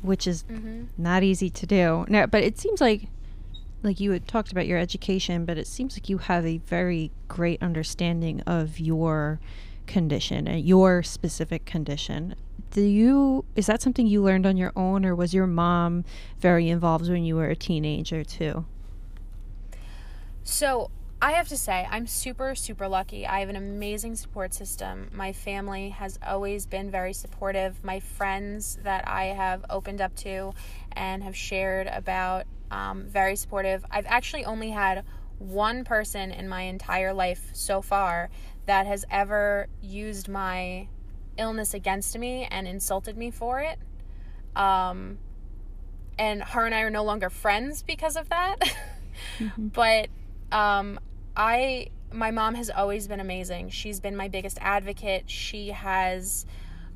which 0.02 0.28
is 0.28 0.44
Mm-hmm. 0.44 0.84
not 0.98 1.24
easy 1.24 1.50
to 1.50 1.66
do. 1.66 2.06
Now, 2.08 2.26
but 2.26 2.44
it 2.44 2.60
seems 2.60 2.80
like 2.82 3.08
like 3.84 4.00
you 4.00 4.12
had 4.12 4.28
talked 4.28 4.52
about 4.52 4.68
your 4.68 4.78
education, 4.78 5.46
but 5.46 5.58
it 5.58 5.68
seems 5.68 5.96
like 5.96 6.10
you 6.10 6.18
have 6.18 6.46
a 6.46 6.58
very 6.58 7.12
great 7.28 7.62
understanding 7.62 8.42
of 8.42 8.80
your 8.80 9.40
condition 9.88 10.48
and 10.48 10.64
your 10.64 11.02
specific 11.02 11.66
condition. 11.66 12.36
Do 12.72 12.82
you 12.82 13.46
is 13.56 13.66
that 13.66 13.82
something 13.82 14.06
you 14.06 14.22
learned 14.22 14.46
on 14.46 14.58
your 14.58 14.72
own 14.76 15.06
or 15.06 15.16
was 15.16 15.34
your 15.34 15.48
mom 15.48 16.06
very 16.40 16.70
involved 16.70 17.10
when 17.10 17.24
you 17.24 17.36
were 17.36 17.50
a 17.50 17.56
teenager 17.56 18.24
too? 18.24 18.66
So 20.44 20.92
I 21.22 21.34
have 21.34 21.50
to 21.50 21.58
say, 21.58 21.86
I'm 21.92 22.08
super, 22.08 22.56
super 22.56 22.88
lucky. 22.88 23.28
I 23.28 23.42
have 23.42 23.50
an 23.50 23.58
amazing 23.58 24.16
support 24.16 24.54
system. 24.54 25.10
My 25.14 25.34
family 25.34 25.90
has 25.90 26.18
always 26.26 26.66
been 26.66 26.90
very 26.90 27.12
supportive. 27.12 27.84
My 27.84 28.00
friends 28.00 28.78
that 28.84 29.06
I 29.06 29.26
have 29.26 29.66
opened 29.70 30.00
up 30.00 30.16
to 30.18 30.54
and 30.94 31.22
have 31.24 31.36
shared 31.36 31.88
about, 31.88 32.46
um, 32.72 33.06
very 33.08 33.36
supportive. 33.36 33.86
I've 33.90 34.06
actually 34.08 34.46
only 34.46 34.70
had 34.70 35.04
one 35.40 35.84
person 35.84 36.32
in 36.32 36.50
my 36.50 36.64
entire 36.64 37.14
life 37.14 37.50
so 37.54 37.82
far 37.82 38.30
that 38.66 38.86
has 38.86 39.06
ever 39.10 39.68
used 39.82 40.28
my 40.28 40.88
illness 41.38 41.74
against 41.74 42.18
me 42.18 42.48
and 42.50 42.68
insulted 42.68 43.18
me 43.18 43.32
for 43.32 43.60
it. 43.62 43.80
Um, 44.56 45.18
and 46.18 46.44
her 46.44 46.66
and 46.66 46.76
I 46.76 46.82
are 46.82 46.90
no 46.90 47.04
longer 47.04 47.30
friends 47.30 47.82
because 47.82 48.16
of 48.16 48.30
that. 48.30 48.58
But 49.58 50.10
um, 50.52 51.00
I, 51.36 51.88
my 52.12 52.32
mom 52.32 52.56
has 52.56 52.70
always 52.70 53.08
been 53.08 53.20
amazing. 53.20 53.70
She's 53.70 54.00
been 54.00 54.16
my 54.16 54.28
biggest 54.28 54.58
advocate. 54.62 55.30
She 55.30 55.70
has 55.70 56.46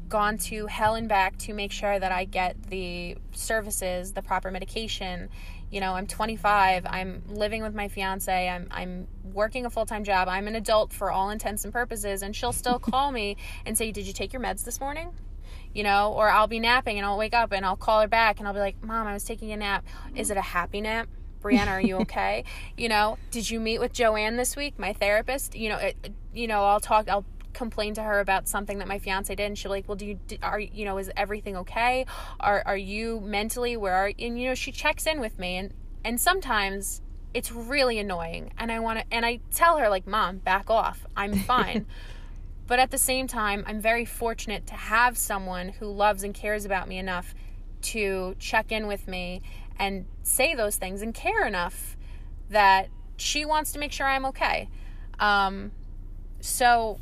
gone 0.09 0.37
to 0.37 0.67
hell 0.67 0.95
and 0.95 1.07
back 1.07 1.37
to 1.39 1.53
make 1.53 1.71
sure 1.71 1.97
that 1.97 2.11
I 2.11 2.25
get 2.25 2.69
the 2.69 3.17
services, 3.31 4.13
the 4.13 4.21
proper 4.21 4.51
medication. 4.51 5.29
You 5.73 5.79
know, 5.79 5.95
I'm 5.95 6.05
25. 6.05 6.85
I'm 6.87 7.23
living 7.27 7.63
with 7.63 7.73
my 7.73 7.87
fiance. 7.87 8.47
I'm 8.47 8.67
I'm 8.69 9.07
working 9.23 9.65
a 9.65 9.71
full-time 9.71 10.03
job. 10.03 10.27
I'm 10.27 10.47
an 10.47 10.55
adult 10.55 10.93
for 10.93 11.11
all 11.11 11.31
intents 11.31 11.63
and 11.63 11.73
purposes, 11.73 12.21
and 12.21 12.35
she'll 12.35 12.53
still 12.53 12.77
call 12.91 13.11
me 13.11 13.37
and 13.65 13.75
say, 13.75 13.91
"Did 13.91 14.05
you 14.05 14.13
take 14.13 14.33
your 14.33 14.41
meds 14.41 14.63
this 14.63 14.79
morning?" 14.79 15.11
you 15.73 15.83
know, 15.83 16.13
or 16.13 16.29
I'll 16.29 16.47
be 16.47 16.59
napping 16.59 16.97
and 16.97 17.05
I'll 17.05 17.17
wake 17.17 17.33
up 17.33 17.51
and 17.51 17.65
I'll 17.65 17.75
call 17.75 18.01
her 18.01 18.07
back 18.07 18.37
and 18.37 18.47
I'll 18.47 18.53
be 18.53 18.59
like, 18.59 18.83
Mom, 18.83 19.07
I 19.07 19.13
was 19.13 19.23
taking 19.23 19.51
a 19.51 19.57
nap. 19.57 19.83
Is 20.15 20.29
it 20.29 20.37
a 20.37 20.41
happy 20.41 20.81
nap? 20.81 21.07
Brianna, 21.41 21.69
are 21.69 21.81
you 21.81 21.97
okay? 22.01 22.43
you 22.77 22.89
know, 22.89 23.17
did 23.31 23.49
you 23.49 23.59
meet 23.59 23.79
with 23.79 23.91
Joanne 23.91 24.37
this 24.37 24.55
week, 24.55 24.77
my 24.77 24.93
therapist? 24.93 25.55
You 25.55 25.69
know, 25.69 25.77
it, 25.77 26.13
you 26.31 26.47
know, 26.47 26.63
I'll 26.63 26.79
talk, 26.79 27.09
I'll 27.09 27.25
complain 27.53 27.93
to 27.95 28.03
her 28.03 28.19
about 28.19 28.47
something 28.47 28.79
that 28.79 28.87
my 28.87 28.99
fiance 28.99 29.33
did 29.33 29.43
and 29.43 29.57
she'll 29.57 29.71
be 29.71 29.77
like, 29.77 29.87
well, 29.87 29.95
do 29.95 30.05
you, 30.05 30.19
are, 30.41 30.59
you 30.59 30.85
know, 30.85 30.97
is 30.97 31.11
everything 31.15 31.57
okay? 31.57 32.05
Are, 32.39 32.63
are 32.65 32.77
you 32.77 33.19
mentally 33.21 33.77
where 33.77 33.93
are, 33.93 34.11
and 34.17 34.39
you 34.39 34.47
know, 34.47 34.55
she 34.55 34.71
checks 34.71 35.05
in 35.05 35.19
with 35.19 35.37
me 35.39 35.57
and, 35.57 35.73
and 36.03 36.19
sometimes 36.19 37.01
it's 37.33 37.51
really 37.51 37.99
annoying 37.99 38.51
and 38.57 38.71
I 38.71 38.79
want 38.79 38.99
to, 38.99 39.05
and 39.11 39.25
I 39.25 39.39
tell 39.51 39.77
her 39.77 39.89
like, 39.89 40.07
Mom, 40.07 40.37
back 40.37 40.69
off. 40.69 41.05
I'm 41.15 41.33
fine. 41.33 41.85
But 42.65 42.79
at 42.79 42.91
the 42.91 42.97
same 42.97 43.27
time, 43.27 43.63
I'm 43.67 43.81
very 43.81 44.05
fortunate 44.05 44.67
to 44.67 44.73
have 44.73 45.17
someone 45.17 45.69
who 45.69 45.87
loves 45.87 46.23
and 46.23 46.33
cares 46.33 46.65
about 46.65 46.87
me 46.87 46.97
enough 46.97 47.35
to 47.83 48.35
check 48.39 48.71
in 48.71 48.87
with 48.87 49.07
me 49.07 49.41
and 49.77 50.05
say 50.23 50.55
those 50.55 50.77
things 50.77 51.01
and 51.01 51.13
care 51.13 51.45
enough 51.45 51.97
that 52.49 52.87
she 53.17 53.43
wants 53.45 53.73
to 53.73 53.79
make 53.79 53.91
sure 53.91 54.07
I'm 54.07 54.25
okay. 54.27 54.69
Um, 55.19 55.71
so, 56.39 56.99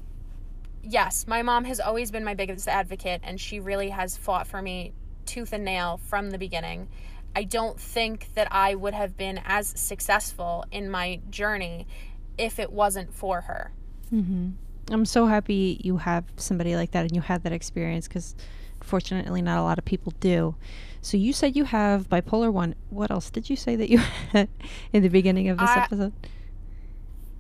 yes, 0.84 1.28
my 1.28 1.42
mom 1.42 1.66
has 1.66 1.80
always 1.80 2.12
been 2.12 2.24
my 2.24 2.34
biggest 2.34 2.68
advocate, 2.68 3.22
and 3.24 3.40
she 3.40 3.60
really 3.60 3.90
has 3.90 4.18
fought 4.18 4.48
for 4.48 4.62
me 4.62 4.94
tooth 5.26 5.54
and 5.54 5.64
nail 5.64 6.00
from 6.08 6.32
the 6.32 6.38
beginning. 6.38 6.88
I 7.36 7.44
don't 7.44 7.80
think 7.80 8.34
that 8.34 8.48
I 8.52 8.76
would 8.76 8.94
have 8.94 9.16
been 9.16 9.40
as 9.46 9.68
successful 9.80 10.66
in 10.72 10.90
my 10.90 11.22
journey 11.30 11.88
if 12.38 12.60
it 12.60 12.72
wasn't 12.72 13.14
for 13.14 13.42
her. 13.42 13.72
Mm-hmm. 14.14 14.50
I'm 14.94 15.06
so 15.06 15.28
happy 15.28 15.80
you 15.84 15.98
have 15.98 16.26
somebody 16.36 16.76
like 16.76 16.92
that 16.92 17.04
and 17.06 17.16
you 17.16 17.22
had 17.22 17.44
that 17.44 17.54
experience 17.54 18.08
because 18.08 18.36
fortunately 18.82 19.42
not 19.42 19.60
a 19.60 19.64
lot 19.64 19.78
of 19.78 19.86
people 19.86 20.14
do. 20.20 20.56
So 21.02 21.18
you 21.18 21.32
said 21.34 21.56
you 21.56 21.64
have 21.64 22.10
bipolar 22.10 22.52
1. 22.52 22.76
What 22.90 23.12
else 23.12 23.30
did 23.30 23.50
you 23.50 23.56
say 23.56 23.76
that 23.78 23.90
you 23.90 23.98
had 24.32 24.50
in 24.92 25.04
the 25.04 25.10
beginning 25.10 25.50
of 25.50 25.58
this 25.58 25.70
I- 25.70 25.84
episode? 25.84 26.14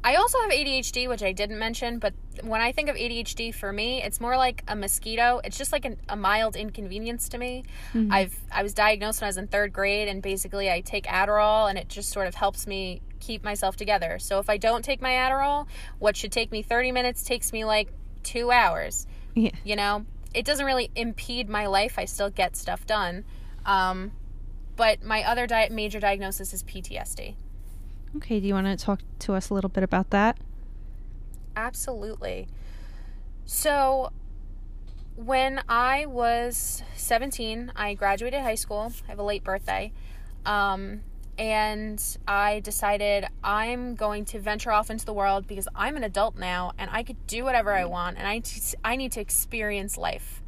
I 0.03 0.15
also 0.15 0.39
have 0.41 0.49
ADHD, 0.51 1.07
which 1.07 1.21
I 1.21 1.31
didn't 1.31 1.59
mention, 1.59 1.99
but 1.99 2.13
when 2.43 2.59
I 2.59 2.71
think 2.71 2.89
of 2.89 2.95
ADHD 2.95 3.53
for 3.53 3.71
me, 3.71 4.01
it's 4.01 4.19
more 4.19 4.35
like 4.35 4.63
a 4.67 4.75
mosquito. 4.75 5.41
It's 5.43 5.57
just 5.57 5.71
like 5.71 5.85
an, 5.85 5.97
a 6.09 6.15
mild 6.15 6.55
inconvenience 6.55 7.29
to 7.29 7.37
me. 7.37 7.63
I've 8.11 8.39
I 8.51 8.63
was 8.63 8.73
diagnosed 8.73 9.21
when 9.21 9.27
I 9.27 9.29
was 9.29 9.37
in 9.37 9.47
third 9.47 9.73
grade, 9.73 10.07
and 10.07 10.21
basically 10.21 10.71
I 10.71 10.81
take 10.81 11.05
Adderall, 11.05 11.69
and 11.69 11.77
it 11.77 11.87
just 11.87 12.09
sort 12.11 12.27
of 12.27 12.35
helps 12.35 12.65
me 12.65 13.01
keep 13.19 13.43
myself 13.43 13.75
together. 13.75 14.17
So 14.17 14.39
if 14.39 14.49
I 14.49 14.57
don't 14.57 14.83
take 14.83 15.01
my 15.01 15.11
Adderall, 15.11 15.67
what 15.99 16.17
should 16.17 16.31
take 16.31 16.51
me 16.51 16.63
30 16.63 16.91
minutes 16.91 17.23
takes 17.23 17.53
me 17.53 17.63
like 17.65 17.89
two 18.23 18.51
hours. 18.51 19.05
Yeah. 19.35 19.51
You 19.63 19.75
know, 19.75 20.05
it 20.33 20.45
doesn't 20.45 20.65
really 20.65 20.89
impede 20.95 21.47
my 21.47 21.67
life. 21.67 21.99
I 21.99 22.05
still 22.05 22.29
get 22.29 22.55
stuff 22.55 22.85
done. 22.85 23.23
Um, 23.65 24.11
but 24.75 25.03
my 25.03 25.23
other 25.23 25.45
di- 25.47 25.69
major 25.69 25.99
diagnosis 25.99 26.53
is 26.53 26.63
PTSD. 26.63 27.35
Okay, 28.17 28.39
do 28.39 28.47
you 28.47 28.53
want 28.53 28.67
to 28.67 28.75
talk 28.75 29.01
to 29.19 29.33
us 29.33 29.49
a 29.49 29.53
little 29.53 29.69
bit 29.69 29.83
about 29.83 30.09
that? 30.09 30.37
Absolutely. 31.55 32.47
So, 33.45 34.11
when 35.15 35.61
I 35.69 36.05
was 36.07 36.83
17, 36.95 37.71
I 37.75 37.93
graduated 37.93 38.41
high 38.41 38.55
school. 38.55 38.91
I 39.05 39.11
have 39.11 39.19
a 39.19 39.23
late 39.23 39.43
birthday. 39.43 39.91
Um, 40.45 41.01
and 41.37 42.03
I 42.27 42.59
decided 42.59 43.25
I'm 43.43 43.95
going 43.95 44.25
to 44.25 44.39
venture 44.39 44.71
off 44.71 44.89
into 44.89 45.05
the 45.05 45.13
world 45.13 45.47
because 45.47 45.67
I'm 45.73 45.95
an 45.95 46.03
adult 46.03 46.37
now 46.37 46.73
and 46.77 46.89
I 46.91 47.03
could 47.03 47.25
do 47.27 47.43
whatever 47.43 47.73
I 47.73 47.85
want 47.85 48.17
and 48.17 48.27
I, 48.27 48.39
t- 48.39 48.75
I 48.83 48.95
need 48.95 49.13
to 49.13 49.21
experience 49.21 49.97
life. 49.97 50.41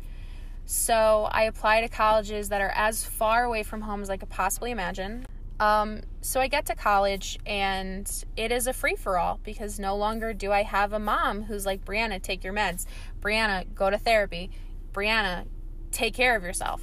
So, 0.66 1.28
I 1.32 1.44
apply 1.44 1.82
to 1.82 1.90
colleges 1.90 2.50
that 2.50 2.62
are 2.62 2.72
as 2.76 3.06
far 3.06 3.44
away 3.44 3.64
from 3.64 3.82
home 3.82 4.02
as 4.02 4.10
I 4.10 4.18
could 4.18 4.30
possibly 4.30 4.72
imagine. 4.72 5.28
Um, 5.60 6.02
so 6.22 6.40
I 6.40 6.48
get 6.48 6.66
to 6.68 6.76
college 6.76 7.40
and 7.46 8.10
it 8.36 8.52
is 8.52 8.68
a 8.68 8.74
free 8.74 8.96
for 8.96 9.18
all 9.18 9.40
because 9.44 9.80
no 9.80 9.96
longer 9.96 10.34
do 10.34 10.52
I 10.52 10.64
have 10.64 10.94
a 10.94 11.00
mom 11.00 11.44
who's 11.44 11.66
like, 11.66 11.86
Brianna, 11.86 12.22
take 12.22 12.44
your 12.44 12.54
meds. 12.54 12.86
Brianna, 13.22 13.66
go 13.74 13.90
to 13.90 13.98
therapy. 13.98 14.52
Brianna, 14.92 15.46
take 15.92 16.14
care 16.14 16.36
of 16.36 16.44
yourself. 16.44 16.82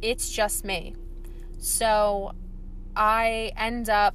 It's 0.00 0.30
just 0.30 0.64
me. 0.64 0.94
So 1.58 2.32
I 2.94 3.52
end 3.56 3.88
up 3.88 4.14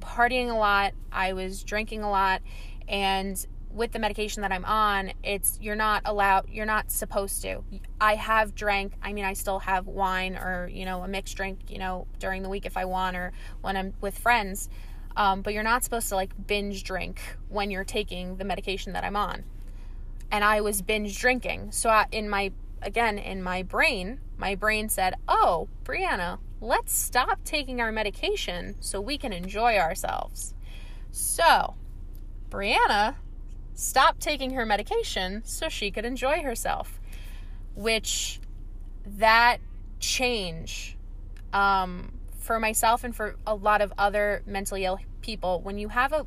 partying 0.00 0.50
a 0.50 0.56
lot. 0.56 0.92
I 1.10 1.32
was 1.32 1.62
drinking 1.62 2.02
a 2.02 2.10
lot. 2.10 2.42
And 2.88 3.44
with 3.74 3.92
the 3.92 3.98
medication 3.98 4.42
that 4.42 4.52
I'm 4.52 4.64
on, 4.64 5.12
it's 5.22 5.58
you're 5.60 5.76
not 5.76 6.02
allowed, 6.04 6.48
you're 6.48 6.66
not 6.66 6.90
supposed 6.90 7.42
to. 7.42 7.64
I 8.00 8.16
have 8.16 8.54
drank, 8.54 8.94
I 9.02 9.12
mean, 9.12 9.24
I 9.24 9.32
still 9.32 9.60
have 9.60 9.86
wine 9.86 10.36
or, 10.36 10.68
you 10.72 10.84
know, 10.84 11.02
a 11.02 11.08
mixed 11.08 11.36
drink, 11.36 11.58
you 11.68 11.78
know, 11.78 12.06
during 12.18 12.42
the 12.42 12.48
week 12.48 12.66
if 12.66 12.76
I 12.76 12.84
want 12.84 13.16
or 13.16 13.32
when 13.60 13.76
I'm 13.76 13.94
with 14.00 14.18
friends. 14.18 14.68
Um, 15.16 15.42
but 15.42 15.52
you're 15.54 15.62
not 15.62 15.84
supposed 15.84 16.08
to 16.10 16.16
like 16.16 16.30
binge 16.46 16.84
drink 16.84 17.20
when 17.48 17.70
you're 17.70 17.84
taking 17.84 18.36
the 18.36 18.44
medication 18.44 18.92
that 18.92 19.04
I'm 19.04 19.16
on. 19.16 19.44
And 20.30 20.44
I 20.44 20.60
was 20.60 20.82
binge 20.82 21.18
drinking. 21.18 21.72
So 21.72 21.90
I, 21.90 22.06
in 22.10 22.28
my, 22.28 22.52
again, 22.80 23.18
in 23.18 23.42
my 23.42 23.62
brain, 23.62 24.20
my 24.38 24.54
brain 24.54 24.88
said, 24.88 25.14
Oh, 25.28 25.68
Brianna, 25.84 26.38
let's 26.60 26.92
stop 26.92 27.44
taking 27.44 27.80
our 27.80 27.92
medication 27.92 28.76
so 28.80 29.00
we 29.00 29.18
can 29.18 29.32
enjoy 29.32 29.76
ourselves. 29.76 30.54
So, 31.10 31.74
Brianna 32.48 33.16
stopped 33.82 34.20
taking 34.20 34.52
her 34.52 34.64
medication 34.64 35.42
so 35.44 35.68
she 35.68 35.90
could 35.90 36.04
enjoy 36.04 36.40
herself, 36.42 37.00
which 37.74 38.40
that 39.04 39.58
change 39.98 40.96
um, 41.52 42.12
for 42.38 42.60
myself 42.60 43.04
and 43.04 43.14
for 43.14 43.36
a 43.46 43.54
lot 43.54 43.82
of 43.82 43.92
other 43.98 44.42
mentally 44.46 44.84
ill 44.84 44.98
people, 45.20 45.60
when 45.60 45.78
you 45.78 45.88
have 45.88 46.12
a, 46.12 46.26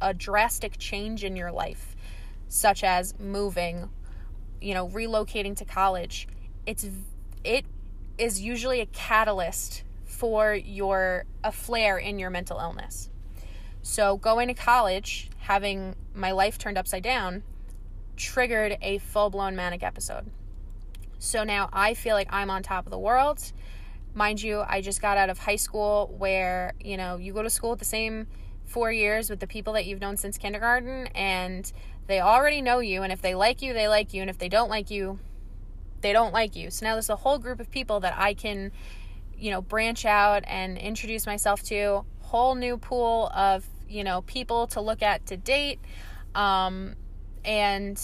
a 0.00 0.14
drastic 0.14 0.78
change 0.78 1.24
in 1.24 1.36
your 1.36 1.52
life, 1.52 1.94
such 2.48 2.82
as 2.82 3.14
moving, 3.18 3.90
you 4.60 4.72
know, 4.74 4.88
relocating 4.88 5.54
to 5.56 5.64
college, 5.64 6.26
it's 6.66 6.88
it 7.44 7.64
is 8.16 8.40
usually 8.40 8.80
a 8.80 8.86
catalyst 8.86 9.84
for 10.04 10.54
your 10.54 11.24
a 11.44 11.52
flare 11.52 11.98
in 11.98 12.18
your 12.18 12.30
mental 12.30 12.58
illness. 12.58 13.07
So 13.88 14.18
going 14.18 14.48
to 14.48 14.54
college, 14.54 15.30
having 15.38 15.96
my 16.14 16.32
life 16.32 16.58
turned 16.58 16.76
upside 16.76 17.02
down, 17.02 17.42
triggered 18.16 18.76
a 18.82 18.98
full-blown 18.98 19.56
manic 19.56 19.82
episode. 19.82 20.30
So 21.18 21.42
now 21.42 21.70
I 21.72 21.94
feel 21.94 22.14
like 22.14 22.28
I'm 22.30 22.50
on 22.50 22.62
top 22.62 22.84
of 22.84 22.90
the 22.90 22.98
world. 22.98 23.50
Mind 24.12 24.42
you, 24.42 24.60
I 24.60 24.82
just 24.82 25.00
got 25.00 25.16
out 25.16 25.30
of 25.30 25.38
high 25.38 25.56
school 25.56 26.14
where, 26.18 26.74
you 26.78 26.98
know, 26.98 27.16
you 27.16 27.32
go 27.32 27.42
to 27.42 27.48
school 27.48 27.76
the 27.76 27.86
same 27.86 28.26
4 28.66 28.92
years 28.92 29.30
with 29.30 29.40
the 29.40 29.46
people 29.46 29.72
that 29.72 29.86
you've 29.86 30.02
known 30.02 30.18
since 30.18 30.36
kindergarten 30.36 31.06
and 31.14 31.72
they 32.08 32.20
already 32.20 32.60
know 32.60 32.80
you 32.80 33.02
and 33.02 33.10
if 33.10 33.22
they 33.22 33.34
like 33.34 33.62
you, 33.62 33.72
they 33.72 33.88
like 33.88 34.12
you 34.12 34.20
and 34.20 34.28
if 34.28 34.36
they 34.36 34.50
don't 34.50 34.68
like 34.68 34.90
you, 34.90 35.18
they 36.02 36.12
don't 36.12 36.34
like 36.34 36.54
you. 36.56 36.70
So 36.70 36.84
now 36.84 36.92
there's 36.92 37.08
a 37.08 37.16
whole 37.16 37.38
group 37.38 37.58
of 37.58 37.70
people 37.70 38.00
that 38.00 38.14
I 38.18 38.34
can, 38.34 38.70
you 39.34 39.50
know, 39.50 39.62
branch 39.62 40.04
out 40.04 40.44
and 40.46 40.76
introduce 40.76 41.24
myself 41.24 41.62
to. 41.64 42.04
Whole 42.20 42.54
new 42.54 42.76
pool 42.76 43.30
of, 43.34 43.64
you 43.88 44.04
know, 44.04 44.22
people 44.22 44.66
to 44.68 44.80
look 44.80 45.02
at 45.02 45.26
to 45.26 45.36
date. 45.36 45.80
Um, 46.34 46.94
and 47.44 48.00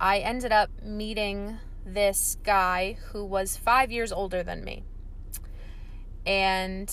I 0.00 0.18
ended 0.18 0.52
up 0.52 0.70
meeting 0.82 1.58
this 1.84 2.36
guy 2.44 2.98
who 3.10 3.24
was 3.24 3.56
five 3.56 3.90
years 3.90 4.12
older 4.12 4.42
than 4.42 4.64
me. 4.64 4.84
And 6.24 6.92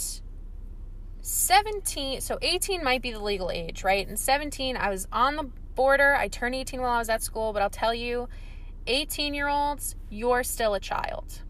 17, 1.22 2.22
so 2.22 2.38
18 2.42 2.84
might 2.84 3.02
be 3.02 3.12
the 3.12 3.20
legal 3.20 3.52
age, 3.52 3.84
right? 3.84 4.08
And 4.08 4.20
17, 4.20 4.78
I 4.78 4.90
was 4.90 5.08
on 5.12 5.36
the 5.36 5.44
border. 5.76 6.16
I 6.16 6.28
turned 6.28 6.56
18 6.56 6.82
while 6.82 6.92
I 6.92 7.00
was 7.00 7.10
at 7.10 7.22
school, 7.22 7.54
but 7.54 7.62
I'll 7.62 7.70
tell 7.70 7.94
you, 7.94 8.28
18 8.88 9.34
year 9.34 9.48
olds, 9.48 9.96
you're 10.10 10.44
still 10.44 10.74
a 10.74 10.80
child. 10.80 11.44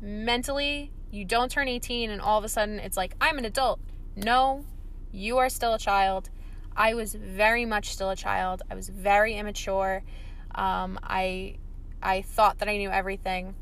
Mentally, 0.00 0.92
you 1.10 1.24
don't 1.24 1.50
turn 1.50 1.68
18 1.68 2.10
and 2.10 2.20
all 2.20 2.38
of 2.38 2.44
a 2.44 2.48
sudden 2.48 2.78
it's 2.78 2.96
like, 2.96 3.14
I'm 3.20 3.38
an 3.38 3.44
adult. 3.44 3.80
No, 4.14 4.64
you 5.12 5.38
are 5.38 5.48
still 5.48 5.74
a 5.74 5.78
child. 5.78 6.30
I 6.76 6.94
was 6.94 7.14
very 7.14 7.64
much 7.64 7.90
still 7.90 8.10
a 8.10 8.16
child. 8.16 8.62
I 8.70 8.74
was 8.74 8.88
very 8.88 9.34
immature. 9.34 10.02
Um, 10.54 10.98
I 11.02 11.56
I 12.02 12.22
thought 12.22 12.58
that 12.58 12.68
I 12.68 12.76
knew 12.76 12.90
everything. 12.90 13.54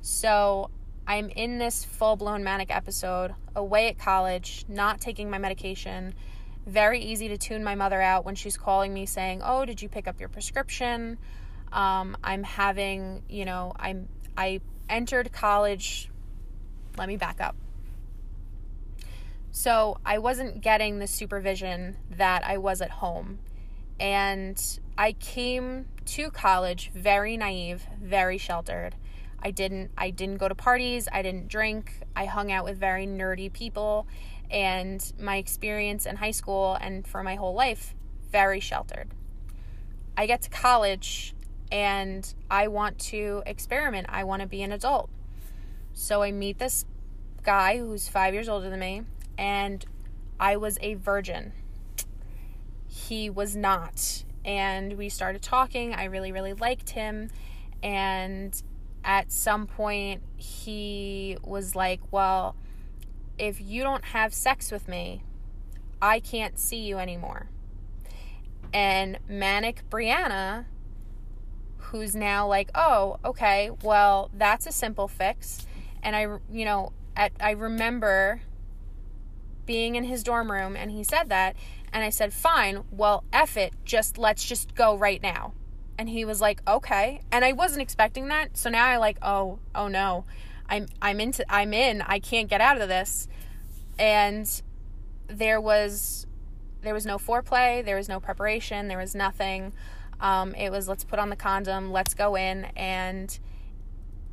So 0.00 0.70
I'm 1.06 1.28
in 1.28 1.58
this 1.58 1.84
full 1.84 2.16
blown 2.16 2.42
manic 2.42 2.74
episode, 2.74 3.34
away 3.54 3.88
at 3.88 3.98
college, 3.98 4.64
not 4.68 5.00
taking 5.00 5.30
my 5.30 5.38
medication. 5.38 6.14
Very 6.66 7.00
easy 7.00 7.28
to 7.28 7.36
tune 7.36 7.62
my 7.62 7.74
mother 7.74 8.00
out 8.00 8.24
when 8.24 8.34
she's 8.34 8.56
calling 8.56 8.94
me 8.94 9.04
saying, 9.04 9.42
"Oh, 9.44 9.64
did 9.64 9.82
you 9.82 9.88
pick 9.88 10.08
up 10.08 10.18
your 10.18 10.30
prescription?" 10.30 11.18
Um, 11.70 12.16
I'm 12.24 12.42
having, 12.42 13.22
you 13.28 13.44
know, 13.44 13.72
I'm 13.76 14.08
I 14.36 14.60
entered 14.88 15.32
college. 15.32 16.10
Let 16.96 17.08
me 17.08 17.16
back 17.16 17.40
up. 17.40 17.56
So 19.56 19.98
I 20.04 20.18
wasn't 20.18 20.62
getting 20.62 20.98
the 20.98 21.06
supervision 21.06 21.96
that 22.10 22.44
I 22.44 22.58
was 22.58 22.80
at 22.82 22.90
home. 22.90 23.38
And 24.00 24.60
I 24.98 25.12
came 25.12 25.86
to 26.06 26.30
college 26.32 26.90
very 26.92 27.36
naive, 27.36 27.86
very 28.02 28.36
sheltered. 28.36 28.96
I 29.40 29.52
didn't 29.52 29.92
I 29.96 30.10
didn't 30.10 30.38
go 30.38 30.48
to 30.48 30.56
parties, 30.56 31.06
I 31.10 31.22
didn't 31.22 31.46
drink. 31.46 32.00
I 32.16 32.24
hung 32.24 32.50
out 32.50 32.64
with 32.64 32.78
very 32.78 33.06
nerdy 33.06 33.50
people 33.52 34.08
and 34.50 35.00
my 35.20 35.36
experience 35.36 36.04
in 36.04 36.16
high 36.16 36.32
school 36.32 36.76
and 36.80 37.06
for 37.06 37.22
my 37.22 37.36
whole 37.36 37.54
life 37.54 37.94
very 38.32 38.58
sheltered. 38.58 39.08
I 40.16 40.26
get 40.26 40.42
to 40.42 40.50
college 40.50 41.32
and 41.70 42.34
I 42.50 42.66
want 42.66 42.98
to 43.10 43.44
experiment. 43.46 44.08
I 44.10 44.24
want 44.24 44.42
to 44.42 44.48
be 44.48 44.62
an 44.62 44.72
adult. 44.72 45.10
So 45.92 46.22
I 46.24 46.32
meet 46.32 46.58
this 46.58 46.86
guy 47.44 47.78
who's 47.78 48.08
5 48.08 48.34
years 48.34 48.48
older 48.48 48.68
than 48.68 48.80
me 48.80 49.02
and 49.38 49.84
I 50.38 50.56
was 50.56 50.78
a 50.80 50.94
virgin. 50.94 51.52
He 52.86 53.30
was 53.30 53.56
not. 53.56 54.24
And 54.44 54.94
we 54.98 55.08
started 55.08 55.42
talking. 55.42 55.94
I 55.94 56.04
really, 56.04 56.32
really 56.32 56.52
liked 56.52 56.90
him. 56.90 57.30
And 57.82 58.60
at 59.04 59.32
some 59.32 59.66
point, 59.66 60.22
he 60.36 61.36
was 61.42 61.74
like, 61.74 62.00
Well, 62.10 62.56
if 63.38 63.60
you 63.60 63.82
don't 63.82 64.04
have 64.06 64.32
sex 64.32 64.70
with 64.70 64.88
me, 64.88 65.22
I 66.00 66.20
can't 66.20 66.58
see 66.58 66.78
you 66.78 66.98
anymore. 66.98 67.48
And 68.72 69.18
Manic 69.28 69.88
Brianna, 69.90 70.66
who's 71.78 72.14
now 72.14 72.46
like, 72.46 72.70
Oh, 72.74 73.18
okay, 73.24 73.70
well, 73.82 74.30
that's 74.34 74.66
a 74.66 74.72
simple 74.72 75.08
fix. 75.08 75.66
And 76.02 76.14
I, 76.14 76.38
you 76.50 76.64
know, 76.64 76.92
at, 77.16 77.32
I 77.40 77.52
remember 77.52 78.42
being 79.66 79.96
in 79.96 80.04
his 80.04 80.22
dorm 80.22 80.50
room 80.50 80.76
and 80.76 80.90
he 80.90 81.04
said 81.04 81.28
that 81.28 81.56
and 81.92 82.02
I 82.02 82.10
said, 82.10 82.32
"Fine. 82.32 82.84
Well, 82.90 83.24
F 83.32 83.56
it. 83.56 83.72
Just 83.84 84.18
let's 84.18 84.44
just 84.44 84.74
go 84.74 84.96
right 84.96 85.22
now." 85.22 85.54
And 85.96 86.08
he 86.08 86.24
was 86.24 86.40
like, 86.40 86.60
"Okay." 86.66 87.20
And 87.30 87.44
I 87.44 87.52
wasn't 87.52 87.82
expecting 87.82 88.28
that. 88.28 88.56
So 88.56 88.68
now 88.68 88.86
I 88.86 88.96
like, 88.96 89.18
"Oh, 89.22 89.60
oh 89.74 89.88
no. 89.88 90.24
I'm 90.68 90.86
I'm 91.00 91.20
into 91.20 91.44
I'm 91.48 91.72
in. 91.72 92.02
I 92.02 92.18
can't 92.18 92.48
get 92.48 92.60
out 92.60 92.80
of 92.80 92.88
this." 92.88 93.28
And 93.98 94.50
there 95.28 95.60
was 95.60 96.26
there 96.82 96.94
was 96.94 97.06
no 97.06 97.16
foreplay, 97.16 97.84
there 97.84 97.96
was 97.96 98.08
no 98.08 98.20
preparation, 98.20 98.88
there 98.88 98.98
was 98.98 99.14
nothing. 99.14 99.72
Um, 100.20 100.54
it 100.54 100.70
was 100.70 100.88
let's 100.88 101.04
put 101.04 101.18
on 101.18 101.30
the 101.30 101.36
condom, 101.36 101.90
let's 101.90 102.14
go 102.14 102.36
in 102.36 102.66
and 102.76 103.36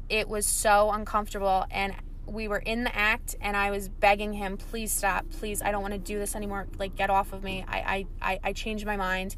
it 0.09 0.27
was 0.27 0.45
so 0.45 0.91
uncomfortable 0.91 1.65
and 1.71 1.95
we 2.25 2.47
were 2.47 2.59
in 2.59 2.83
the 2.83 2.95
act 2.95 3.35
and 3.41 3.57
I 3.57 3.71
was 3.71 3.89
begging 3.89 4.33
him, 4.33 4.57
please 4.57 4.91
stop, 4.91 5.25
please, 5.31 5.61
I 5.61 5.71
don't 5.71 5.81
want 5.81 5.93
to 5.93 5.99
do 5.99 6.19
this 6.19 6.35
anymore. 6.35 6.67
Like, 6.77 6.95
get 6.95 7.09
off 7.09 7.33
of 7.33 7.43
me. 7.43 7.65
I, 7.67 8.05
I, 8.21 8.39
I, 8.43 8.53
changed 8.53 8.85
my 8.85 8.97
mind. 8.97 9.35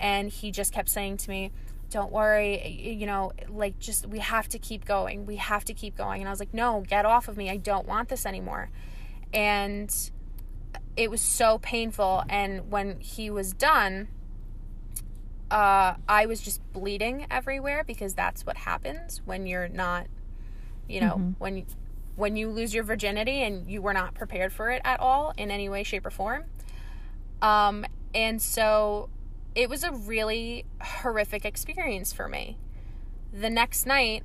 And 0.00 0.28
he 0.28 0.50
just 0.50 0.72
kept 0.72 0.88
saying 0.88 1.18
to 1.18 1.30
me, 1.30 1.52
don't 1.90 2.10
worry, 2.10 2.68
you 2.68 3.06
know, 3.06 3.32
like, 3.48 3.78
just, 3.78 4.06
we 4.06 4.18
have 4.18 4.48
to 4.48 4.58
keep 4.58 4.84
going. 4.84 5.26
We 5.26 5.36
have 5.36 5.64
to 5.66 5.74
keep 5.74 5.96
going. 5.96 6.20
And 6.20 6.28
I 6.28 6.32
was 6.32 6.40
like, 6.40 6.52
no, 6.52 6.82
get 6.86 7.06
off 7.06 7.28
of 7.28 7.36
me. 7.36 7.48
I 7.50 7.56
don't 7.56 7.86
want 7.86 8.08
this 8.08 8.26
anymore. 8.26 8.70
And 9.32 9.94
it 10.96 11.10
was 11.10 11.20
so 11.20 11.58
painful. 11.58 12.24
And 12.28 12.70
when 12.70 12.98
he 13.00 13.30
was 13.30 13.52
done, 13.52 14.08
uh, 15.50 15.94
I 16.08 16.26
was 16.26 16.40
just 16.40 16.60
bleeding 16.72 17.26
everywhere 17.30 17.84
because 17.84 18.14
that's 18.14 18.44
what 18.44 18.56
happens 18.56 19.22
when 19.24 19.46
you're 19.46 19.68
not, 19.68 20.08
you 20.88 21.00
know, 21.00 21.14
mm-hmm. 21.14 21.30
when 21.38 21.64
when 22.16 22.36
you 22.36 22.48
lose 22.48 22.72
your 22.74 22.84
virginity 22.84 23.42
and 23.42 23.68
you 23.68 23.82
were 23.82 23.92
not 23.92 24.14
prepared 24.14 24.52
for 24.52 24.70
it 24.70 24.80
at 24.84 25.00
all 25.00 25.32
in 25.36 25.50
any 25.50 25.68
way, 25.68 25.82
shape, 25.82 26.06
or 26.06 26.10
form. 26.10 26.44
Um, 27.42 27.84
and 28.14 28.40
so 28.40 29.08
it 29.54 29.68
was 29.68 29.84
a 29.84 29.92
really 29.92 30.64
horrific 30.80 31.44
experience 31.44 32.12
for 32.12 32.28
me. 32.28 32.56
The 33.32 33.50
next 33.50 33.86
night, 33.86 34.22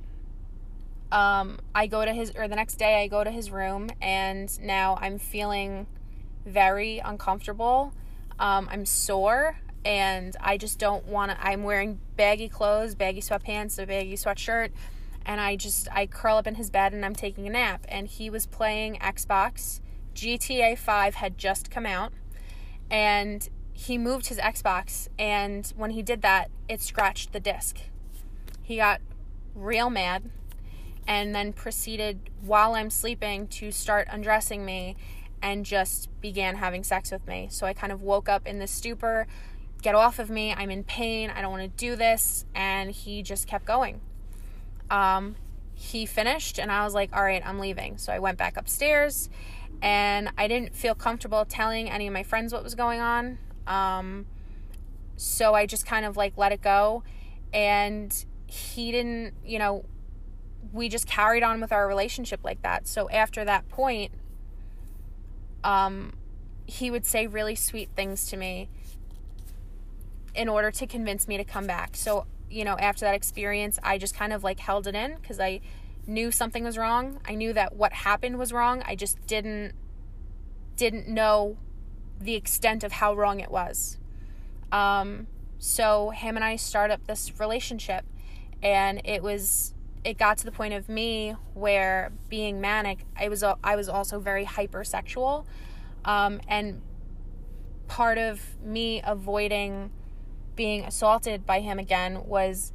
um, 1.10 1.58
I 1.74 1.88
go 1.88 2.04
to 2.04 2.12
his, 2.12 2.32
or 2.36 2.46
the 2.46 2.54
next 2.54 2.76
day, 2.76 3.02
I 3.02 3.08
go 3.08 3.24
to 3.24 3.30
his 3.30 3.50
room, 3.50 3.90
and 4.00 4.60
now 4.60 4.96
I'm 5.00 5.18
feeling 5.18 5.86
very 6.46 6.98
uncomfortable. 6.98 7.92
Um, 8.38 8.68
I'm 8.70 8.86
sore, 8.86 9.58
and 9.84 10.36
I 10.40 10.56
just 10.56 10.78
don't 10.78 11.06
want 11.06 11.32
to. 11.32 11.44
I'm 11.44 11.64
wearing 11.64 11.98
baggy 12.16 12.48
clothes, 12.48 12.94
baggy 12.94 13.20
sweatpants, 13.20 13.82
a 13.82 13.86
baggy 13.86 14.14
sweatshirt 14.14 14.70
and 15.26 15.40
I 15.40 15.56
just 15.56 15.88
I 15.92 16.06
curl 16.06 16.36
up 16.36 16.46
in 16.46 16.56
his 16.56 16.70
bed 16.70 16.92
and 16.92 17.04
I'm 17.04 17.14
taking 17.14 17.46
a 17.46 17.50
nap 17.50 17.86
and 17.88 18.08
he 18.08 18.30
was 18.30 18.46
playing 18.46 18.96
Xbox. 18.96 19.80
GTA 20.14 20.76
5 20.76 21.14
had 21.16 21.38
just 21.38 21.70
come 21.70 21.86
out 21.86 22.12
and 22.90 23.48
he 23.72 23.96
moved 23.96 24.26
his 24.26 24.38
Xbox 24.38 25.08
and 25.18 25.72
when 25.76 25.90
he 25.90 26.02
did 26.02 26.22
that 26.22 26.50
it 26.68 26.80
scratched 26.80 27.32
the 27.32 27.40
disc. 27.40 27.78
He 28.62 28.76
got 28.76 29.00
real 29.54 29.90
mad 29.90 30.30
and 31.06 31.34
then 31.34 31.52
proceeded 31.52 32.30
while 32.40 32.74
I'm 32.74 32.90
sleeping 32.90 33.48
to 33.48 33.72
start 33.72 34.08
undressing 34.10 34.64
me 34.64 34.96
and 35.42 35.64
just 35.64 36.08
began 36.20 36.56
having 36.56 36.84
sex 36.84 37.10
with 37.10 37.26
me. 37.26 37.48
So 37.50 37.66
I 37.66 37.72
kind 37.72 37.92
of 37.92 38.02
woke 38.02 38.28
up 38.28 38.46
in 38.46 38.58
this 38.58 38.70
stupor, 38.70 39.26
get 39.80 39.94
off 39.94 40.18
of 40.18 40.28
me, 40.28 40.52
I'm 40.52 40.70
in 40.70 40.84
pain, 40.84 41.30
I 41.30 41.40
don't 41.40 41.50
want 41.50 41.62
to 41.62 41.84
do 41.84 41.96
this, 41.96 42.44
and 42.54 42.90
he 42.90 43.22
just 43.22 43.46
kept 43.46 43.64
going 43.64 44.00
um, 44.90 45.36
he 45.74 46.04
finished 46.04 46.58
and 46.58 46.70
I 46.70 46.84
was 46.84 46.94
like, 46.94 47.10
all 47.14 47.22
right, 47.22 47.42
I'm 47.44 47.58
leaving. 47.58 47.96
So 47.96 48.12
I 48.12 48.18
went 48.18 48.36
back 48.36 48.56
upstairs 48.56 49.30
and 49.80 50.30
I 50.36 50.46
didn't 50.46 50.74
feel 50.74 50.94
comfortable 50.94 51.44
telling 51.44 51.88
any 51.88 52.06
of 52.06 52.12
my 52.12 52.22
friends 52.22 52.52
what 52.52 52.62
was 52.62 52.74
going 52.74 53.00
on. 53.00 53.38
Um, 53.66 54.26
so 55.16 55.54
I 55.54 55.66
just 55.66 55.86
kind 55.86 56.04
of 56.04 56.16
like 56.16 56.36
let 56.36 56.52
it 56.52 56.60
go. 56.60 57.02
And 57.52 58.12
he 58.46 58.92
didn't, 58.92 59.34
you 59.44 59.58
know, 59.58 59.84
we 60.72 60.88
just 60.88 61.06
carried 61.06 61.42
on 61.42 61.60
with 61.60 61.72
our 61.72 61.86
relationship 61.88 62.40
like 62.44 62.62
that. 62.62 62.86
So 62.86 63.08
after 63.08 63.44
that 63.44 63.68
point, 63.68 64.12
um, 65.64 66.12
he 66.66 66.90
would 66.90 67.06
say 67.06 67.26
really 67.26 67.54
sweet 67.54 67.90
things 67.96 68.26
to 68.28 68.36
me 68.36 68.68
in 70.34 70.48
order 70.48 70.70
to 70.70 70.86
convince 70.86 71.26
me 71.26 71.36
to 71.36 71.44
come 71.44 71.66
back. 71.66 71.96
So 71.96 72.26
you 72.50 72.64
know, 72.64 72.76
after 72.78 73.04
that 73.04 73.14
experience, 73.14 73.78
I 73.82 73.98
just 73.98 74.14
kind 74.14 74.32
of 74.32 74.42
like 74.42 74.60
held 74.60 74.86
it 74.86 74.94
in 74.94 75.16
because 75.16 75.38
I 75.38 75.60
knew 76.06 76.30
something 76.30 76.64
was 76.64 76.76
wrong. 76.76 77.20
I 77.26 77.34
knew 77.34 77.52
that 77.52 77.76
what 77.76 77.92
happened 77.92 78.38
was 78.38 78.52
wrong. 78.52 78.82
I 78.84 78.96
just 78.96 79.24
didn't 79.26 79.72
didn't 80.76 81.08
know 81.08 81.56
the 82.20 82.34
extent 82.34 82.84
of 82.84 82.92
how 82.92 83.14
wrong 83.14 83.40
it 83.40 83.50
was. 83.50 83.98
Um, 84.72 85.26
so 85.58 86.10
him 86.10 86.36
and 86.36 86.44
I 86.44 86.56
start 86.56 86.90
up 86.90 87.06
this 87.06 87.38
relationship, 87.38 88.04
and 88.62 89.00
it 89.04 89.22
was 89.22 89.74
it 90.02 90.16
got 90.16 90.38
to 90.38 90.44
the 90.44 90.52
point 90.52 90.74
of 90.74 90.88
me 90.88 91.36
where 91.54 92.12
being 92.28 92.60
manic, 92.60 93.04
I 93.16 93.28
was 93.28 93.42
I 93.42 93.76
was 93.76 93.88
also 93.88 94.18
very 94.18 94.44
hypersexual, 94.44 95.44
um, 96.04 96.40
and 96.48 96.80
part 97.86 98.18
of 98.18 98.40
me 98.62 99.02
avoiding 99.04 99.90
being 100.56 100.84
assaulted 100.84 101.46
by 101.46 101.60
him 101.60 101.78
again 101.78 102.24
was 102.26 102.72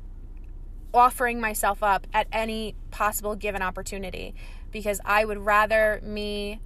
offering 0.94 1.42
myself 1.42 1.84
up 1.84 2.08
at 2.14 2.28
any 2.32 2.76
possible 2.90 3.36
given 3.36 3.62
opportunity 3.62 4.34
because 4.72 5.02
I 5.06 5.26
would 5.26 5.40
rather 5.40 6.00
me 6.04 6.62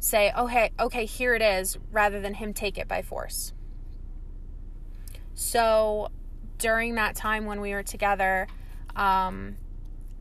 say, 0.00 0.32
"Okay, 0.32 0.70
okay, 0.78 1.04
here 1.04 1.34
it 1.34 1.42
is," 1.42 1.78
rather 1.90 2.20
than 2.20 2.34
him 2.34 2.52
take 2.54 2.78
it 2.78 2.88
by 2.88 3.02
force. 3.02 3.52
So, 5.34 6.10
during 6.58 6.96
that 6.96 7.14
time 7.14 7.46
when 7.46 7.60
we 7.60 7.72
were 7.72 7.82
together, 7.82 8.48
um, 8.96 9.56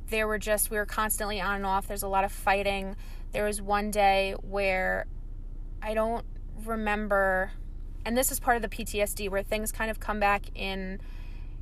there 0.10 0.28
were 0.28 0.38
just 0.38 0.70
we 0.70 0.78
were 0.78 0.86
constantly 0.86 1.42
on 1.42 1.56
and 1.56 1.66
off. 1.66 1.88
There's 1.88 2.04
a 2.04 2.08
lot 2.08 2.24
of 2.24 2.32
fighting. 2.32 2.96
There 3.32 3.44
was 3.44 3.62
one 3.62 3.92
day 3.92 4.36
where 4.42 5.06
I 5.82 5.94
don't 5.94 6.26
remember, 6.66 7.52
and 8.08 8.18
this 8.18 8.32
is 8.32 8.40
part 8.40 8.56
of 8.56 8.62
the 8.62 8.70
PTSD 8.70 9.30
where 9.30 9.44
things 9.44 9.74
kind 9.74 9.92
of 9.92 10.00
come 10.00 10.18
back 10.18 10.44
in. 10.56 11.02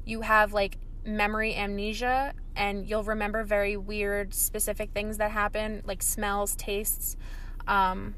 You 0.06 0.22
have 0.22 0.54
like 0.54 0.78
memory 1.04 1.56
amnesia, 1.56 2.34
and 2.56 2.88
you'll 2.88 3.04
remember 3.04 3.44
very 3.44 3.76
weird, 3.76 4.32
specific 4.32 4.92
things 4.92 5.18
that 5.18 5.32
happen, 5.32 5.82
like 5.86 6.04
smells, 6.04 6.56
tastes. 6.56 7.18
Um, 7.68 8.14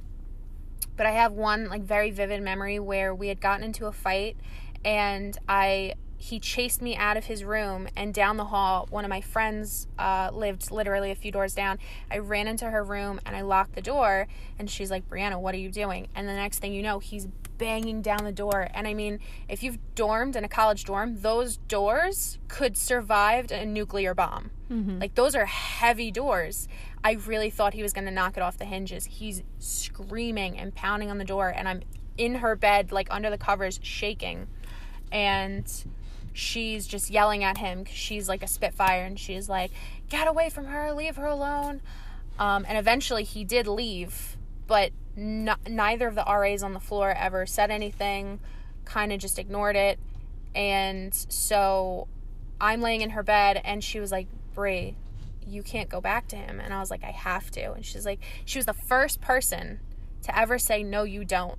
but 0.98 1.06
I 1.06 1.12
have 1.12 1.32
one 1.32 1.70
like 1.70 1.84
very 1.84 2.12
vivid 2.12 2.44
memory 2.44 2.80
where 2.80 3.16
we 3.16 3.30
had 3.30 3.40
gotten 3.40 3.64
into 3.64 3.86
a 3.86 3.94
fight, 3.94 4.36
and 4.84 5.38
I 5.48 5.94
he 6.18 6.40
chased 6.40 6.82
me 6.82 6.98
out 6.98 7.16
of 7.16 7.26
his 7.26 7.46
room 7.46 7.88
and 7.96 8.14
down 8.14 8.36
the 8.36 8.46
hall. 8.46 8.88
One 8.90 9.06
of 9.06 9.10
my 9.10 9.22
friends 9.22 9.88
uh, 9.98 10.32
lived 10.34 10.72
literally 10.72 11.12
a 11.12 11.16
few 11.16 11.32
doors 11.32 11.54
down. 11.54 11.78
I 12.10 12.18
ran 12.18 12.48
into 12.48 12.70
her 12.72 12.84
room 12.84 13.22
and 13.24 13.36
I 13.36 13.42
locked 13.42 13.76
the 13.76 13.84
door. 13.84 14.28
And 14.58 14.68
she's 14.68 14.90
like, 14.90 15.08
Brianna, 15.08 15.40
what 15.40 15.54
are 15.54 15.60
you 15.60 15.70
doing? 15.70 16.08
And 16.16 16.28
the 16.28 16.34
next 16.34 16.58
thing 16.58 16.74
you 16.74 16.82
know, 16.82 16.98
he's 16.98 17.28
banging 17.58 18.02
down 18.02 18.24
the 18.24 18.32
door. 18.32 18.68
And 18.74 18.88
I 18.88 18.94
mean, 18.94 19.20
if 19.48 19.64
you've 19.64 19.78
dormed 19.96 20.36
in 20.36 20.44
a 20.44 20.50
college 20.50 20.86
dorm, 20.86 21.22
those 21.22 21.58
doors 21.58 22.38
could 22.48 22.78
survive 22.78 23.52
a 23.52 23.66
nuclear 23.66 24.14
bomb. 24.14 24.52
Mm-hmm. 24.72 25.00
Like, 25.00 25.16
those 25.16 25.36
are 25.36 25.46
heavy 25.46 26.12
doors. 26.12 26.68
I 27.04 27.14
really 27.14 27.50
thought 27.50 27.74
he 27.74 27.84
was 27.84 27.94
going 27.94 28.06
to 28.06 28.12
knock 28.12 28.38
it 28.38 28.44
off 28.44 28.58
the 28.58 28.66
hinges. 28.66 29.06
He's 29.06 29.44
screaming 29.60 30.58
and 30.58 30.76
pounding 30.76 31.10
on 31.10 31.18
the 31.18 31.26
door. 31.26 31.54
And 31.56 31.68
I'm 31.68 31.82
in 32.18 32.36
her 32.36 32.56
bed, 32.56 32.92
like 32.92 33.08
under 33.12 33.30
the 33.30 33.38
covers, 33.38 33.80
shaking. 33.82 34.48
And 35.12 35.72
she's 36.38 36.86
just 36.86 37.10
yelling 37.10 37.44
at 37.44 37.58
him 37.58 37.80
because 37.80 37.96
she's 37.96 38.30
like 38.30 38.44
a 38.44 38.48
spitfire 38.48 39.04
and 39.04 39.20
she's 39.20 39.50
like 39.50 39.72
get 40.08 40.28
away 40.28 40.52
from 40.52 40.66
her 40.66 40.94
leave 40.94 41.16
her 41.16 41.26
alone 41.26 41.82
um, 42.38 42.64
and 42.70 42.78
eventually 42.78 43.24
he 43.24 43.44
did 43.44 43.66
leave 43.66 44.38
but 44.68 44.92
neither 45.18 46.08
of 46.08 46.16
the 46.16 46.24
RAs 46.28 46.64
on 46.64 46.74
the 46.74 46.80
floor 46.80 47.12
ever 47.12 47.46
said 47.46 47.72
anything 47.72 48.40
kind 48.86 49.12
of 49.12 49.20
just 49.20 49.38
ignored 49.38 49.76
it 49.76 50.00
and 50.56 51.14
so 51.14 52.08
i'm 52.62 52.80
laying 52.80 53.02
in 53.02 53.10
her 53.10 53.24
bed 53.24 53.60
and 53.66 53.84
she 53.84 54.00
was 54.00 54.12
like 54.12 54.28
brie 54.54 54.96
you 55.46 55.62
can't 55.62 55.90
go 55.90 56.00
back 56.00 56.28
to 56.28 56.36
him 56.38 56.60
and 56.60 56.74
i 56.74 56.80
was 56.80 56.90
like 56.90 57.04
i 57.04 57.12
have 57.12 57.52
to 57.52 57.74
and 57.74 57.86
she's 57.86 58.06
like 58.06 58.20
she 58.46 58.58
was 58.58 58.66
the 58.66 58.74
first 58.74 59.20
person 59.20 59.80
to 60.22 60.38
ever 60.38 60.58
say 60.58 60.84
no 60.84 61.04
you 61.04 61.26
don't 61.26 61.58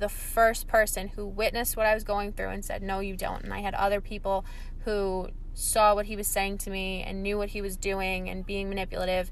the 0.00 0.08
first 0.08 0.66
person 0.66 1.08
who 1.08 1.26
witnessed 1.26 1.76
what 1.76 1.86
I 1.86 1.94
was 1.94 2.04
going 2.04 2.32
through 2.32 2.48
and 2.48 2.64
said, 2.64 2.82
No, 2.82 2.98
you 3.00 3.16
don't. 3.16 3.44
And 3.44 3.54
I 3.54 3.60
had 3.60 3.74
other 3.74 4.00
people 4.00 4.44
who 4.84 5.28
saw 5.54 5.94
what 5.94 6.06
he 6.06 6.16
was 6.16 6.26
saying 6.26 6.58
to 6.58 6.70
me 6.70 7.02
and 7.02 7.22
knew 7.22 7.38
what 7.38 7.50
he 7.50 7.60
was 7.60 7.76
doing 7.76 8.28
and 8.28 8.44
being 8.44 8.68
manipulative. 8.68 9.30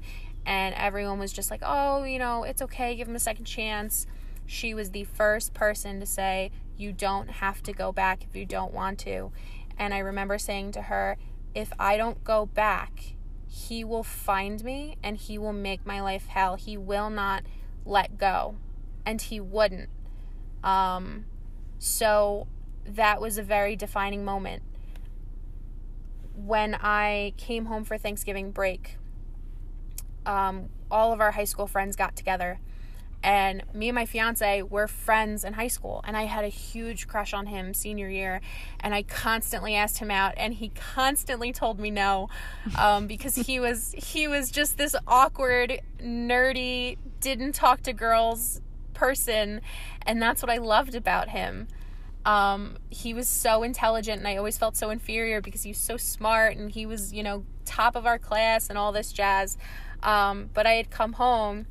And 0.49 0.73
everyone 0.73 1.19
was 1.19 1.31
just 1.31 1.51
like, 1.51 1.61
Oh, 1.63 2.03
you 2.03 2.17
know, 2.17 2.43
it's 2.43 2.63
okay, 2.63 2.95
give 2.95 3.07
him 3.07 3.15
a 3.15 3.19
second 3.19 3.45
chance. 3.45 4.07
She 4.47 4.73
was 4.73 4.89
the 4.89 5.03
first 5.03 5.53
person 5.53 5.99
to 5.99 6.07
say, 6.07 6.49
You 6.75 6.91
don't 6.91 7.29
have 7.29 7.61
to 7.63 7.71
go 7.71 7.91
back 7.91 8.23
if 8.23 8.35
you 8.35 8.47
don't 8.47 8.73
want 8.73 8.97
to. 9.01 9.31
And 9.77 9.93
I 9.93 9.99
remember 9.99 10.39
saying 10.39 10.71
to 10.71 10.81
her, 10.81 11.17
If 11.53 11.71
I 11.77 11.97
don't 11.97 12.23
go 12.23 12.47
back, 12.47 13.13
he 13.45 13.83
will 13.83 14.03
find 14.03 14.63
me 14.63 14.97
and 15.03 15.17
he 15.17 15.37
will 15.37 15.53
make 15.53 15.85
my 15.85 16.01
life 16.01 16.25
hell. 16.25 16.55
He 16.55 16.77
will 16.77 17.11
not 17.11 17.43
let 17.85 18.17
go. 18.17 18.55
And 19.05 19.21
he 19.21 19.39
wouldn't. 19.39 19.89
Um, 20.63 21.25
so 21.77 22.47
that 22.85 23.21
was 23.21 23.37
a 23.37 23.43
very 23.43 23.75
defining 23.75 24.25
moment. 24.25 24.63
When 26.35 26.73
I 26.73 27.33
came 27.37 27.65
home 27.65 27.83
for 27.83 27.99
Thanksgiving 27.99 28.49
break, 28.49 28.97
um, 30.25 30.69
all 30.89 31.13
of 31.13 31.21
our 31.21 31.31
high 31.31 31.45
school 31.45 31.67
friends 31.67 31.95
got 31.95 32.15
together, 32.15 32.59
and 33.23 33.63
me 33.73 33.89
and 33.89 33.95
my 33.95 34.05
fiance 34.05 34.61
were 34.63 34.87
friends 34.87 35.43
in 35.43 35.53
high 35.53 35.67
school. 35.67 36.01
And 36.07 36.15
I 36.15 36.23
had 36.23 36.45
a 36.45 36.49
huge 36.49 37.07
crush 37.07 37.33
on 37.33 37.47
him 37.47 37.73
senior 37.73 38.09
year, 38.09 38.41
and 38.79 38.93
I 38.93 39.03
constantly 39.03 39.75
asked 39.75 39.99
him 39.99 40.11
out, 40.11 40.33
and 40.37 40.53
he 40.53 40.69
constantly 40.69 41.51
told 41.51 41.79
me 41.79 41.91
no, 41.91 42.29
um, 42.77 43.07
because 43.07 43.35
he 43.35 43.59
was 43.59 43.93
he 43.97 44.27
was 44.27 44.51
just 44.51 44.77
this 44.77 44.95
awkward, 45.07 45.81
nerdy, 46.01 46.97
didn't 47.19 47.53
talk 47.53 47.81
to 47.83 47.93
girls 47.93 48.61
person 48.99 49.61
and 50.05 50.21
that's 50.21 50.43
what 50.43 50.51
I 50.51 50.57
loved 50.57 50.93
about 50.93 51.29
him. 51.29 51.67
Um, 52.25 52.77
he 52.89 53.13
was 53.13 53.27
so 53.27 53.63
intelligent 53.63 54.19
and 54.19 54.27
I 54.27 54.35
always 54.35 54.57
felt 54.57 54.75
so 54.75 54.89
inferior 54.89 55.41
because 55.41 55.63
he 55.63 55.69
was 55.69 55.77
so 55.77 55.95
smart 55.95 56.57
and 56.57 56.69
he 56.69 56.85
was, 56.85 57.13
you 57.13 57.23
know, 57.23 57.45
top 57.65 57.95
of 57.95 58.05
our 58.05 58.19
class 58.19 58.69
and 58.69 58.77
all 58.77 58.91
this 58.91 59.13
jazz. 59.13 59.57
Um, 60.03 60.49
but 60.53 60.65
I 60.65 60.73
had 60.73 60.89
come 60.89 61.13
home 61.13 61.67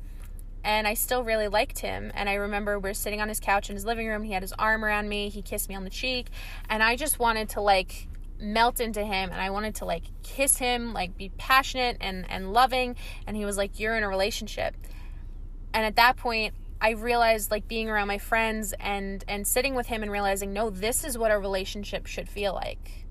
and 0.63 0.87
I 0.87 0.93
still 0.93 1.23
really 1.23 1.47
liked 1.47 1.79
him. 1.79 2.11
And 2.13 2.29
I 2.29 2.35
remember 2.35 2.79
we 2.79 2.89
are 2.89 2.93
sitting 2.93 3.21
on 3.21 3.29
his 3.29 3.39
couch 3.39 3.69
in 3.69 3.75
his 3.75 3.85
living 3.85 4.07
room. 4.07 4.23
He 4.23 4.33
had 4.33 4.43
his 4.43 4.53
arm 4.53 4.83
around 4.83 5.09
me. 5.09 5.29
He 5.29 5.41
kissed 5.41 5.69
me 5.69 5.75
on 5.75 5.83
the 5.83 5.89
cheek. 5.89 6.27
And 6.69 6.83
I 6.83 6.95
just 6.95 7.19
wanted 7.19 7.49
to 7.49 7.61
like 7.61 8.07
melt 8.39 8.79
into 8.79 9.03
him 9.03 9.29
and 9.31 9.41
I 9.41 9.49
wanted 9.49 9.75
to 9.75 9.85
like 9.85 10.03
kiss 10.23 10.57
him, 10.57 10.93
like 10.93 11.17
be 11.17 11.29
passionate 11.37 11.97
and, 12.01 12.25
and 12.29 12.53
loving. 12.53 12.95
And 13.25 13.35
he 13.35 13.45
was 13.45 13.57
like, 13.57 13.79
You're 13.79 13.95
in 13.95 14.03
a 14.03 14.09
relationship. 14.09 14.75
And 15.73 15.85
at 15.85 15.95
that 15.97 16.17
point, 16.17 16.53
I 16.81 16.91
realized 16.91 17.51
like 17.51 17.67
being 17.67 17.89
around 17.89 18.07
my 18.07 18.17
friends 18.17 18.73
and 18.79 19.23
and 19.27 19.45
sitting 19.45 19.75
with 19.75 19.87
him 19.87 20.01
and 20.01 20.11
realizing 20.11 20.53
no 20.53 20.69
this 20.69 21.03
is 21.03 21.17
what 21.17 21.31
a 21.31 21.37
relationship 21.37 22.05
should 22.05 22.29
feel 22.29 22.53
like 22.53 23.05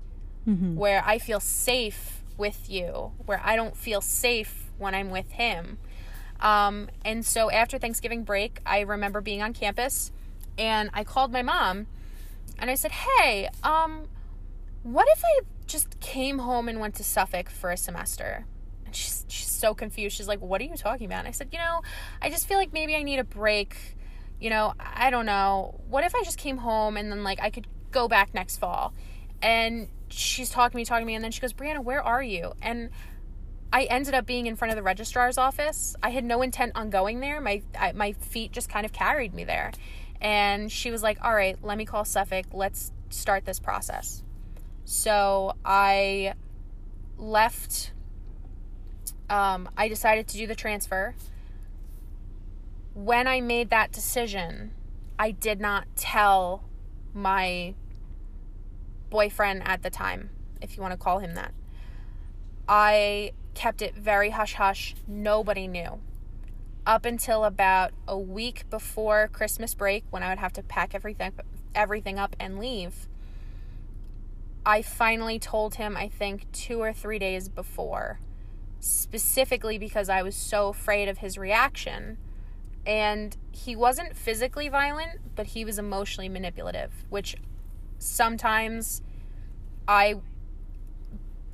mm-hmm. 0.47 0.75
where 0.75 1.03
I 1.05 1.19
feel 1.19 1.39
safe 1.39 2.23
with 2.37 2.69
you 2.69 3.11
where 3.25 3.41
I 3.43 3.55
don't 3.55 3.77
feel 3.77 4.01
safe 4.01 4.68
when 4.79 4.95
I'm 4.95 5.09
with 5.09 5.31
him 5.31 5.77
um, 6.39 6.89
and 7.03 7.25
so 7.25 7.51
after 7.51 7.77
Thanksgiving 7.77 8.23
break 8.23 8.59
I 8.65 8.81
remember 8.81 9.21
being 9.21 9.41
on 9.41 9.53
campus 9.53 10.11
and 10.57 10.89
I 10.93 11.03
called 11.03 11.31
my 11.31 11.41
mom 11.41 11.87
and 12.57 12.69
I 12.69 12.75
said 12.75 12.91
hey 12.91 13.49
um 13.63 14.07
what 14.83 15.07
if 15.11 15.23
I 15.23 15.41
just 15.67 15.99
came 15.99 16.39
home 16.39 16.67
and 16.67 16.79
went 16.79 16.95
to 16.95 17.03
Suffolk 17.03 17.49
for 17.49 17.69
a 17.69 17.77
semester 17.77 18.45
and 18.89 18.95
she's, 18.95 19.23
she's 19.27 19.51
so 19.51 19.75
confused. 19.75 20.17
She's 20.17 20.27
like, 20.27 20.41
What 20.41 20.59
are 20.61 20.63
you 20.63 20.75
talking 20.75 21.05
about? 21.05 21.19
And 21.19 21.27
I 21.27 21.31
said, 21.31 21.49
You 21.51 21.59
know, 21.59 21.81
I 22.21 22.31
just 22.31 22.47
feel 22.47 22.57
like 22.57 22.73
maybe 22.73 22.95
I 22.95 23.03
need 23.03 23.19
a 23.19 23.23
break. 23.23 23.77
You 24.41 24.49
know, 24.49 24.73
I 24.79 25.11
don't 25.11 25.27
know. 25.27 25.79
What 25.89 26.03
if 26.03 26.15
I 26.15 26.23
just 26.23 26.39
came 26.39 26.57
home 26.57 26.97
and 26.97 27.11
then, 27.11 27.23
like, 27.23 27.39
I 27.39 27.51
could 27.51 27.67
go 27.91 28.07
back 28.07 28.33
next 28.33 28.57
fall? 28.57 28.93
And 29.43 29.89
she's 30.09 30.49
talking 30.49 30.71
to 30.71 30.77
me, 30.77 30.85
talking 30.85 31.03
to 31.03 31.05
me. 31.05 31.13
And 31.13 31.23
then 31.23 31.31
she 31.31 31.39
goes, 31.39 31.53
Brianna, 31.53 31.83
where 31.83 32.01
are 32.01 32.23
you? 32.23 32.53
And 32.61 32.89
I 33.71 33.83
ended 33.83 34.13
up 34.13 34.25
being 34.25 34.47
in 34.47 34.55
front 34.55 34.71
of 34.71 34.75
the 34.75 34.83
registrar's 34.83 35.37
office. 35.37 35.95
I 36.01 36.09
had 36.09 36.23
no 36.23 36.41
intent 36.41 36.73
on 36.75 36.89
going 36.89 37.19
there. 37.19 37.39
My 37.39 37.61
I, 37.77 37.91
my 37.91 38.13
feet 38.13 38.51
just 38.51 38.69
kind 38.69 38.85
of 38.85 38.91
carried 38.91 39.33
me 39.33 39.43
there. 39.43 39.71
And 40.21 40.71
she 40.71 40.91
was 40.91 41.03
like, 41.03 41.17
"All 41.23 41.33
right, 41.33 41.57
let 41.61 41.77
me 41.77 41.85
call 41.85 42.03
Suffolk. 42.05 42.45
Let's 42.51 42.91
start 43.09 43.45
this 43.45 43.59
process." 43.59 44.23
So 44.85 45.53
I 45.63 46.33
left 47.17 47.91
um, 49.29 49.69
I 49.77 49.87
decided 49.87 50.27
to 50.29 50.37
do 50.37 50.47
the 50.47 50.55
transfer. 50.55 51.15
When 52.93 53.27
I 53.27 53.41
made 53.41 53.69
that 53.69 53.91
decision, 53.91 54.71
I 55.17 55.31
did 55.31 55.59
not 55.61 55.85
tell 55.95 56.63
my 57.13 57.75
boyfriend 59.09 59.63
at 59.65 59.83
the 59.83 59.89
time, 59.89 60.31
if 60.61 60.75
you 60.75 60.81
want 60.81 60.93
to 60.93 60.97
call 60.97 61.19
him 61.19 61.35
that. 61.35 61.53
I 62.67 63.33
kept 63.59 63.81
it 63.81 63.93
very 63.93 64.29
hush 64.29 64.53
hush. 64.53 64.95
Nobody 65.05 65.67
knew. 65.67 65.99
Up 66.87 67.03
until 67.03 67.43
about 67.43 67.91
a 68.07 68.17
week 68.17 68.63
before 68.69 69.27
Christmas 69.27 69.73
break, 69.73 70.05
when 70.11 70.23
I 70.23 70.29
would 70.29 70.39
have 70.39 70.53
to 70.53 70.63
pack 70.63 70.95
everything 70.95 71.33
everything 71.75 72.17
up 72.17 72.37
and 72.39 72.57
leave, 72.57 73.09
I 74.65 74.81
finally 74.81 75.39
told 75.39 75.75
him, 75.75 75.97
I 75.97 76.07
think, 76.07 76.49
two 76.53 76.79
or 76.79 76.93
three 76.93 77.19
days 77.19 77.49
before 77.49 78.19
specifically 78.79 79.77
because 79.77 80.07
I 80.07 80.21
was 80.21 80.37
so 80.37 80.69
afraid 80.69 81.09
of 81.09 81.17
his 81.17 81.37
reaction. 81.37 82.17
And 82.85 83.35
he 83.51 83.75
wasn't 83.75 84.15
physically 84.15 84.69
violent, 84.69 85.19
but 85.35 85.47
he 85.47 85.65
was 85.65 85.77
emotionally 85.77 86.29
manipulative, 86.29 86.93
which 87.09 87.35
sometimes 87.97 89.01
I 89.85 90.15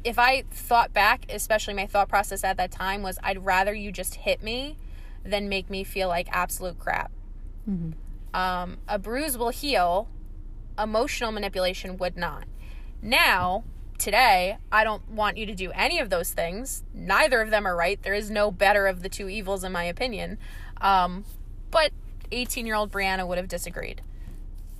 if 0.05 0.19
I 0.19 0.43
thought 0.51 0.93
back, 0.93 1.25
especially 1.29 1.73
my 1.73 1.87
thought 1.87 2.07
process 2.07 2.43
at 2.43 2.57
that 2.57 2.71
time 2.71 3.01
was 3.01 3.17
I'd 3.23 3.43
rather 3.43 3.73
you 3.73 3.91
just 3.91 4.15
hit 4.15 4.43
me 4.43 4.77
than 5.25 5.49
make 5.49 5.67
me 5.69 5.83
feel 5.83 6.07
like 6.07 6.27
absolute 6.31 6.77
crap. 6.77 7.11
Mm-hmm. 7.67 7.91
Um, 8.39 8.77
a 8.87 8.99
bruise 8.99 9.35
will 9.35 9.49
heal, 9.49 10.07
emotional 10.77 11.31
manipulation 11.31 11.97
would 11.97 12.15
not. 12.15 12.45
Now, 13.01 13.63
today, 13.97 14.59
I 14.71 14.83
don't 14.83 15.09
want 15.09 15.37
you 15.37 15.47
to 15.47 15.55
do 15.55 15.71
any 15.71 15.99
of 15.99 16.11
those 16.11 16.31
things. 16.31 16.83
Neither 16.93 17.41
of 17.41 17.49
them 17.49 17.65
are 17.65 17.75
right. 17.75 17.99
There 18.01 18.13
is 18.13 18.29
no 18.29 18.51
better 18.51 18.85
of 18.85 19.01
the 19.01 19.09
two 19.09 19.27
evils, 19.27 19.63
in 19.63 19.71
my 19.71 19.85
opinion. 19.85 20.37
Um, 20.81 21.25
but 21.71 21.91
18 22.31 22.67
year 22.67 22.75
old 22.75 22.91
Brianna 22.91 23.27
would 23.27 23.39
have 23.39 23.47
disagreed. 23.47 24.03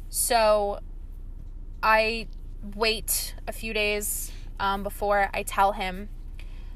So 0.10 0.82
I 1.82 2.28
wait 2.76 3.34
a 3.48 3.52
few 3.52 3.74
days 3.74 4.32
um, 4.60 4.84
before 4.84 5.30
I 5.34 5.44
tell 5.44 5.74
him. 5.74 6.10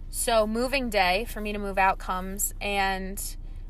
So, 0.10 0.48
moving 0.48 0.90
day 0.90 1.26
for 1.30 1.40
me 1.40 1.54
to 1.54 1.60
move 1.60 1.78
out 1.78 2.00
comes, 2.00 2.54
and 2.60 3.22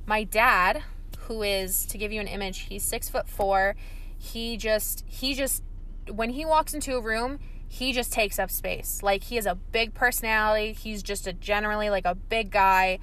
my 0.06 0.24
dad, 0.24 0.84
who 1.22 1.44
is, 1.44 1.86
to 1.88 1.98
give 1.98 2.12
you 2.12 2.22
an 2.22 2.28
image, 2.28 2.60
he's 2.70 2.84
six 2.84 3.10
foot 3.10 3.28
four. 3.28 3.76
He 4.18 4.56
just, 4.56 5.04
he 5.06 5.34
just, 5.34 5.64
when 6.10 6.32
he 6.32 6.46
walks 6.46 6.74
into 6.74 6.96
a 6.96 7.02
room, 7.02 7.40
he 7.68 7.92
just 7.92 8.12
takes 8.12 8.40
up 8.40 8.50
space. 8.50 9.04
Like, 9.04 9.24
he 9.26 9.36
has 9.36 9.46
a 9.46 9.56
big 9.56 9.94
personality. 9.94 10.74
He's 10.74 11.04
just 11.04 11.28
a 11.28 11.34
generally 11.34 11.90
like 11.90 12.06
a 12.06 12.16
big 12.16 12.52
guy. 12.52 13.00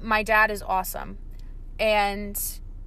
My 0.00 0.22
dad 0.22 0.50
is 0.50 0.62
awesome. 0.62 1.18
And 1.78 2.40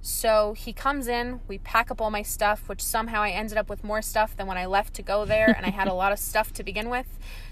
so 0.04 0.52
he 0.54 0.72
comes 0.72 1.06
in, 1.06 1.40
we 1.46 1.58
pack 1.58 1.88
up 1.88 2.00
all 2.00 2.10
my 2.10 2.22
stuff, 2.22 2.68
which 2.68 2.82
somehow 2.82 3.22
I 3.22 3.30
ended 3.30 3.56
up 3.56 3.70
with 3.70 3.84
more 3.84 4.02
stuff 4.02 4.36
than 4.36 4.48
when 4.48 4.58
I 4.58 4.66
left 4.66 4.94
to 4.94 5.02
go 5.02 5.24
there, 5.24 5.54
and 5.56 5.64
I 5.64 5.70
had 5.70 5.86
a 5.86 5.94
lot 5.94 6.10
of 6.10 6.18
stuff 6.18 6.52
to 6.54 6.64
begin 6.64 6.90
with. 6.90 7.06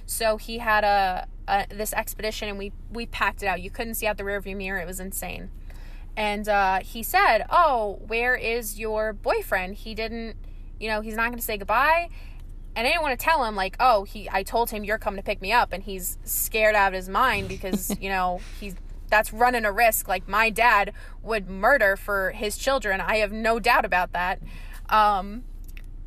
So 0.05 0.37
he 0.37 0.59
had 0.59 0.83
a, 0.83 1.29
a 1.47 1.67
this 1.71 1.93
expedition, 1.93 2.49
and 2.49 2.59
we 2.59 2.73
we 2.91 3.07
packed 3.07 3.45
it 3.45 3.47
out. 3.47 3.63
You 3.63 3.71
couldn't 3.71 3.95
see 3.95 4.09
out 4.09 4.17
the 4.17 4.25
rearview 4.25 4.57
mirror; 4.57 4.81
it 4.81 4.87
was 4.87 4.99
insane. 4.99 5.51
And 6.17 6.49
uh, 6.49 6.81
he 6.81 7.05
said, 7.05 7.47
"Oh, 7.51 8.01
where 8.09 8.35
is 8.35 8.81
your 8.81 9.13
boyfriend? 9.13 9.77
He 9.77 9.95
didn't, 9.95 10.35
you 10.81 10.89
know, 10.89 11.03
he's 11.03 11.15
not 11.15 11.27
going 11.27 11.39
to 11.39 11.45
say 11.45 11.57
goodbye." 11.57 12.09
And 12.75 12.87
I 12.87 12.91
didn't 12.91 13.03
want 13.03 13.19
to 13.19 13.25
tell 13.25 13.45
him 13.45 13.55
like, 13.55 13.77
"Oh, 13.79 14.03
he." 14.03 14.29
I 14.29 14.43
told 14.43 14.71
him 14.71 14.83
you're 14.83 14.99
coming 14.99 15.19
to 15.19 15.25
pick 15.25 15.41
me 15.41 15.53
up, 15.53 15.73
and 15.73 15.85
he's 15.85 16.19
scared 16.25 16.75
out 16.75 16.89
of 16.89 16.95
his 16.95 17.09
mind 17.09 17.49
because 17.49 17.97
you 18.01 18.09
know 18.09 18.41
he's 18.59 18.75
that's 19.11 19.33
running 19.33 19.65
a 19.65 19.73
risk. 19.73 20.09
Like 20.09 20.29
my 20.29 20.51
dad 20.51 20.93
would 21.23 21.51
murder 21.51 21.97
for 21.97 22.31
his 22.31 22.57
children. 22.57 23.01
I 23.01 23.17
have 23.17 23.33
no 23.33 23.59
doubt 23.59 23.85
about 23.85 24.13
that. 24.13 24.41
Um, 24.89 25.45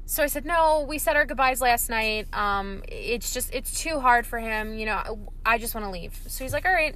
so 0.06 0.24
I 0.24 0.28
said, 0.28 0.45
no, 0.45 0.86
we 0.88 0.97
said 0.97 1.16
our 1.16 1.26
goodbyes 1.26 1.62
last 1.62 1.89
night. 1.89 2.28
Um, 2.34 2.84
it's 2.88 3.34
just, 3.34 3.54
it's 3.54 3.80
too 3.80 3.99
hard 3.99 4.26
for 4.26 4.39
him. 4.39 4.78
You 4.78 4.86
know, 4.86 5.20
I 5.45 5.58
just 5.58 5.74
want 5.76 5.86
to 5.86 5.91
leave. 5.91 6.20
So 6.28 6.43
he's 6.43 6.54
like, 6.54 6.66
all 6.66 6.74
right. 6.74 6.95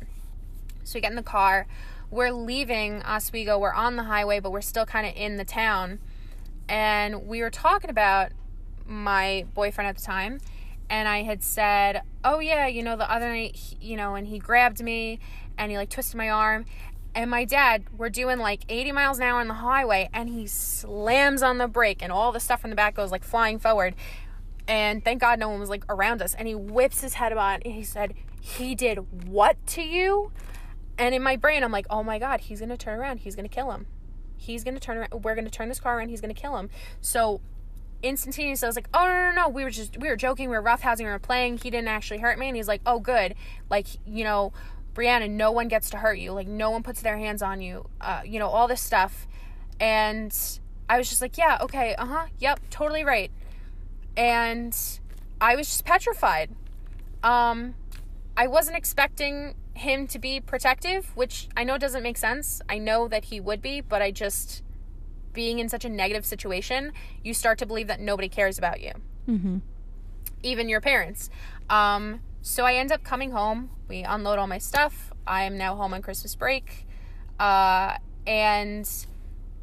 So 0.84 0.96
we 0.96 1.02
get 1.02 1.12
in 1.12 1.16
the 1.16 1.24
car. 1.24 1.68
We're 2.10 2.32
leaving 2.32 3.04
Oswego. 3.04 3.60
We're 3.60 3.74
on 3.74 3.96
the 3.96 4.04
highway, 4.04 4.40
but 4.40 4.52
we're 4.52 4.62
still 4.62 4.86
kind 4.86 5.06
of 5.08 5.14
in 5.16 5.38
the 5.38 5.46
town. 5.46 6.00
And 6.70 7.28
we 7.28 7.42
were 7.42 7.50
talking 7.50 7.90
about 7.90 8.32
my 8.86 9.46
boyfriend 9.54 9.90
at 9.90 9.98
the 9.98 10.04
time. 10.04 10.40
And 10.90 11.08
I 11.08 11.24
had 11.24 11.44
said, 11.44 12.02
oh, 12.24 12.40
yeah, 12.40 12.68
you 12.68 12.82
know, 12.82 12.96
the 12.96 13.10
other 13.12 13.28
night, 13.28 13.76
you 13.82 13.98
know, 13.98 14.16
and 14.16 14.28
he 14.28 14.40
grabbed 14.40 14.82
me 14.82 15.20
and 15.58 15.72
he 15.72 15.78
like 15.78 15.90
twisted 15.90 16.18
my 16.18 16.30
arm. 16.30 16.66
And 17.16 17.32
my 17.32 17.46
dad, 17.46 17.86
we're 17.98 18.10
doing 18.10 18.38
like 18.38 18.62
80 18.70 18.92
miles 18.92 19.18
an 19.18 19.24
hour 19.24 19.40
on 19.40 19.48
the 19.48 19.56
highway, 19.56 20.10
and 20.14 20.30
he 20.30 20.46
slams 20.46 21.42
on 21.42 21.58
the 21.58 21.68
brake, 21.68 22.04
and 22.04 22.12
all 22.12 22.32
the 22.32 22.40
stuff 22.40 22.62
from 22.62 22.70
the 22.70 22.76
back 22.76 22.96
goes 22.96 23.12
like 23.12 23.24
flying 23.24 23.58
forward. 23.58 23.96
And 24.68 25.04
thank 25.04 25.22
God 25.22 25.40
no 25.40 25.50
one 25.50 25.60
was 25.60 25.70
like 25.70 25.86
around 25.90 26.22
us. 26.22 26.36
And 26.36 26.48
he 26.48 26.54
whips 26.56 27.02
his 27.02 27.16
head 27.16 27.32
about, 27.32 27.62
and 27.64 27.74
he 27.74 27.84
said, 27.84 28.14
He 28.42 28.76
did 28.76 29.28
what 29.28 29.58
to 29.68 29.82
you? 29.82 30.32
And 30.98 31.16
in 31.16 31.24
my 31.24 31.36
brain, 31.36 31.64
I'm 31.64 31.72
like, 31.72 31.88
Oh 31.90 32.04
my 32.04 32.20
God, 32.20 32.42
he's 32.42 32.60
gonna 32.60 32.78
turn 32.78 33.00
around. 33.00 33.20
He's 33.20 33.36
gonna 33.36 33.48
kill 33.48 33.72
him. 33.72 33.88
He's 34.36 34.64
gonna 34.64 34.80
turn 34.80 34.98
around. 34.98 35.24
We're 35.24 35.36
gonna 35.36 35.50
turn 35.50 35.70
this 35.70 35.80
car 35.80 35.98
around. 35.98 36.10
He's 36.10 36.22
gonna 36.22 36.34
kill 36.34 36.58
him. 36.58 36.70
So 37.02 37.42
instantaneously 38.04 38.66
I 38.66 38.70
was 38.70 38.76
like, 38.76 38.90
oh 38.94 39.06
no 39.06 39.30
no 39.30 39.32
no, 39.44 39.50
we 39.50 39.64
were 39.64 39.70
just 39.70 39.98
we 39.98 40.08
were 40.08 40.16
joking, 40.16 40.50
we 40.50 40.56
were 40.56 40.64
roughhousing, 40.64 41.00
we 41.00 41.06
were 41.06 41.20
playing. 41.20 41.58
He 41.58 41.70
didn't 41.70 41.88
actually 41.88 42.20
hurt 42.20 42.38
me, 42.38 42.48
and 42.48 42.56
he's 42.56 42.68
like, 42.68 42.82
oh 42.86 43.00
good, 43.00 43.36
like 43.70 43.88
you 44.06 44.24
know, 44.24 44.54
Brianna, 44.98 45.30
no 45.30 45.52
one 45.52 45.68
gets 45.68 45.92
to 45.92 45.98
hurt 45.98 46.18
you. 46.18 46.32
Like, 46.32 46.48
no 46.48 46.72
one 46.72 46.82
puts 46.82 47.02
their 47.02 47.18
hands 47.18 47.44
on 47.44 47.62
you. 47.62 47.88
Uh, 48.02 48.22
you 48.26 48.40
know, 48.40 48.48
all 48.48 48.68
this 48.68 48.82
stuff. 48.82 49.28
And 49.80 50.36
I 50.90 50.98
was 50.98 51.08
just 51.08 51.22
like, 51.22 51.38
yeah, 51.38 51.60
okay, 51.62 51.94
uh 51.96 52.06
huh, 52.06 52.26
yep, 52.40 52.60
totally 52.72 53.04
right. 53.04 53.30
And 54.16 54.76
I 55.40 55.56
was 55.56 55.68
just 55.68 55.86
petrified. 55.86 56.50
Um, 57.24 57.76
I 58.36 58.48
wasn't 58.48 58.76
expecting 58.76 59.54
him 59.76 60.08
to 60.08 60.18
be 60.18 60.40
protective, 60.40 61.16
which 61.16 61.48
I 61.56 61.64
know 61.64 61.78
doesn't 61.78 62.02
make 62.02 62.18
sense. 62.18 62.60
I 62.68 62.80
know 62.80 63.08
that 63.08 63.26
he 63.26 63.40
would 63.40 63.62
be, 63.62 63.82
but 63.82 64.02
I 64.02 64.10
just, 64.10 64.64
being 65.34 65.60
in 65.60 65.70
such 65.70 65.86
a 65.86 65.90
negative 65.90 66.26
situation, 66.26 66.92
you 67.24 67.36
start 67.36 67.60
to 67.60 67.68
believe 67.68 67.86
that 67.88 68.00
nobody 68.00 68.30
cares 68.30 68.58
about 68.58 68.82
you. 68.82 68.94
Mm-hmm. 69.30 69.58
Even 70.42 70.70
your 70.70 70.82
parents. 70.82 71.30
Um, 71.70 72.22
so 72.42 72.66
I 72.66 72.74
end 72.74 72.92
up 72.92 73.04
coming 73.04 73.32
home. 73.32 73.70
We 73.88 74.04
unload 74.04 74.40
all 74.40 74.48
my 74.48 74.58
stuff. 74.58 75.12
I 75.26 75.44
am 75.44 75.58
now 75.58 75.76
home 75.76 75.94
on 75.94 76.02
Christmas 76.02 76.36
break. 76.36 76.86
Uh, 77.40 77.98
and 78.26 78.90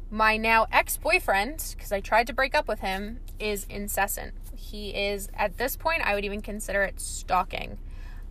my 0.09 0.37
now 0.37 0.67
ex 0.71 0.97
boyfriend, 0.97 1.75
because 1.75 1.91
I 1.91 1.99
tried 1.99 2.27
to 2.27 2.33
break 2.33 2.55
up 2.55 2.67
with 2.67 2.79
him, 2.79 3.19
is 3.39 3.65
incessant. 3.69 4.33
He 4.55 4.89
is, 4.91 5.29
at 5.35 5.57
this 5.57 5.75
point, 5.75 6.01
I 6.03 6.15
would 6.15 6.25
even 6.25 6.41
consider 6.41 6.83
it 6.83 6.99
stalking. 6.99 7.77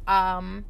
Um, 0.07 0.65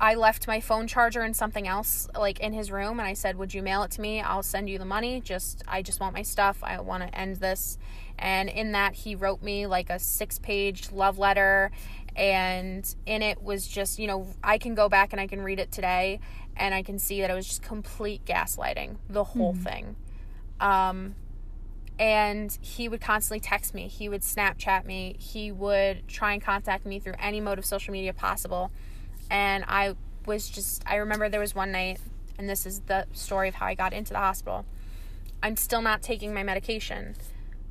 I 0.00 0.14
left 0.14 0.46
my 0.46 0.60
phone 0.60 0.86
charger 0.86 1.22
and 1.22 1.34
something 1.34 1.66
else 1.66 2.08
like 2.16 2.38
in 2.38 2.52
his 2.52 2.70
room 2.70 3.00
and 3.00 3.08
I 3.08 3.14
said, 3.14 3.36
"Would 3.36 3.54
you 3.54 3.62
mail 3.62 3.82
it 3.82 3.90
to 3.92 4.00
me? 4.00 4.20
I'll 4.20 4.42
send 4.42 4.70
you 4.70 4.78
the 4.78 4.84
money. 4.84 5.20
Just 5.20 5.62
I 5.66 5.82
just 5.82 5.98
want 5.98 6.14
my 6.14 6.22
stuff. 6.22 6.58
I 6.62 6.80
want 6.80 7.02
to 7.02 7.18
end 7.18 7.36
this." 7.36 7.76
And 8.18 8.48
in 8.48 8.72
that 8.72 8.94
he 8.94 9.14
wrote 9.14 9.42
me 9.42 9.66
like 9.66 9.90
a 9.90 9.94
6-page 9.94 10.92
love 10.92 11.18
letter 11.18 11.70
and 12.18 12.96
in 13.06 13.22
it 13.22 13.40
was 13.42 13.66
just 13.66 13.98
you 13.98 14.08
know 14.08 14.26
i 14.42 14.58
can 14.58 14.74
go 14.74 14.88
back 14.88 15.12
and 15.12 15.20
i 15.20 15.26
can 15.26 15.40
read 15.40 15.60
it 15.60 15.70
today 15.70 16.18
and 16.56 16.74
i 16.74 16.82
can 16.82 16.98
see 16.98 17.20
that 17.20 17.30
it 17.30 17.34
was 17.34 17.46
just 17.46 17.62
complete 17.62 18.24
gaslighting 18.24 18.96
the 19.08 19.24
whole 19.24 19.54
mm-hmm. 19.54 19.62
thing. 19.62 19.96
Um, 20.60 21.14
and 22.00 22.56
he 22.60 22.88
would 22.88 23.00
constantly 23.00 23.40
text 23.40 23.74
me. 23.74 23.88
He 23.88 24.08
would 24.08 24.22
snapchat 24.22 24.84
me. 24.84 25.16
He 25.18 25.50
would 25.50 26.06
try 26.06 26.32
and 26.32 26.42
contact 26.42 26.86
me 26.86 27.00
through 27.00 27.14
any 27.18 27.40
mode 27.40 27.58
of 27.58 27.64
social 27.64 27.92
media 27.92 28.12
possible. 28.12 28.70
And 29.30 29.64
i 29.68 29.94
was 30.26 30.48
just 30.48 30.82
i 30.86 30.96
remember 30.96 31.28
there 31.28 31.40
was 31.40 31.54
one 31.54 31.72
night 31.72 31.98
and 32.38 32.48
this 32.48 32.66
is 32.66 32.80
the 32.80 33.06
story 33.12 33.48
of 33.48 33.54
how 33.54 33.66
i 33.66 33.74
got 33.74 33.92
into 33.92 34.12
the 34.12 34.18
hospital. 34.18 34.66
I'm 35.42 35.56
still 35.56 35.82
not 35.82 36.02
taking 36.02 36.34
my 36.34 36.42
medication 36.42 37.14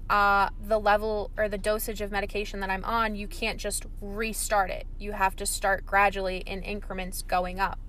uh, 0.10 0.50
the 0.66 0.80
level 0.80 1.32
or 1.38 1.50
the 1.50 1.58
dosage 1.58 2.02
of 2.02 2.12
medication 2.12 2.60
that 2.62 2.70
I'm 2.70 2.84
on, 2.86 3.16
you 3.16 3.28
can't 3.28 3.60
just 3.60 3.86
restart 4.02 4.70
it. 4.70 4.88
You 4.98 5.12
have 5.12 5.36
to 5.38 5.46
start 5.46 5.86
gradually 5.86 6.38
in 6.46 6.62
increments 6.62 7.22
going 7.22 7.60
up. 7.60 7.80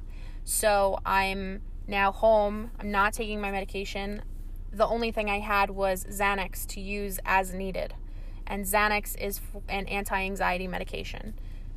So 0.45 0.99
I'm 1.07 1.63
now 1.87 2.11
home. 2.11 2.73
I'm 2.79 2.91
not 2.91 3.13
taking 3.13 3.41
my 3.41 3.51
medication. 3.51 4.23
The 4.73 4.87
only 4.87 5.11
thing 5.11 5.31
I 5.31 5.39
had 5.39 5.71
was 5.71 6.05
Xanax 6.05 6.67
to 6.69 6.81
use 6.81 7.21
as 7.25 7.55
needed. 7.55 7.95
And 8.47 8.65
Xanax 8.65 9.17
is 9.21 9.41
an 9.69 9.87
anti 9.87 10.21
anxiety 10.21 10.67
medication. 10.67 11.35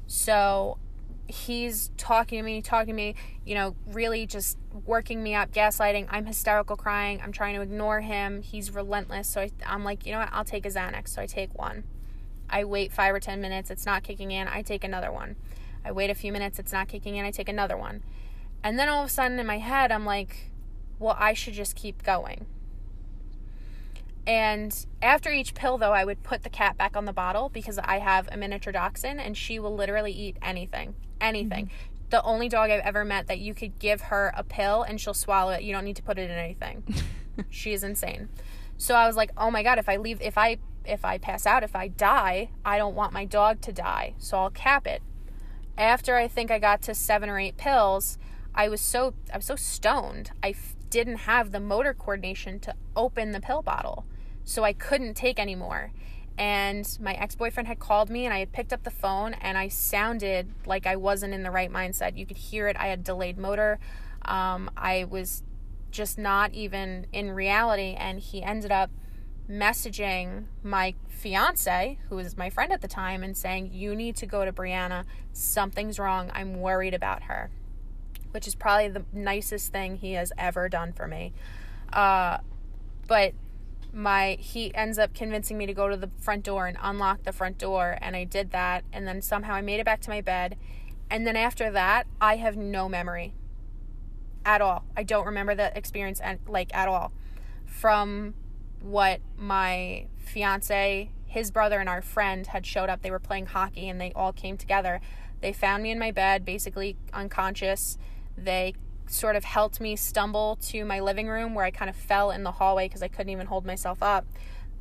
So 0.07 0.77
he's 1.27 1.91
talking 1.97 2.39
to 2.39 2.43
me, 2.43 2.61
talking 2.61 2.87
to 2.87 2.93
me, 2.93 3.15
you 3.45 3.55
know, 3.55 3.75
really 3.87 4.25
just 4.25 4.57
working 4.85 5.23
me 5.23 5.35
up, 5.35 5.51
gaslighting. 5.51 6.07
I'm 6.09 6.25
hysterical 6.25 6.75
crying. 6.75 7.21
I'm 7.23 7.31
trying 7.31 7.55
to 7.55 7.61
ignore 7.61 8.01
him. 8.01 8.41
He's 8.41 8.73
relentless. 8.73 9.27
So 9.27 9.41
I, 9.41 9.51
I'm 9.65 9.83
like, 9.83 10.05
you 10.05 10.11
know 10.11 10.19
what? 10.19 10.29
I'll 10.31 10.45
take 10.45 10.65
a 10.65 10.69
Xanax. 10.69 11.09
So 11.09 11.21
I 11.21 11.25
take 11.25 11.57
one. 11.57 11.83
I 12.49 12.63
wait 12.65 12.91
five 12.91 13.15
or 13.15 13.19
10 13.19 13.39
minutes. 13.41 13.71
It's 13.71 13.85
not 13.85 14.03
kicking 14.03 14.31
in. 14.31 14.47
I 14.47 14.61
take 14.61 14.83
another 14.83 15.11
one. 15.11 15.35
I 15.85 15.91
wait 15.91 16.09
a 16.09 16.15
few 16.15 16.31
minutes. 16.31 16.59
It's 16.59 16.73
not 16.73 16.87
kicking 16.87 17.15
in. 17.15 17.25
I 17.25 17.31
take 17.31 17.49
another 17.49 17.77
one. 17.77 18.03
And 18.63 18.77
then 18.77 18.89
all 18.89 19.01
of 19.03 19.07
a 19.07 19.11
sudden 19.11 19.39
in 19.39 19.47
my 19.47 19.57
head, 19.57 19.91
I'm 19.91 20.05
like, 20.05 20.51
well, 20.99 21.15
I 21.17 21.33
should 21.33 21.53
just 21.53 21.75
keep 21.75 22.03
going. 22.03 22.45
And 24.31 24.73
after 25.01 25.29
each 25.29 25.53
pill, 25.55 25.77
though, 25.77 25.91
I 25.91 26.05
would 26.05 26.23
put 26.23 26.43
the 26.43 26.49
cat 26.49 26.77
back 26.77 26.95
on 26.95 27.03
the 27.03 27.11
bottle 27.11 27.49
because 27.49 27.77
I 27.77 27.99
have 27.99 28.29
a 28.31 28.37
miniature 28.37 28.71
dachshund 28.71 29.19
and 29.19 29.35
she 29.35 29.59
will 29.59 29.75
literally 29.75 30.13
eat 30.13 30.37
anything 30.41 30.95
anything. 31.19 31.65
Mm-hmm. 31.65 32.05
The 32.11 32.23
only 32.23 32.47
dog 32.47 32.71
I've 32.71 32.79
ever 32.79 33.03
met 33.03 33.27
that 33.27 33.39
you 33.39 33.53
could 33.53 33.77
give 33.77 34.03
her 34.03 34.33
a 34.37 34.41
pill 34.41 34.83
and 34.83 35.01
she'll 35.01 35.13
swallow 35.13 35.51
it. 35.51 35.63
You 35.63 35.73
don't 35.73 35.83
need 35.83 35.97
to 35.97 36.01
put 36.01 36.17
it 36.17 36.29
in 36.29 36.37
anything. 36.37 36.81
she 37.49 37.73
is 37.73 37.83
insane. 37.83 38.29
So 38.77 38.95
I 38.95 39.05
was 39.05 39.17
like, 39.17 39.31
"Oh 39.35 39.51
my 39.51 39.63
god, 39.63 39.79
if 39.79 39.89
I 39.89 39.97
leave 39.97 40.21
if 40.21 40.37
I 40.37 40.59
if 40.85 41.03
I 41.03 41.17
pass 41.17 41.45
out, 41.45 41.61
if 41.61 41.75
I 41.75 41.89
die, 41.89 42.51
I 42.63 42.77
don't 42.77 42.95
want 42.95 43.11
my 43.11 43.25
dog 43.25 43.59
to 43.61 43.73
die. 43.73 44.15
So 44.17 44.37
I'll 44.37 44.49
cap 44.49 44.87
it." 44.87 45.01
After 45.77 46.15
I 46.15 46.29
think 46.29 46.51
I 46.51 46.57
got 46.57 46.81
to 46.83 46.95
7 46.95 47.29
or 47.29 47.37
8 47.37 47.57
pills, 47.57 48.17
I 48.55 48.69
was 48.69 48.79
so 48.79 49.13
I 49.33 49.37
was 49.37 49.45
so 49.45 49.57
stoned. 49.57 50.31
I 50.41 50.51
f- 50.51 50.77
didn't 50.89 51.17
have 51.17 51.51
the 51.51 51.59
motor 51.59 51.93
coordination 51.93 52.61
to 52.61 52.75
open 52.95 53.31
the 53.31 53.41
pill 53.41 53.61
bottle. 53.61 54.05
So 54.51 54.65
I 54.65 54.73
couldn't 54.73 55.13
take 55.13 55.39
anymore 55.39 55.93
and 56.37 56.97
my 56.99 57.13
ex-boyfriend 57.13 57.67
had 57.67 57.79
called 57.79 58.09
me 58.09 58.25
and 58.25 58.33
I 58.33 58.39
had 58.39 58.51
picked 58.51 58.73
up 58.73 58.83
the 58.83 58.91
phone 58.91 59.33
and 59.35 59.57
I 59.57 59.69
sounded 59.69 60.51
like 60.65 60.85
I 60.85 60.97
wasn't 60.97 61.33
in 61.33 61.43
the 61.43 61.51
right 61.51 61.71
mindset. 61.71 62.17
You 62.17 62.25
could 62.25 62.35
hear 62.35 62.67
it. 62.67 62.75
I 62.77 62.87
had 62.87 63.03
delayed 63.03 63.37
motor. 63.37 63.79
Um, 64.23 64.69
I 64.75 65.05
was 65.05 65.43
just 65.89 66.17
not 66.17 66.53
even 66.53 67.07
in 67.13 67.31
reality 67.31 67.95
and 67.97 68.19
he 68.19 68.43
ended 68.43 68.73
up 68.73 68.89
messaging 69.49 70.45
my 70.63 70.95
fiance, 71.07 71.97
who 72.09 72.15
was 72.17 72.35
my 72.35 72.49
friend 72.49 72.73
at 72.73 72.81
the 72.81 72.89
time, 72.89 73.23
and 73.23 73.37
saying, 73.37 73.69
You 73.71 73.95
need 73.95 74.15
to 74.17 74.25
go 74.25 74.43
to 74.43 74.51
Brianna. 74.51 75.05
Something's 75.31 75.97
wrong. 75.97 76.29
I'm 76.33 76.59
worried 76.59 76.93
about 76.93 77.23
her. 77.23 77.51
Which 78.31 78.47
is 78.47 78.55
probably 78.55 78.89
the 78.89 79.05
nicest 79.13 79.71
thing 79.71 79.97
he 79.97 80.13
has 80.13 80.33
ever 80.37 80.67
done 80.67 80.91
for 80.91 81.07
me. 81.07 81.33
Uh, 81.93 82.39
but 83.07 83.33
my 83.93 84.37
he 84.39 84.73
ends 84.73 84.97
up 84.97 85.13
convincing 85.13 85.57
me 85.57 85.65
to 85.65 85.73
go 85.73 85.89
to 85.89 85.97
the 85.97 86.09
front 86.19 86.43
door 86.43 86.67
and 86.67 86.77
unlock 86.81 87.23
the 87.23 87.33
front 87.33 87.57
door 87.57 87.97
and 88.01 88.15
I 88.15 88.23
did 88.23 88.51
that 88.51 88.83
and 88.93 89.07
then 89.07 89.21
somehow 89.21 89.53
I 89.53 89.61
made 89.61 89.79
it 89.79 89.85
back 89.85 90.01
to 90.01 90.09
my 90.09 90.21
bed 90.21 90.57
and 91.09 91.27
then 91.27 91.35
after 91.35 91.69
that 91.71 92.07
I 92.19 92.37
have 92.37 92.55
no 92.55 92.87
memory 92.87 93.33
at 94.45 94.61
all. 94.61 94.85
I 94.95 95.03
don't 95.03 95.25
remember 95.25 95.55
that 95.55 95.75
experience 95.75 96.19
and 96.19 96.39
like 96.47 96.73
at 96.73 96.87
all 96.87 97.11
from 97.65 98.33
what 98.81 99.21
my 99.37 100.07
fiance, 100.17 101.11
his 101.25 101.51
brother 101.51 101.79
and 101.79 101.89
our 101.89 102.01
friend 102.01 102.47
had 102.47 102.65
showed 102.65 102.89
up. 102.89 103.01
They 103.01 103.11
were 103.11 103.19
playing 103.19 103.47
hockey 103.47 103.89
and 103.89 103.99
they 103.99 104.11
all 104.15 104.33
came 104.33 104.57
together. 104.57 105.01
They 105.41 105.53
found 105.53 105.83
me 105.83 105.91
in 105.91 105.99
my 105.99 106.11
bed 106.11 106.45
basically 106.45 106.97
unconscious. 107.13 107.97
They 108.37 108.73
sort 109.11 109.35
of 109.35 109.43
helped 109.43 109.81
me 109.81 109.95
stumble 109.95 110.57
to 110.61 110.85
my 110.85 110.99
living 110.99 111.27
room 111.27 111.53
where 111.53 111.65
I 111.65 111.71
kind 111.71 111.89
of 111.89 111.95
fell 111.95 112.31
in 112.31 112.43
the 112.43 112.51
hallway 112.51 112.87
because 112.87 113.03
I 113.03 113.07
couldn't 113.07 113.29
even 113.29 113.47
hold 113.47 113.65
myself 113.65 114.01
up. 114.01 114.25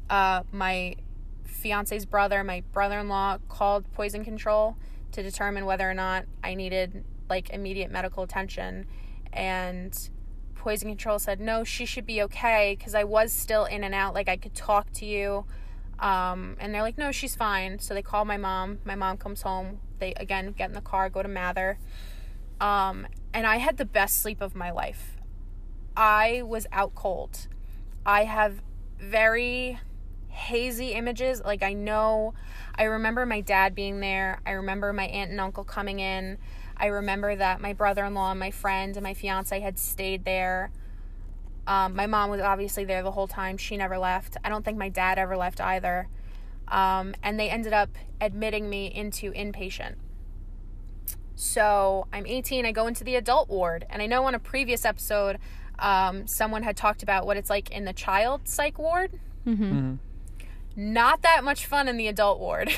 Uh, 0.08 0.42
my 0.52 0.96
fiance's 1.44 2.06
brother, 2.06 2.44
my 2.44 2.62
brother 2.72 2.98
in 2.98 3.08
law, 3.08 3.38
called 3.48 3.90
poison 3.92 4.24
control 4.24 4.76
to 5.12 5.22
determine 5.22 5.66
whether 5.66 5.88
or 5.88 5.94
not 5.94 6.26
I 6.44 6.54
needed 6.54 7.04
like 7.28 7.50
immediate 7.50 7.90
medical 7.90 8.22
attention. 8.22 8.86
And 9.32 9.96
poison 10.54 10.88
control 10.88 11.18
said, 11.18 11.40
no, 11.40 11.64
she 11.64 11.84
should 11.84 12.06
be 12.06 12.22
okay 12.22 12.76
because 12.78 12.94
I 12.94 13.04
was 13.04 13.32
still 13.32 13.64
in 13.64 13.82
and 13.82 13.94
out. 13.94 14.14
Like 14.14 14.28
I 14.28 14.36
could 14.36 14.54
talk 14.54 14.92
to 14.94 15.04
you. 15.04 15.44
Um, 15.98 16.56
and 16.60 16.72
they're 16.74 16.82
like, 16.82 16.98
no, 16.98 17.10
she's 17.12 17.34
fine. 17.34 17.78
So 17.80 17.94
they 17.94 18.02
call 18.02 18.24
my 18.24 18.36
mom. 18.36 18.78
My 18.84 18.94
mom 18.94 19.16
comes 19.16 19.42
home. 19.42 19.80
They 19.98 20.14
again 20.14 20.52
get 20.56 20.68
in 20.68 20.74
the 20.74 20.80
car, 20.80 21.10
go 21.10 21.22
to 21.22 21.28
Mather. 21.28 21.78
Um, 22.60 23.06
and 23.32 23.46
I 23.46 23.56
had 23.56 23.76
the 23.76 23.84
best 23.84 24.20
sleep 24.20 24.40
of 24.40 24.54
my 24.54 24.70
life. 24.70 25.16
I 25.96 26.42
was 26.42 26.66
out 26.72 26.94
cold. 26.94 27.48
I 28.04 28.24
have 28.24 28.62
very 28.98 29.78
hazy 30.28 30.92
images. 30.92 31.42
Like, 31.44 31.62
I 31.62 31.72
know, 31.72 32.34
I 32.74 32.84
remember 32.84 33.26
my 33.26 33.40
dad 33.40 33.74
being 33.74 34.00
there. 34.00 34.40
I 34.46 34.52
remember 34.52 34.92
my 34.92 35.04
aunt 35.04 35.30
and 35.30 35.40
uncle 35.40 35.64
coming 35.64 36.00
in. 36.00 36.38
I 36.76 36.86
remember 36.86 37.36
that 37.36 37.60
my 37.60 37.72
brother 37.74 38.04
in 38.04 38.14
law 38.14 38.30
and 38.30 38.40
my 38.40 38.50
friend 38.50 38.96
and 38.96 39.04
my 39.04 39.14
fiance 39.14 39.58
had 39.60 39.78
stayed 39.78 40.24
there. 40.24 40.70
Um, 41.66 41.94
my 41.94 42.06
mom 42.06 42.30
was 42.30 42.40
obviously 42.40 42.84
there 42.84 43.02
the 43.02 43.10
whole 43.10 43.28
time. 43.28 43.58
She 43.58 43.76
never 43.76 43.98
left. 43.98 44.36
I 44.42 44.48
don't 44.48 44.64
think 44.64 44.78
my 44.78 44.88
dad 44.88 45.18
ever 45.18 45.36
left 45.36 45.60
either. 45.60 46.08
Um, 46.68 47.14
and 47.22 47.38
they 47.38 47.50
ended 47.50 47.72
up 47.72 47.90
admitting 48.20 48.70
me 48.70 48.86
into 48.86 49.32
inpatient. 49.32 49.96
So 51.40 52.06
I'm 52.12 52.26
18, 52.26 52.66
I 52.66 52.72
go 52.72 52.86
into 52.86 53.02
the 53.02 53.16
adult 53.16 53.48
ward. 53.48 53.86
And 53.88 54.02
I 54.02 54.06
know 54.06 54.26
on 54.26 54.34
a 54.34 54.38
previous 54.38 54.84
episode, 54.84 55.38
um, 55.78 56.26
someone 56.26 56.62
had 56.62 56.76
talked 56.76 57.02
about 57.02 57.24
what 57.24 57.38
it's 57.38 57.48
like 57.48 57.70
in 57.70 57.86
the 57.86 57.94
child 57.94 58.46
psych 58.46 58.78
ward. 58.78 59.18
Mm-hmm. 59.46 59.94
Not 60.76 61.22
that 61.22 61.42
much 61.42 61.64
fun 61.64 61.88
in 61.88 61.96
the 61.96 62.08
adult 62.08 62.40
ward. 62.40 62.70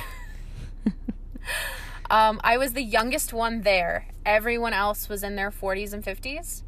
um, 2.10 2.40
I 2.44 2.56
was 2.56 2.74
the 2.74 2.84
youngest 2.84 3.32
one 3.32 3.62
there, 3.62 4.06
everyone 4.24 4.72
else 4.72 5.08
was 5.08 5.24
in 5.24 5.34
their 5.34 5.50
40s 5.50 5.92
and 5.92 6.04
50s. 6.04 6.62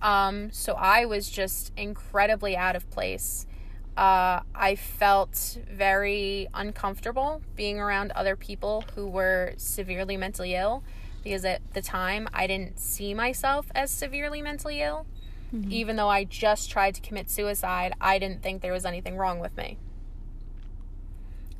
Um, 0.00 0.52
so 0.52 0.74
I 0.74 1.06
was 1.06 1.28
just 1.28 1.72
incredibly 1.76 2.56
out 2.56 2.76
of 2.76 2.88
place. 2.88 3.48
Uh, 3.96 4.40
I 4.54 4.76
felt 4.76 5.58
very 5.68 6.46
uncomfortable 6.54 7.42
being 7.56 7.80
around 7.80 8.12
other 8.12 8.36
people 8.36 8.84
who 8.94 9.08
were 9.08 9.54
severely 9.56 10.16
mentally 10.16 10.54
ill 10.54 10.84
because 11.22 11.44
at 11.44 11.60
the 11.74 11.82
time 11.82 12.28
I 12.32 12.46
didn't 12.46 12.78
see 12.78 13.14
myself 13.14 13.66
as 13.74 13.90
severely 13.90 14.42
mentally 14.42 14.80
ill. 14.80 15.06
Mm-hmm. 15.54 15.70
Even 15.70 15.96
though 15.96 16.08
I 16.08 16.24
just 16.24 16.70
tried 16.70 16.94
to 16.94 17.00
commit 17.00 17.30
suicide, 17.30 17.92
I 18.00 18.18
didn't 18.18 18.42
think 18.42 18.62
there 18.62 18.72
was 18.72 18.86
anything 18.86 19.16
wrong 19.16 19.38
with 19.38 19.56
me. 19.56 19.78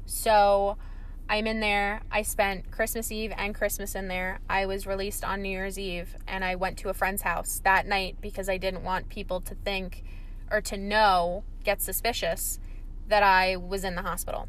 So 0.06 0.78
I'm 1.28 1.46
in 1.46 1.60
there. 1.60 2.02
I 2.10 2.22
spent 2.22 2.70
Christmas 2.70 3.12
Eve 3.12 3.32
and 3.36 3.54
Christmas 3.54 3.94
in 3.94 4.08
there. 4.08 4.40
I 4.48 4.66
was 4.66 4.86
released 4.86 5.24
on 5.24 5.42
New 5.42 5.50
Year's 5.50 5.78
Eve 5.78 6.16
and 6.26 6.44
I 6.44 6.54
went 6.54 6.78
to 6.78 6.88
a 6.88 6.94
friend's 6.94 7.22
house 7.22 7.60
that 7.64 7.86
night 7.86 8.16
because 8.20 8.48
I 8.48 8.56
didn't 8.56 8.82
want 8.82 9.08
people 9.08 9.40
to 9.42 9.54
think 9.54 10.04
or 10.50 10.60
to 10.60 10.76
know, 10.76 11.44
get 11.64 11.80
suspicious 11.80 12.58
that 13.08 13.22
I 13.22 13.56
was 13.56 13.84
in 13.84 13.94
the 13.94 14.02
hospital. 14.02 14.48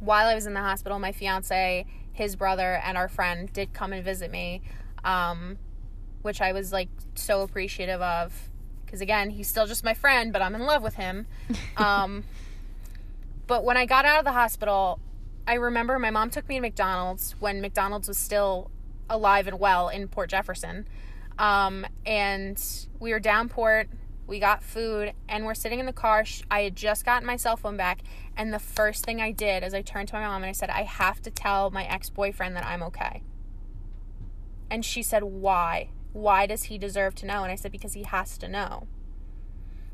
While 0.00 0.26
I 0.26 0.34
was 0.34 0.46
in 0.46 0.54
the 0.54 0.60
hospital, 0.60 0.98
my 0.98 1.12
fiance 1.12 1.86
his 2.12 2.36
brother 2.36 2.80
and 2.84 2.96
our 2.96 3.08
friend 3.08 3.52
did 3.52 3.72
come 3.72 3.92
and 3.92 4.04
visit 4.04 4.30
me, 4.30 4.62
um, 5.04 5.58
which 6.22 6.40
I 6.40 6.52
was 6.52 6.72
like 6.72 6.88
so 7.14 7.42
appreciative 7.42 8.00
of. 8.00 8.50
Because 8.84 9.00
again, 9.00 9.30
he's 9.30 9.48
still 9.48 9.66
just 9.66 9.84
my 9.84 9.94
friend, 9.94 10.32
but 10.32 10.42
I'm 10.42 10.54
in 10.54 10.62
love 10.62 10.82
with 10.82 10.94
him. 10.94 11.26
Um, 11.76 12.24
but 13.46 13.64
when 13.64 13.76
I 13.76 13.86
got 13.86 14.04
out 14.04 14.18
of 14.18 14.24
the 14.24 14.32
hospital, 14.32 15.00
I 15.46 15.54
remember 15.54 15.98
my 15.98 16.10
mom 16.10 16.30
took 16.30 16.48
me 16.48 16.56
to 16.56 16.60
McDonald's 16.60 17.34
when 17.40 17.60
McDonald's 17.60 18.08
was 18.08 18.18
still 18.18 18.70
alive 19.10 19.46
and 19.46 19.58
well 19.58 19.88
in 19.88 20.06
Port 20.08 20.30
Jefferson. 20.30 20.86
Um, 21.38 21.86
and 22.06 22.62
we 23.00 23.10
were 23.12 23.20
down 23.20 23.48
port 23.48 23.88
we 24.32 24.40
got 24.40 24.62
food 24.62 25.12
and 25.28 25.44
we're 25.44 25.52
sitting 25.52 25.78
in 25.78 25.84
the 25.84 25.92
car. 25.92 26.24
I 26.50 26.62
had 26.62 26.74
just 26.74 27.04
gotten 27.04 27.26
my 27.26 27.36
cell 27.36 27.54
phone 27.54 27.76
back. 27.76 28.00
And 28.34 28.50
the 28.50 28.58
first 28.58 29.04
thing 29.04 29.20
I 29.20 29.30
did 29.30 29.62
is 29.62 29.74
I 29.74 29.82
turned 29.82 30.08
to 30.08 30.14
my 30.14 30.22
mom 30.22 30.42
and 30.42 30.48
I 30.48 30.52
said, 30.52 30.70
I 30.70 30.84
have 30.84 31.20
to 31.22 31.30
tell 31.30 31.70
my 31.70 31.84
ex 31.84 32.08
boyfriend 32.08 32.56
that 32.56 32.64
I'm 32.64 32.82
okay. 32.84 33.22
And 34.70 34.86
she 34.86 35.02
said, 35.02 35.22
Why? 35.22 35.90
Why 36.14 36.46
does 36.46 36.64
he 36.64 36.78
deserve 36.78 37.14
to 37.16 37.26
know? 37.26 37.42
And 37.42 37.52
I 37.52 37.56
said, 37.56 37.72
Because 37.72 37.92
he 37.92 38.04
has 38.04 38.38
to 38.38 38.48
know. 38.48 38.86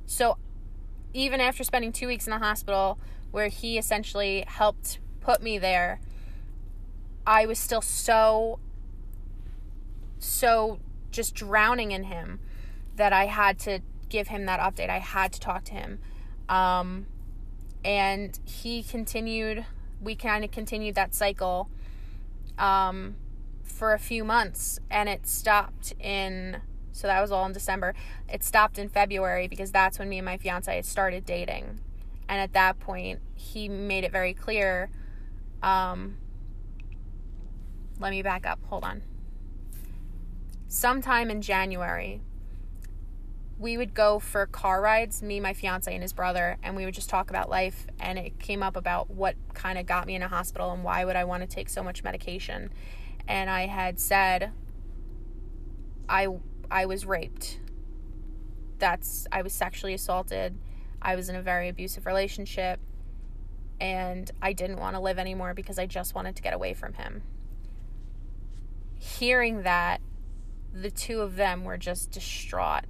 So 0.06 0.38
even 1.12 1.40
after 1.40 1.64
spending 1.64 1.90
two 1.90 2.06
weeks 2.06 2.24
in 2.24 2.30
the 2.30 2.38
hospital, 2.38 3.00
where 3.32 3.48
he 3.48 3.76
essentially 3.76 4.44
helped 4.46 5.00
put 5.20 5.42
me 5.42 5.58
there, 5.58 6.00
I 7.26 7.44
was 7.44 7.58
still 7.58 7.82
so, 7.82 8.60
so 10.20 10.78
just 11.10 11.34
drowning 11.34 11.90
in 11.90 12.04
him 12.04 12.38
that 12.94 13.12
I 13.12 13.26
had 13.26 13.58
to 13.60 13.80
give 14.08 14.28
him 14.28 14.46
that 14.46 14.60
update. 14.60 14.90
I 14.90 14.98
had 14.98 15.32
to 15.32 15.40
talk 15.40 15.64
to 15.64 15.72
him. 15.72 15.98
Um, 16.48 17.06
and 17.84 18.38
he 18.44 18.82
continued, 18.82 19.64
we 20.00 20.14
kind 20.14 20.44
of 20.44 20.50
continued 20.50 20.94
that 20.94 21.14
cycle 21.14 21.68
um, 22.58 23.16
for 23.62 23.92
a 23.92 23.98
few 23.98 24.24
months. 24.24 24.80
And 24.90 25.08
it 25.08 25.26
stopped 25.26 25.94
in, 26.00 26.60
so 26.92 27.06
that 27.06 27.20
was 27.20 27.30
all 27.30 27.46
in 27.46 27.52
December. 27.52 27.94
It 28.28 28.42
stopped 28.42 28.78
in 28.78 28.88
February 28.88 29.48
because 29.48 29.70
that's 29.70 29.98
when 29.98 30.08
me 30.08 30.18
and 30.18 30.24
my 30.24 30.36
fiance 30.38 30.82
started 30.82 31.24
dating. 31.24 31.80
And 32.28 32.40
at 32.40 32.52
that 32.52 32.78
point, 32.78 33.20
he 33.34 33.68
made 33.68 34.04
it 34.04 34.12
very 34.12 34.34
clear. 34.34 34.90
Um, 35.62 36.18
let 38.00 38.10
me 38.10 38.22
back 38.22 38.46
up. 38.46 38.60
Hold 38.66 38.84
on. 38.84 39.02
Sometime 40.68 41.30
in 41.30 41.40
January, 41.40 42.20
we 43.58 43.76
would 43.76 43.92
go 43.92 44.20
for 44.20 44.46
car 44.46 44.80
rides, 44.80 45.20
me, 45.20 45.40
my 45.40 45.52
fiance, 45.52 45.92
and 45.92 46.02
his 46.02 46.12
brother, 46.12 46.58
and 46.62 46.76
we 46.76 46.84
would 46.84 46.94
just 46.94 47.10
talk 47.10 47.28
about 47.28 47.50
life. 47.50 47.86
And 47.98 48.18
it 48.18 48.38
came 48.38 48.62
up 48.62 48.76
about 48.76 49.10
what 49.10 49.34
kind 49.52 49.78
of 49.78 49.86
got 49.86 50.06
me 50.06 50.14
in 50.14 50.22
a 50.22 50.28
hospital 50.28 50.70
and 50.70 50.84
why 50.84 51.04
would 51.04 51.16
I 51.16 51.24
want 51.24 51.42
to 51.42 51.48
take 51.48 51.68
so 51.68 51.82
much 51.82 52.04
medication. 52.04 52.70
And 53.26 53.50
I 53.50 53.66
had 53.66 53.98
said, 53.98 54.52
I 56.08 56.28
I 56.70 56.86
was 56.86 57.04
raped. 57.04 57.58
That's 58.78 59.26
I 59.32 59.42
was 59.42 59.52
sexually 59.52 59.92
assaulted. 59.92 60.56
I 61.02 61.16
was 61.16 61.28
in 61.28 61.34
a 61.34 61.42
very 61.42 61.68
abusive 61.68 62.06
relationship, 62.06 62.78
and 63.80 64.30
I 64.40 64.52
didn't 64.52 64.78
want 64.78 64.94
to 64.94 65.00
live 65.00 65.18
anymore 65.18 65.52
because 65.52 65.78
I 65.78 65.86
just 65.86 66.14
wanted 66.14 66.36
to 66.36 66.42
get 66.42 66.54
away 66.54 66.74
from 66.74 66.94
him. 66.94 67.22
Hearing 68.94 69.62
that, 69.62 70.00
the 70.72 70.90
two 70.90 71.20
of 71.20 71.36
them 71.36 71.64
were 71.64 71.76
just 71.76 72.10
distraught 72.12 72.84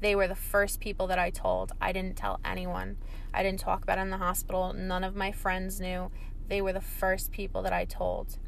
they 0.00 0.14
were 0.14 0.28
the 0.28 0.34
first 0.34 0.80
people 0.80 1.06
that 1.06 1.18
I 1.18 1.30
told. 1.30 1.72
I 1.80 1.92
didn't 1.92 2.16
tell 2.16 2.40
anyone. 2.44 2.96
I 3.32 3.42
didn't 3.42 3.60
talk 3.60 3.82
about 3.82 3.98
it 3.98 4.02
in 4.02 4.10
the 4.10 4.18
hospital. 4.18 4.72
None 4.72 5.04
of 5.04 5.16
my 5.16 5.32
friends 5.32 5.80
knew. 5.80 6.10
They 6.48 6.60
were 6.60 6.72
the 6.72 6.80
first 6.80 7.32
people 7.32 7.62
that 7.62 7.72
I 7.72 7.84
told. 7.84 8.38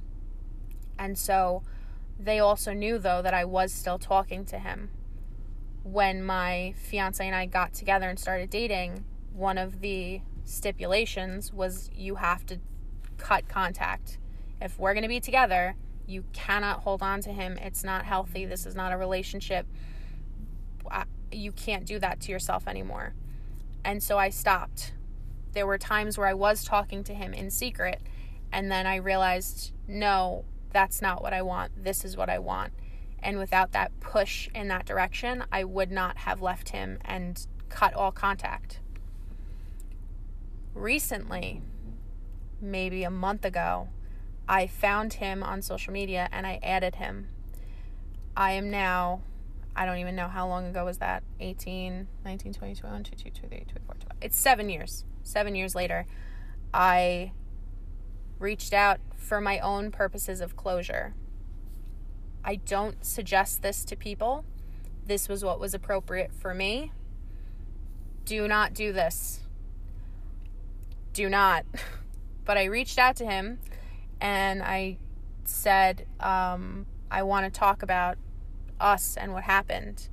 And 0.99 1.16
so 1.16 1.62
they 2.18 2.38
also 2.38 2.72
knew, 2.72 2.99
though, 2.99 3.22
that 3.22 3.34
I 3.34 3.44
was 3.44 3.72
still 3.72 3.99
talking 3.99 4.44
to 4.46 4.59
him. 4.59 4.90
When 5.82 6.22
my 6.22 6.74
fiance 6.76 7.24
and 7.24 7.34
I 7.34 7.46
got 7.46 7.72
together 7.72 8.09
and 8.09 8.18
started 8.18 8.51
dating, 8.51 9.05
one 9.32 9.57
of 9.57 9.80
the 9.80 10.20
stipulations 10.44 11.53
was 11.53 11.90
you 11.94 12.16
have 12.16 12.44
to 12.46 12.59
cut 13.16 13.49
contact. 13.49 14.18
If 14.61 14.78
we're 14.78 14.92
going 14.92 15.03
to 15.03 15.09
be 15.09 15.20
together, 15.20 15.76
you 16.07 16.24
cannot 16.32 16.80
hold 16.80 17.03
on 17.03 17.20
to 17.22 17.32
him. 17.32 17.57
It's 17.59 17.84
not 17.84 18.05
healthy. 18.05 18.44
This 18.44 18.66
is 18.66 18.74
not 18.74 18.92
a 18.92 18.96
relationship 18.96 19.66
you 21.33 21.53
can't 21.53 21.85
do 21.87 21.99
that 21.99 22.20
to 22.20 22.33
yourself 22.33 22.66
anymore. 22.68 23.14
And 23.85 24.03
so 24.03 24.18
I 24.18 24.31
stopped. 24.31 24.93
there 25.53 25.66
were 25.66 25.79
times 25.79 26.16
where 26.16 26.26
I 26.26 26.35
was 26.35 26.64
talking 26.64 27.03
to 27.05 27.14
him 27.14 27.33
in 27.35 27.51
secret, 27.51 28.01
and 28.53 28.70
then 28.70 28.87
I 28.87 28.97
realized, 28.97 29.72
no, 29.87 30.45
that's 30.72 31.03
not 31.03 31.22
what 31.22 31.33
I 31.33 31.43
want. 31.43 31.85
This 31.85 32.05
is 32.05 32.16
what 32.16 32.29
I 32.31 32.39
want. 32.39 32.72
And 33.20 33.39
without 33.39 33.72
that 33.72 33.99
push 34.01 34.49
in 34.55 34.68
that 34.68 34.87
direction, 34.87 35.45
I 35.51 35.64
would 35.64 35.91
not 35.91 36.18
have 36.18 36.41
left 36.41 36.68
him 36.68 36.99
and 37.05 37.45
cut 37.68 37.95
all 37.95 38.12
contact. 38.12 38.81
Recently, 40.74 41.61
maybe 42.61 43.03
a 43.03 43.11
month 43.11 43.45
ago, 43.45 43.89
I 44.49 44.66
found 44.66 45.14
him 45.14 45.43
on 45.43 45.61
social 45.62 45.93
media 45.93 46.29
and 46.31 46.47
I 46.47 46.61
added 46.62 46.97
him. 46.97 47.29
I 48.37 48.53
am 48.53 48.70
now, 48.70 49.22
I 49.79 49.87
don't 49.87 49.99
even 49.99 50.16
know 50.16 50.26
how 50.26 50.49
long 50.49 50.66
ago 50.66 50.85
was 50.85 50.99
that 50.99 51.22
18, 51.39 52.09
19, 52.24 52.53
20, 52.53 52.74
21, 52.74 53.05
22, 53.05 53.31
23, 53.31 53.59
24, 53.59 53.95
25. 53.95 54.16
It's 54.20 54.37
seven 54.37 54.68
years. 54.68 55.05
Seven 55.22 55.55
years 55.55 55.76
later, 55.76 56.05
I 56.74 57.31
reached 58.41 58.72
out 58.72 58.99
for 59.16 59.41
my 59.41 59.61
own 59.61 59.93
purposes 59.93 60.41
of 60.41 60.57
closure. 60.57 61.14
I 62.45 62.57
don't 62.57 63.05
suggest 63.05 63.62
this 63.62 63.85
to 63.85 63.95
people. 63.95 64.45
This 65.07 65.29
was 65.29 65.45
what 65.45 65.61
was 65.61 65.74
appropriate 65.74 66.33
for 66.35 66.55
me. 66.55 66.91
Do 68.24 68.49
not 68.49 68.74
do 68.74 68.93
this. 68.93 69.43
Do 71.12 71.29
not. 71.29 71.64
But 72.45 72.57
I 72.57 72.64
reached 72.64 72.99
out 72.99 73.14
to 73.16 73.26
him 73.26 73.59
and 74.22 74.62
I 74.62 74.97
said, 75.45 76.07
um, 76.18 76.87
I 77.11 77.22
want 77.22 77.45
to 77.45 77.51
talk 77.51 77.83
about 77.83 78.16
us 78.81 79.16
and 79.16 79.33
what 79.33 79.45
happened. 79.45 80.09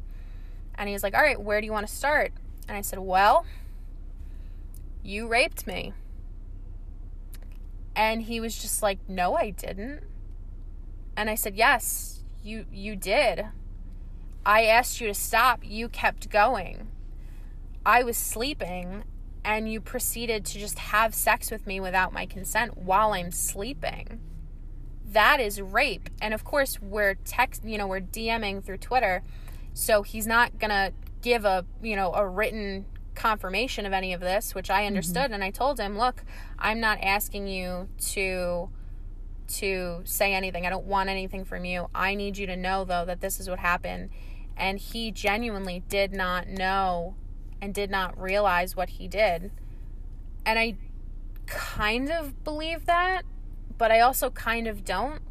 And 0.76 0.89
he 0.89 0.93
was 0.93 1.03
like, 1.03 1.16
All 1.16 1.22
right, 1.22 1.39
where 1.39 1.61
do 1.61 1.66
you 1.66 1.72
want 1.72 1.88
to 1.88 1.93
start? 1.93 2.32
And 2.68 2.78
I 2.78 2.82
said, 2.82 2.99
Well, 2.99 3.45
you 5.03 5.28
raped 5.28 5.68
me. 5.68 5.93
And 7.95 8.24
he 8.24 8.39
was 8.39 8.57
just 8.57 8.84
like, 8.84 8.99
No, 9.07 9.36
I 9.36 9.51
didn't. 9.51 10.03
And 11.16 11.30
I 11.30 11.36
said, 11.36 11.55
Yes, 11.55 12.24
you 12.43 12.66
you 12.72 12.95
did. 12.95 13.45
I 14.45 14.66
asked 14.66 15.01
you 15.01 15.07
to 15.07 15.13
stop. 15.13 15.61
You 15.63 15.89
kept 15.89 16.30
going. 16.30 16.89
I 17.86 18.03
was 18.03 18.18
sleeping 18.18 19.03
and 19.43 19.72
you 19.72 19.80
proceeded 19.80 20.43
to 20.45 20.59
just 20.59 20.80
have 20.80 21.13
sex 21.13 21.51
with 21.51 21.68
me 21.68 21.80
without 21.80 22.11
my 22.11 22.26
consent 22.26 22.78
while 22.78 23.13
I'm 23.13 23.32
sleeping. 23.32 24.20
That 25.12 25.39
is 25.39 25.62
rape. 25.62 26.10
And 26.22 26.34
of 26.34 26.43
course, 26.43 26.80
we're 26.82 27.16
text, 27.16 27.64
you 27.64 27.78
know, 27.78 27.88
we're 27.88 28.01
DMing 28.01 28.64
through 28.64 28.78
Twitter. 28.78 29.24
So 29.74 30.03
he's 30.03 30.28
not 30.28 30.60
going 30.60 30.72
to 30.72 30.93
give 31.22 31.45
a, 31.45 31.66
you 31.82 31.95
know, 31.95 32.14
a 32.14 32.28
written 32.28 32.86
confirmation 33.16 33.86
of 33.86 33.93
any 33.93 34.14
of 34.14 34.22
this, 34.22 34.53
which 34.53 34.70
I 34.70 34.86
understood 34.86 35.26
mm-hmm. 35.26 35.34
and 35.36 35.43
I 35.43 35.49
told 35.49 35.80
him, 35.80 35.97
"Look, 35.97 36.24
I'm 36.60 36.80
not 36.80 36.99
asking 37.01 37.47
you 37.47 37.89
to 38.12 38.70
to 39.47 40.01
say 40.03 40.34
anything. 40.34 40.66
I 40.66 40.70
don't 40.70 40.86
want 40.86 41.10
anything 41.10 41.45
from 41.45 41.66
you. 41.66 41.88
I 41.95 42.16
need 42.16 42.38
you 42.38 42.45
to 42.47 42.56
know 42.56 42.84
though 42.84 43.06
that 43.06 43.22
this 43.22 43.39
is 43.39 43.49
what 43.49 43.60
happened." 43.60 44.10
And 44.58 44.80
he 44.80 45.12
genuinely 45.12 45.84
did 45.89 46.14
not 46.14 46.47
know 46.47 47.16
and 47.62 47.74
did 47.74 47.89
not 47.89 48.20
realize 48.20 48.76
what 48.76 48.89
he 48.89 49.08
did. 49.08 49.51
And 50.45 50.60
I 50.60 50.78
kind 51.45 52.10
of 52.10 52.43
believe 52.43 52.86
that, 52.86 53.24
but 53.78 53.91
I 53.91 53.99
also 53.99 54.30
kind 54.30 54.67
of 54.67 54.86
don't. 54.86 55.21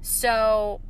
So 0.00 0.80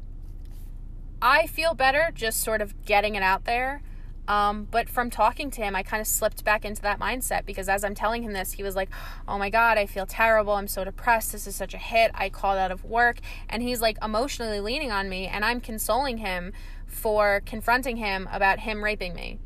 I 1.21 1.47
feel 1.47 1.75
better 1.75 2.11
just 2.15 2.41
sort 2.41 2.61
of 2.61 2.85
getting 2.85 3.15
it 3.15 3.23
out 3.23 3.45
there. 3.45 3.83
Um, 4.29 4.69
but 4.71 4.89
from 4.89 5.11
talking 5.11 5.51
to 5.51 5.63
him, 5.63 5.75
I 5.75 5.83
kind 5.83 6.01
of 6.01 6.07
slipped 6.07 6.45
back 6.45 6.65
into 6.65 6.81
that 6.83 7.01
mindset 7.01 7.45
because 7.45 7.69
as 7.69 7.83
I'm 7.83 7.95
telling 7.95 8.23
him 8.23 8.33
this, 8.33 8.53
he 8.53 8.63
was 8.63 8.77
like, 8.77 8.89
Oh 9.27 9.37
my 9.37 9.51
God, 9.51 9.79
I 9.79 9.87
feel 9.87 10.07
terrible. 10.07 10.55
I'm 10.55 10.69
so 10.69 10.85
depressed. 10.85 11.33
This 11.33 11.47
is 11.47 11.57
such 11.57 11.75
a 11.75 11.79
hit. 11.79 12.13
I 12.15 12.29
called 12.29 12.59
out 12.59 12.71
of 12.71 12.85
work. 12.85 13.19
And 13.49 13.63
he's 13.63 13.81
like 13.81 13.99
emotionally 14.03 14.61
leaning 14.61 14.93
on 14.93 15.09
me, 15.09 15.27
and 15.27 15.45
I'm 15.45 15.61
consoling 15.61 16.19
him 16.19 16.53
for 16.87 17.43
confronting 17.45 17.97
him 17.97 18.29
about 18.31 18.61
him 18.61 18.85
raping 18.85 19.15
me. 19.15 19.39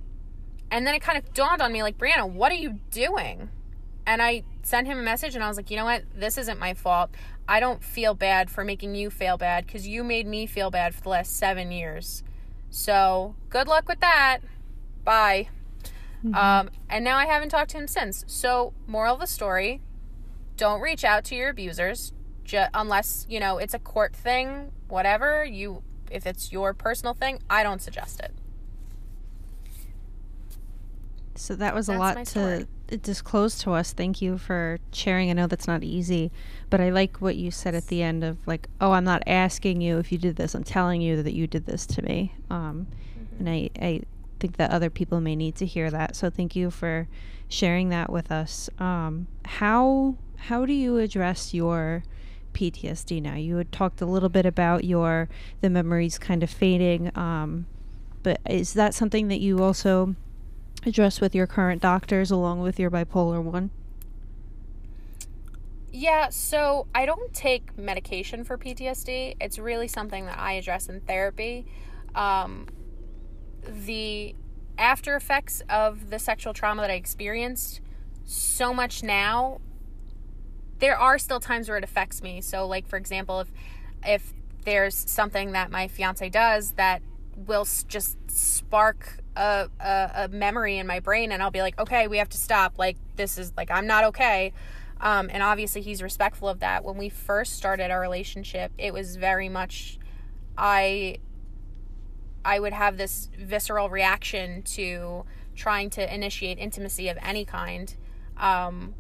And 0.70 0.86
then 0.86 0.94
it 0.94 1.00
kind 1.00 1.16
of 1.16 1.32
dawned 1.32 1.62
on 1.62 1.72
me 1.72 1.82
like, 1.82 1.96
Brianna, 1.96 2.28
what 2.28 2.52
are 2.52 2.56
you 2.56 2.80
doing? 2.90 3.50
And 4.06 4.22
I 4.22 4.44
sent 4.62 4.86
him 4.86 4.98
a 4.98 5.02
message 5.02 5.34
and 5.34 5.42
I 5.42 5.48
was 5.48 5.56
like, 5.56 5.70
you 5.70 5.76
know 5.76 5.84
what? 5.84 6.04
This 6.14 6.38
isn't 6.38 6.58
my 6.58 6.74
fault. 6.74 7.10
I 7.48 7.60
don't 7.60 7.82
feel 7.82 8.14
bad 8.14 8.50
for 8.50 8.64
making 8.64 8.94
you 8.94 9.10
feel 9.10 9.36
bad 9.36 9.66
because 9.66 9.86
you 9.86 10.04
made 10.04 10.26
me 10.26 10.46
feel 10.46 10.70
bad 10.70 10.94
for 10.94 11.02
the 11.02 11.08
last 11.10 11.36
seven 11.36 11.72
years. 11.72 12.22
So 12.70 13.34
good 13.48 13.68
luck 13.68 13.88
with 13.88 14.00
that. 14.00 14.38
Bye. 15.04 15.48
Mm-hmm. 16.24 16.34
Um, 16.34 16.70
and 16.88 17.04
now 17.04 17.16
I 17.16 17.26
haven't 17.26 17.50
talked 17.50 17.70
to 17.70 17.78
him 17.78 17.86
since. 17.86 18.24
So, 18.26 18.72
moral 18.86 19.14
of 19.14 19.20
the 19.20 19.26
story 19.26 19.82
don't 20.56 20.80
reach 20.80 21.04
out 21.04 21.24
to 21.24 21.34
your 21.34 21.50
abusers 21.50 22.12
ju- 22.44 22.64
unless, 22.74 23.26
you 23.28 23.38
know, 23.38 23.58
it's 23.58 23.74
a 23.74 23.78
court 23.78 24.16
thing, 24.16 24.72
whatever. 24.88 25.44
You, 25.44 25.82
if 26.10 26.26
it's 26.26 26.50
your 26.50 26.74
personal 26.74 27.14
thing, 27.14 27.40
I 27.50 27.62
don't 27.62 27.82
suggest 27.82 28.20
it. 28.20 28.32
So 31.34 31.54
that 31.56 31.74
was 31.74 31.86
that's 31.86 31.96
a 31.96 31.98
lot 31.98 32.26
to 32.28 32.66
disclose 32.86 33.58
to 33.58 33.72
us. 33.72 33.92
Thank 33.92 34.22
you 34.22 34.38
for 34.38 34.78
sharing. 34.92 35.30
I 35.30 35.32
know 35.32 35.46
that's 35.46 35.66
not 35.66 35.82
easy, 35.82 36.30
but 36.70 36.80
I 36.80 36.90
like 36.90 37.18
what 37.18 37.36
you 37.36 37.50
said 37.50 37.74
at 37.74 37.88
the 37.88 38.02
end 38.02 38.24
of 38.24 38.38
like, 38.46 38.68
"Oh, 38.80 38.92
I'm 38.92 39.04
not 39.04 39.22
asking 39.26 39.80
you 39.80 39.98
if 39.98 40.12
you 40.12 40.18
did 40.18 40.36
this. 40.36 40.54
I'm 40.54 40.64
telling 40.64 41.00
you 41.00 41.22
that 41.22 41.32
you 41.32 41.46
did 41.46 41.66
this 41.66 41.86
to 41.86 42.02
me." 42.02 42.34
Um, 42.50 42.86
mm-hmm. 43.18 43.38
And 43.38 43.48
I, 43.48 43.70
I 43.80 44.02
think 44.38 44.56
that 44.56 44.70
other 44.70 44.90
people 44.90 45.20
may 45.20 45.36
need 45.36 45.56
to 45.56 45.66
hear 45.66 45.90
that. 45.90 46.16
So 46.16 46.30
thank 46.30 46.54
you 46.54 46.70
for 46.70 47.08
sharing 47.48 47.88
that 47.90 48.10
with 48.10 48.30
us. 48.30 48.68
Um, 48.78 49.26
how 49.44 50.16
how 50.36 50.66
do 50.66 50.72
you 50.72 50.98
address 50.98 51.54
your 51.54 52.04
PTSD 52.54 53.20
now? 53.22 53.34
You 53.34 53.56
had 53.56 53.72
talked 53.72 54.00
a 54.00 54.06
little 54.06 54.28
bit 54.28 54.46
about 54.46 54.84
your 54.84 55.28
the 55.60 55.70
memories 55.70 56.18
kind 56.18 56.42
of 56.42 56.50
fading. 56.50 57.16
Um, 57.16 57.66
but 58.22 58.40
is 58.48 58.74
that 58.74 58.94
something 58.94 59.28
that 59.28 59.40
you 59.40 59.62
also 59.62 60.16
address 60.86 61.20
with 61.20 61.34
your 61.34 61.46
current 61.46 61.82
doctors 61.82 62.30
along 62.30 62.60
with 62.60 62.78
your 62.78 62.90
bipolar 62.90 63.42
1? 63.42 63.70
Yeah, 65.92 66.28
so 66.28 66.86
I 66.94 67.06
don't 67.06 67.32
take 67.32 67.76
medication 67.78 68.44
for 68.44 68.58
PTSD. 68.58 69.36
It's 69.40 69.58
really 69.58 69.88
something 69.88 70.26
that 70.26 70.38
I 70.38 70.52
address 70.52 70.88
in 70.88 71.00
therapy. 71.00 71.66
Um, 72.14 72.66
the 73.66 74.34
after 74.78 75.16
effects 75.16 75.62
of 75.70 76.10
the 76.10 76.18
sexual 76.18 76.52
trauma 76.52 76.82
that 76.82 76.90
I 76.90 76.94
experienced, 76.94 77.80
so 78.24 78.74
much 78.74 79.02
now, 79.02 79.60
there 80.80 80.98
are 80.98 81.18
still 81.18 81.40
times 81.40 81.68
where 81.68 81.78
it 81.78 81.84
affects 81.84 82.22
me. 82.22 82.40
So, 82.40 82.66
like, 82.66 82.86
for 82.86 82.96
example, 82.96 83.40
if, 83.40 83.48
if 84.04 84.34
there's 84.64 84.94
something 84.94 85.52
that 85.52 85.70
my 85.70 85.88
fiance 85.88 86.28
does 86.28 86.72
that 86.72 87.00
will 87.36 87.66
just 87.88 88.18
spark 88.30 89.20
a, 89.36 89.68
a, 89.80 90.10
a, 90.14 90.28
memory 90.28 90.78
in 90.78 90.86
my 90.86 91.00
brain 91.00 91.32
and 91.32 91.42
I'll 91.42 91.50
be 91.50 91.60
like, 91.60 91.78
okay, 91.78 92.08
we 92.08 92.18
have 92.18 92.28
to 92.30 92.38
stop. 92.38 92.78
Like, 92.78 92.96
this 93.16 93.38
is 93.38 93.52
like, 93.56 93.70
I'm 93.70 93.86
not 93.86 94.04
okay. 94.04 94.52
Um, 95.00 95.28
and 95.30 95.42
obviously, 95.42 95.82
he's 95.82 96.02
respectful 96.02 96.48
of 96.48 96.60
that. 96.60 96.84
When 96.84 96.96
we 96.96 97.08
first 97.08 97.54
started 97.54 97.90
our 97.90 98.00
relationship, 98.00 98.72
it 98.78 98.92
was 98.92 99.16
very 99.16 99.48
much, 99.48 99.98
I, 100.56 101.18
I 102.44 102.58
would 102.58 102.72
have 102.72 102.96
this 102.96 103.28
visceral 103.38 103.90
reaction 103.90 104.62
to 104.62 105.24
trying 105.54 105.90
to 105.90 106.14
initiate 106.14 106.58
intimacy 106.58 107.08
of 107.08 107.18
any 107.22 107.44
kind. 107.44 107.94
Um, 108.38 108.94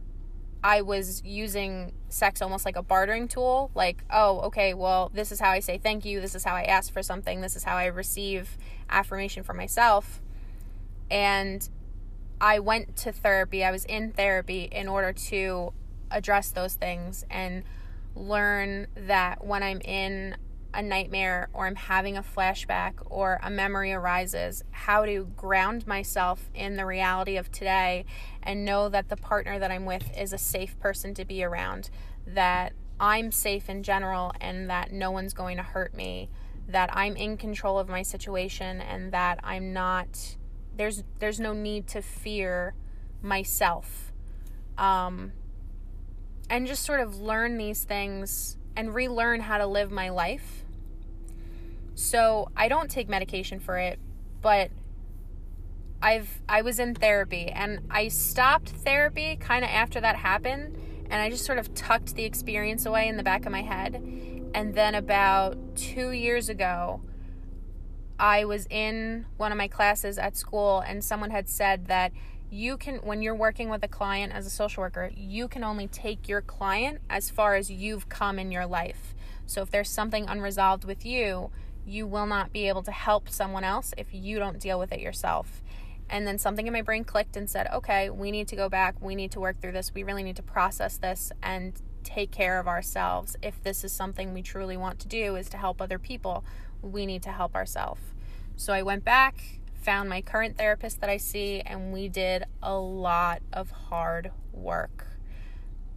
I 0.62 0.82
was 0.82 1.22
using 1.24 1.92
sex 2.08 2.42
almost 2.42 2.64
like 2.64 2.76
a 2.76 2.82
bartering 2.82 3.28
tool. 3.28 3.70
Like, 3.74 4.02
oh, 4.10 4.40
okay, 4.40 4.74
well, 4.74 5.10
this 5.14 5.30
is 5.30 5.38
how 5.38 5.50
I 5.50 5.60
say 5.60 5.78
thank 5.78 6.04
you. 6.04 6.20
This 6.20 6.34
is 6.34 6.44
how 6.44 6.54
I 6.54 6.62
ask 6.62 6.92
for 6.92 7.02
something. 7.02 7.40
This 7.40 7.56
is 7.56 7.64
how 7.64 7.76
I 7.76 7.86
receive 7.86 8.58
affirmation 8.90 9.42
for 9.42 9.54
myself. 9.54 10.20
And 11.10 11.68
I 12.40 12.58
went 12.58 12.96
to 12.98 13.12
therapy. 13.12 13.64
I 13.64 13.70
was 13.70 13.84
in 13.84 14.12
therapy 14.12 14.68
in 14.70 14.88
order 14.88 15.12
to 15.12 15.72
address 16.10 16.50
those 16.50 16.74
things 16.74 17.24
and 17.30 17.64
learn 18.14 18.86
that 18.96 19.44
when 19.44 19.62
I'm 19.62 19.80
in 19.80 20.36
a 20.74 20.82
nightmare 20.82 21.48
or 21.54 21.66
I'm 21.66 21.74
having 21.74 22.16
a 22.16 22.22
flashback 22.22 22.94
or 23.06 23.40
a 23.42 23.50
memory 23.50 23.92
arises, 23.92 24.62
how 24.70 25.06
to 25.06 25.24
ground 25.36 25.86
myself 25.86 26.50
in 26.54 26.76
the 26.76 26.84
reality 26.84 27.36
of 27.36 27.50
today 27.50 28.04
and 28.42 28.64
know 28.64 28.88
that 28.90 29.08
the 29.08 29.16
partner 29.16 29.58
that 29.58 29.70
I'm 29.70 29.86
with 29.86 30.10
is 30.16 30.32
a 30.32 30.38
safe 30.38 30.78
person 30.78 31.14
to 31.14 31.24
be 31.24 31.42
around, 31.42 31.88
that 32.26 32.74
I'm 33.00 33.32
safe 33.32 33.70
in 33.70 33.82
general 33.82 34.32
and 34.40 34.68
that 34.68 34.92
no 34.92 35.10
one's 35.10 35.32
going 35.32 35.56
to 35.56 35.62
hurt 35.62 35.94
me, 35.94 36.28
that 36.68 36.90
I'm 36.92 37.16
in 37.16 37.38
control 37.38 37.78
of 37.78 37.88
my 37.88 38.02
situation 38.02 38.80
and 38.80 39.12
that 39.12 39.40
I'm 39.42 39.72
not 39.72 40.36
there's 40.76 41.02
there's 41.18 41.40
no 41.40 41.52
need 41.52 41.86
to 41.88 42.02
fear 42.02 42.74
myself. 43.22 44.12
Um 44.78 45.32
and 46.48 46.66
just 46.66 46.84
sort 46.84 47.00
of 47.00 47.20
learn 47.20 47.56
these 47.56 47.84
things 47.84 48.56
and 48.76 48.94
relearn 48.94 49.40
how 49.40 49.58
to 49.58 49.66
live 49.66 49.90
my 49.90 50.10
life– 50.10 50.64
so 51.96 52.50
I 52.54 52.68
don't 52.68 52.90
take 52.90 53.08
medication 53.08 53.58
for 53.58 53.78
it, 53.78 53.98
but 54.42 54.70
I've 56.02 56.42
I 56.46 56.60
was 56.60 56.78
in 56.78 56.94
therapy 56.94 57.48
and 57.48 57.80
I 57.90 58.08
stopped 58.08 58.68
therapy 58.68 59.36
kind 59.36 59.64
of 59.64 59.70
after 59.70 59.98
that 60.02 60.14
happened 60.14 60.76
and 61.10 61.14
I 61.14 61.30
just 61.30 61.46
sort 61.46 61.58
of 61.58 61.72
tucked 61.74 62.14
the 62.14 62.24
experience 62.24 62.84
away 62.84 63.08
in 63.08 63.16
the 63.16 63.22
back 63.22 63.46
of 63.46 63.52
my 63.52 63.62
head. 63.62 63.94
And 64.54 64.74
then 64.74 64.94
about 64.94 65.56
2 65.76 66.10
years 66.10 66.50
ago, 66.50 67.00
I 68.18 68.44
was 68.44 68.66
in 68.70 69.26
one 69.36 69.52
of 69.52 69.58
my 69.58 69.68
classes 69.68 70.18
at 70.18 70.36
school 70.36 70.80
and 70.80 71.04
someone 71.04 71.30
had 71.30 71.48
said 71.48 71.86
that 71.86 72.12
you 72.50 72.76
can 72.76 72.96
when 72.98 73.22
you're 73.22 73.34
working 73.34 73.68
with 73.68 73.82
a 73.82 73.88
client 73.88 74.32
as 74.32 74.46
a 74.46 74.50
social 74.50 74.82
worker, 74.82 75.10
you 75.14 75.48
can 75.48 75.64
only 75.64 75.88
take 75.88 76.28
your 76.28 76.40
client 76.40 77.00
as 77.10 77.28
far 77.28 77.56
as 77.56 77.70
you've 77.70 78.08
come 78.08 78.38
in 78.38 78.52
your 78.52 78.66
life. 78.66 79.14
So 79.46 79.62
if 79.62 79.70
there's 79.70 79.90
something 79.90 80.26
unresolved 80.28 80.84
with 80.84 81.04
you, 81.04 81.50
you 81.86 82.06
will 82.06 82.26
not 82.26 82.52
be 82.52 82.68
able 82.68 82.82
to 82.82 82.92
help 82.92 83.28
someone 83.28 83.64
else 83.64 83.94
if 83.96 84.08
you 84.12 84.38
don't 84.38 84.58
deal 84.58 84.78
with 84.78 84.92
it 84.92 85.00
yourself. 85.00 85.62
And 86.08 86.26
then 86.26 86.38
something 86.38 86.66
in 86.66 86.72
my 86.72 86.82
brain 86.82 87.04
clicked 87.04 87.36
and 87.36 87.50
said, 87.50 87.68
okay, 87.72 88.10
we 88.10 88.30
need 88.30 88.48
to 88.48 88.56
go 88.56 88.68
back. 88.68 88.94
We 89.00 89.14
need 89.14 89.32
to 89.32 89.40
work 89.40 89.60
through 89.60 89.72
this. 89.72 89.92
We 89.92 90.04
really 90.04 90.22
need 90.22 90.36
to 90.36 90.42
process 90.42 90.96
this 90.96 91.32
and 91.42 91.80
take 92.04 92.30
care 92.30 92.60
of 92.60 92.68
ourselves. 92.68 93.36
If 93.42 93.60
this 93.62 93.82
is 93.82 93.92
something 93.92 94.32
we 94.32 94.42
truly 94.42 94.76
want 94.76 95.00
to 95.00 95.08
do, 95.08 95.34
is 95.34 95.48
to 95.50 95.56
help 95.56 95.82
other 95.82 95.98
people, 95.98 96.44
we 96.86 97.06
need 97.06 97.22
to 97.22 97.30
help 97.30 97.54
ourselves. 97.54 98.00
So 98.56 98.72
I 98.72 98.82
went 98.82 99.04
back, 99.04 99.60
found 99.74 100.08
my 100.08 100.22
current 100.22 100.56
therapist 100.56 101.00
that 101.00 101.10
I 101.10 101.16
see, 101.16 101.60
and 101.60 101.92
we 101.92 102.08
did 102.08 102.44
a 102.62 102.74
lot 102.74 103.42
of 103.52 103.70
hard 103.70 104.30
work. 104.52 105.06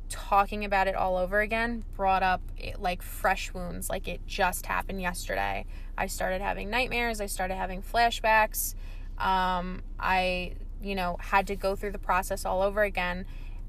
Talking 0.09 0.65
about 0.65 0.87
it 0.87 0.95
all 0.95 1.17
over 1.17 1.39
again 1.39 1.85
brought 1.95 2.23
up 2.23 2.41
it, 2.57 2.81
like 2.81 3.01
fresh 3.01 3.53
wounds, 3.53 3.89
like 3.89 4.07
it 4.07 4.25
just 4.25 4.65
happened 4.65 5.01
yesterday. 5.01 5.65
I 5.97 6.07
started 6.07 6.41
having 6.41 6.69
nightmares, 6.69 7.21
I 7.21 7.27
started 7.27 7.55
having 7.55 7.81
flashbacks 7.81 8.73
um, 9.19 9.81
I, 9.99 10.53
you 10.81 10.95
know, 10.95 11.17
had 11.19 11.47
to 11.47 11.55
go 11.55 11.75
through 11.75 11.91
the 11.91 11.99
process 11.99 12.45
all 12.45 12.61
over 12.61 12.83
again. 12.83 13.25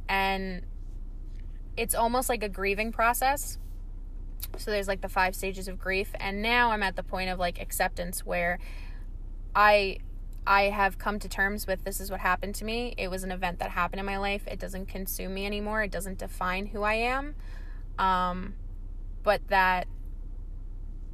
And 0.09 0.63
it's 1.77 1.95
almost 1.95 2.29
like 2.29 2.43
a 2.43 2.49
grieving 2.49 2.93
process. 2.93 3.59
So 4.57 4.71
there's 4.71 4.89
like 4.89 5.01
the 5.01 5.09
five 5.09 5.35
stages 5.35 5.69
of 5.69 5.79
grief. 5.79 6.13
And 6.19 6.43
now 6.43 6.71
I'm 6.71 6.83
at 6.83 6.97
the 6.97 7.03
point 7.03 7.31
of 7.31 7.39
like 7.39 7.61
acceptance 7.61 8.25
where 8.25 8.59
I 9.55 9.99
I 10.47 10.65
have 10.65 10.99
come 10.99 11.19
to 11.19 11.29
terms 11.29 11.67
with 11.67 11.85
this 11.85 12.01
is 12.01 12.11
what 12.11 12.21
happened 12.21 12.55
to 12.57 12.65
me. 12.65 12.95
It 12.97 13.09
was 13.09 13.25
an 13.25 13.31
event 13.31 13.59
that 13.59 13.71
happened 13.71 14.01
in 14.01 14.07
my 14.07 14.19
life. 14.19 14.43
It 14.47 14.59
doesn't 14.59 14.87
consume 14.87 15.35
me 15.35 15.47
anymore. 15.47 15.83
It 15.83 15.91
doesn't 15.91 16.19
define 16.19 16.67
who 16.67 16.83
I 16.83 16.95
am. 16.95 17.35
Um, 17.99 18.55
but 19.23 19.47
that 19.49 19.87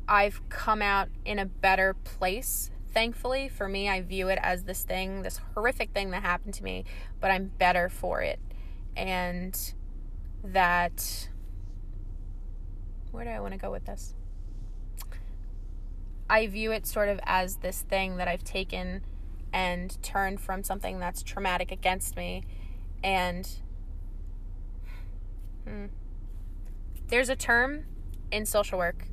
I've 0.09 0.49
come 0.49 0.81
out 0.81 1.09
in 1.24 1.39
a 1.39 1.47
better 1.47 1.95
place 1.95 2.70
thankfully 2.97 3.47
for 3.47 3.68
me 3.68 3.91
i 3.91 4.01
view 4.01 4.29
it 4.29 4.39
as 4.43 4.64
this 4.64 4.83
thing 4.83 5.20
this 5.20 5.39
horrific 5.55 5.91
thing 5.91 6.12
that 6.12 6.22
happened 6.22 6.55
to 6.55 6.64
me 6.64 6.83
but 7.20 7.31
i'm 7.31 7.45
better 7.59 7.91
for 7.91 8.22
it 8.22 8.41
and 8.97 9.74
that 10.43 11.29
where 13.16 13.24
do 13.24 13.30
i 13.30 13.40
want 13.40 13.54
to 13.54 13.58
go 13.58 13.70
with 13.70 13.86
this? 13.86 14.14
I 16.28 16.46
view 16.48 16.72
it 16.72 16.86
sort 16.86 17.08
of 17.08 17.18
as 17.24 17.56
this 17.56 17.80
thing 17.80 18.18
that 18.18 18.28
i've 18.28 18.44
taken 18.44 19.00
and 19.54 20.00
turned 20.02 20.40
from 20.40 20.62
something 20.62 20.98
that's 20.98 21.22
traumatic 21.22 21.72
against 21.72 22.14
me 22.14 22.44
and 23.02 23.48
hmm, 25.66 25.86
there's 27.08 27.30
a 27.30 27.36
term 27.36 27.86
in 28.30 28.44
social 28.44 28.78
work 28.78 29.04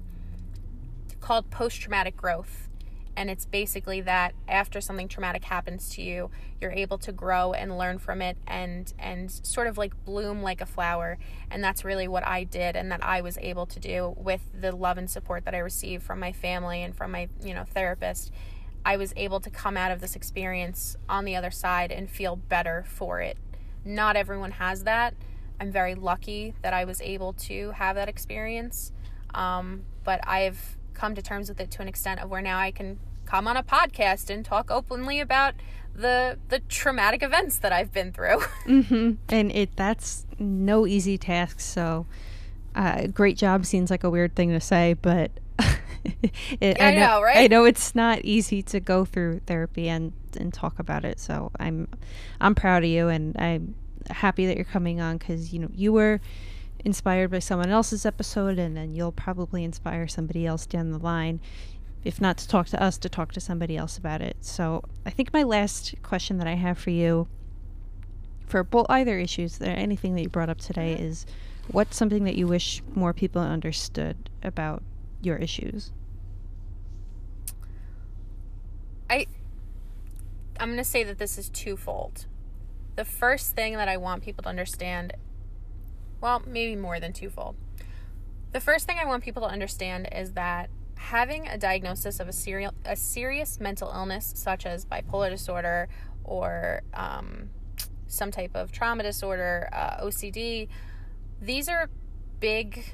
called 1.22 1.50
post 1.50 1.80
traumatic 1.80 2.18
growth 2.18 2.68
and 3.16 3.30
it's 3.30 3.46
basically 3.46 4.02
that 4.02 4.34
after 4.48 4.82
something 4.82 5.08
traumatic 5.08 5.44
happens 5.46 5.90
to 5.90 6.02
you 6.02 6.30
you're 6.64 6.72
able 6.72 6.98
to 6.98 7.12
grow 7.12 7.52
and 7.52 7.78
learn 7.78 8.00
from 8.00 8.22
it 8.22 8.38
and 8.48 8.94
and 8.98 9.30
sort 9.30 9.68
of 9.68 9.78
like 9.78 9.94
bloom 10.06 10.42
like 10.42 10.62
a 10.62 10.66
flower. 10.66 11.18
And 11.52 11.62
that's 11.62 11.84
really 11.84 12.08
what 12.08 12.26
I 12.26 12.46
did 12.46 12.76
and 12.78 12.90
that 12.90 13.04
I 13.04 13.20
was 13.20 13.38
able 13.40 13.66
to 13.68 13.80
do 13.80 14.16
with 14.18 14.42
the 14.60 14.72
love 14.72 14.98
and 14.98 15.10
support 15.10 15.44
that 15.44 15.54
I 15.54 15.60
received 15.60 16.04
from 16.04 16.20
my 16.20 16.32
family 16.32 16.82
and 16.82 16.96
from 16.96 17.12
my 17.12 17.28
you 17.44 17.54
know 17.54 17.66
therapist. 17.66 18.32
I 18.86 18.98
was 18.98 19.14
able 19.16 19.42
to 19.42 19.50
come 19.50 19.78
out 19.78 19.92
of 19.92 20.00
this 20.00 20.16
experience 20.16 20.96
on 21.08 21.26
the 21.26 21.36
other 21.36 21.52
side 21.52 21.92
and 21.92 22.10
feel 22.10 22.38
better 22.38 22.86
for 22.88 23.20
it. 23.22 23.38
Not 23.86 24.16
everyone 24.16 24.52
has 24.52 24.86
that. 24.86 25.14
I'm 25.60 25.72
very 25.72 25.96
lucky 25.96 26.54
that 26.62 26.74
I 26.74 26.86
was 26.86 27.02
able 27.02 27.34
to 27.34 27.72
have 27.72 27.98
that 27.98 28.10
experience. 28.10 28.94
Um, 29.34 29.84
but 30.04 30.26
I've 30.28 30.78
come 30.94 31.16
to 31.16 31.22
terms 31.22 31.50
with 31.50 31.60
it 31.60 31.72
to 31.72 31.82
an 31.82 31.88
extent 31.88 32.20
of 32.22 32.30
where 32.30 32.42
now 32.42 32.58
I 32.58 32.72
can 32.72 33.00
come 33.26 33.48
on 33.48 33.58
a 33.58 33.64
podcast 33.64 34.30
and 34.30 34.44
talk 34.44 34.70
openly 34.70 35.20
about 35.20 35.56
the 35.96 36.38
the 36.50 36.60
traumatic 36.60 37.22
events 37.24 37.60
that 37.60 37.72
I've 37.72 37.92
been 37.92 38.12
through. 38.12 38.40
mm-hmm. 38.66 39.14
And 39.30 39.52
it 39.52 39.76
that's 39.76 40.26
no 40.40 40.88
easy 40.88 41.18
task. 41.18 41.60
So, 41.60 42.06
uh, 42.76 43.08
great 43.08 43.38
job 43.38 43.66
seems 43.66 43.92
like 43.92 44.04
a 44.04 44.10
weird 44.10 44.36
thing 44.36 44.52
to 44.52 44.60
say, 44.60 44.94
but 44.94 45.32
it, 46.60 46.82
I, 46.82 46.94
I, 46.94 46.96
know, 46.96 47.22
right? 47.22 47.38
I 47.38 47.48
know 47.48 47.66
it's 47.66 47.96
not 47.96 48.22
easy 48.24 48.62
to 48.64 48.80
go 48.80 49.06
through 49.06 49.42
therapy 49.46 49.88
and 49.88 50.14
and 50.38 50.54
talk 50.54 50.80
about 50.80 51.06
it. 51.06 51.20
So 51.20 51.52
I'm 51.60 51.88
I'm 52.42 52.56
proud 52.56 52.84
of 52.84 52.90
you, 52.90 53.08
and 53.08 53.36
I'm 53.38 53.76
happy 54.10 54.46
that 54.48 54.56
you're 54.56 54.66
coming 54.66 55.00
on 55.00 55.18
because 55.18 55.54
you 55.54 55.60
know 55.60 55.70
you 55.74 55.94
were 55.94 56.20
inspired 56.86 57.32
by 57.32 57.40
someone 57.40 57.70
else's 57.70 58.06
episode, 58.06 58.60
and 58.60 58.76
then 58.76 58.96
you'll 58.96 59.12
probably 59.12 59.64
inspire 59.64 60.08
somebody 60.08 60.46
else 60.46 60.66
down 60.66 60.92
the 60.92 61.00
line. 61.00 61.40
If 62.04 62.20
not 62.20 62.38
to 62.40 62.48
talk 62.48 62.68
to 62.68 62.82
us, 62.82 62.98
to 63.00 63.10
talk 63.10 63.32
to 63.34 63.40
somebody 63.40 63.78
else 63.78 63.98
about 63.98 64.22
it. 64.22 64.38
So 64.42 64.84
I 65.06 65.10
think 65.10 65.32
my 65.32 65.44
last 65.44 65.96
question 66.04 66.38
that 66.40 66.48
I 66.48 66.56
have 66.56 66.78
for 66.78 66.90
you, 66.90 67.28
for 68.46 68.64
both 68.64 68.88
either 68.90 69.18
issues, 69.18 69.62
or 69.62 69.66
anything 69.66 70.16
that 70.16 70.22
you 70.22 70.30
brought 70.30 70.50
up 70.50 70.60
today, 70.60 70.96
mm-hmm. 70.96 71.06
is 71.06 71.26
what's 71.72 71.96
something 71.96 72.26
that 72.26 72.36
you 72.36 72.48
wish 72.48 72.84
more 72.94 73.14
people 73.14 73.42
understood 73.42 74.30
about 74.44 74.84
your 75.22 75.38
issues? 75.38 75.92
I 79.10 79.28
I'm 80.60 80.70
going 80.70 80.78
to 80.78 80.84
say 80.84 81.04
that 81.04 81.18
this 81.18 81.38
is 81.38 81.50
twofold. 81.50 82.26
The 82.96 83.06
first 83.06 83.56
thing 83.56 83.74
that 83.74 83.88
I 83.88 83.98
want 83.98 84.24
people 84.24 84.44
to 84.44 84.50
understand 84.50 85.14
well, 86.24 86.42
maybe 86.48 86.78
more 86.78 87.02
than 87.02 87.12
twofold. 87.12 87.58
The 88.54 88.62
first 88.62 88.88
thing 88.88 88.98
I 88.98 89.06
want 89.06 89.26
people 89.26 89.42
to 89.42 89.50
understand 89.50 90.08
is 90.10 90.32
that 90.32 90.70
having 90.96 91.50
a 91.50 91.58
diagnosis 91.58 92.22
of 92.22 92.30
a, 92.30 92.32
serial, 92.32 92.74
a 92.86 92.96
serious 92.96 93.60
mental 93.60 93.92
illness, 93.94 94.32
such 94.34 94.66
as 94.66 94.86
bipolar 94.86 95.30
disorder 95.30 95.90
or 96.24 96.82
um, 96.94 97.50
some 98.08 98.32
type 98.32 98.52
of 98.56 98.72
trauma 98.72 99.04
disorder, 99.04 99.68
uh, 99.74 100.06
OCD, 100.06 100.70
these 101.42 101.68
are 101.68 101.90
big 102.40 102.94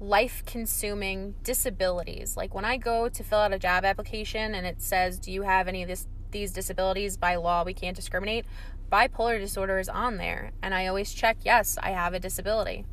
life 0.00 0.42
consuming 0.46 1.34
disabilities. 1.42 2.34
Like 2.34 2.54
when 2.54 2.64
I 2.64 2.78
go 2.78 3.10
to 3.10 3.22
fill 3.22 3.40
out 3.40 3.52
a 3.52 3.58
job 3.58 3.84
application 3.84 4.54
and 4.54 4.66
it 4.66 4.80
says, 4.80 5.18
Do 5.18 5.30
you 5.30 5.42
have 5.42 5.68
any 5.68 5.82
of 5.82 5.88
this, 5.88 6.06
these 6.30 6.50
disabilities? 6.50 7.18
By 7.18 7.36
law, 7.36 7.62
we 7.62 7.74
can't 7.74 7.94
discriminate 7.94 8.46
bipolar 8.92 9.38
disorder 9.38 9.78
is 9.78 9.88
on 9.88 10.18
there, 10.18 10.52
and 10.62 10.74
I 10.74 10.86
always 10.86 11.14
check 11.14 11.38
yes, 11.44 11.78
I 11.82 11.90
have 11.90 12.12
a 12.12 12.20
disability. 12.20 12.84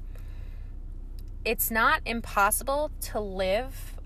It's 1.43 1.69
not 1.69 2.01
impossible 2.05 2.91
to 3.01 3.19
live 3.19 3.97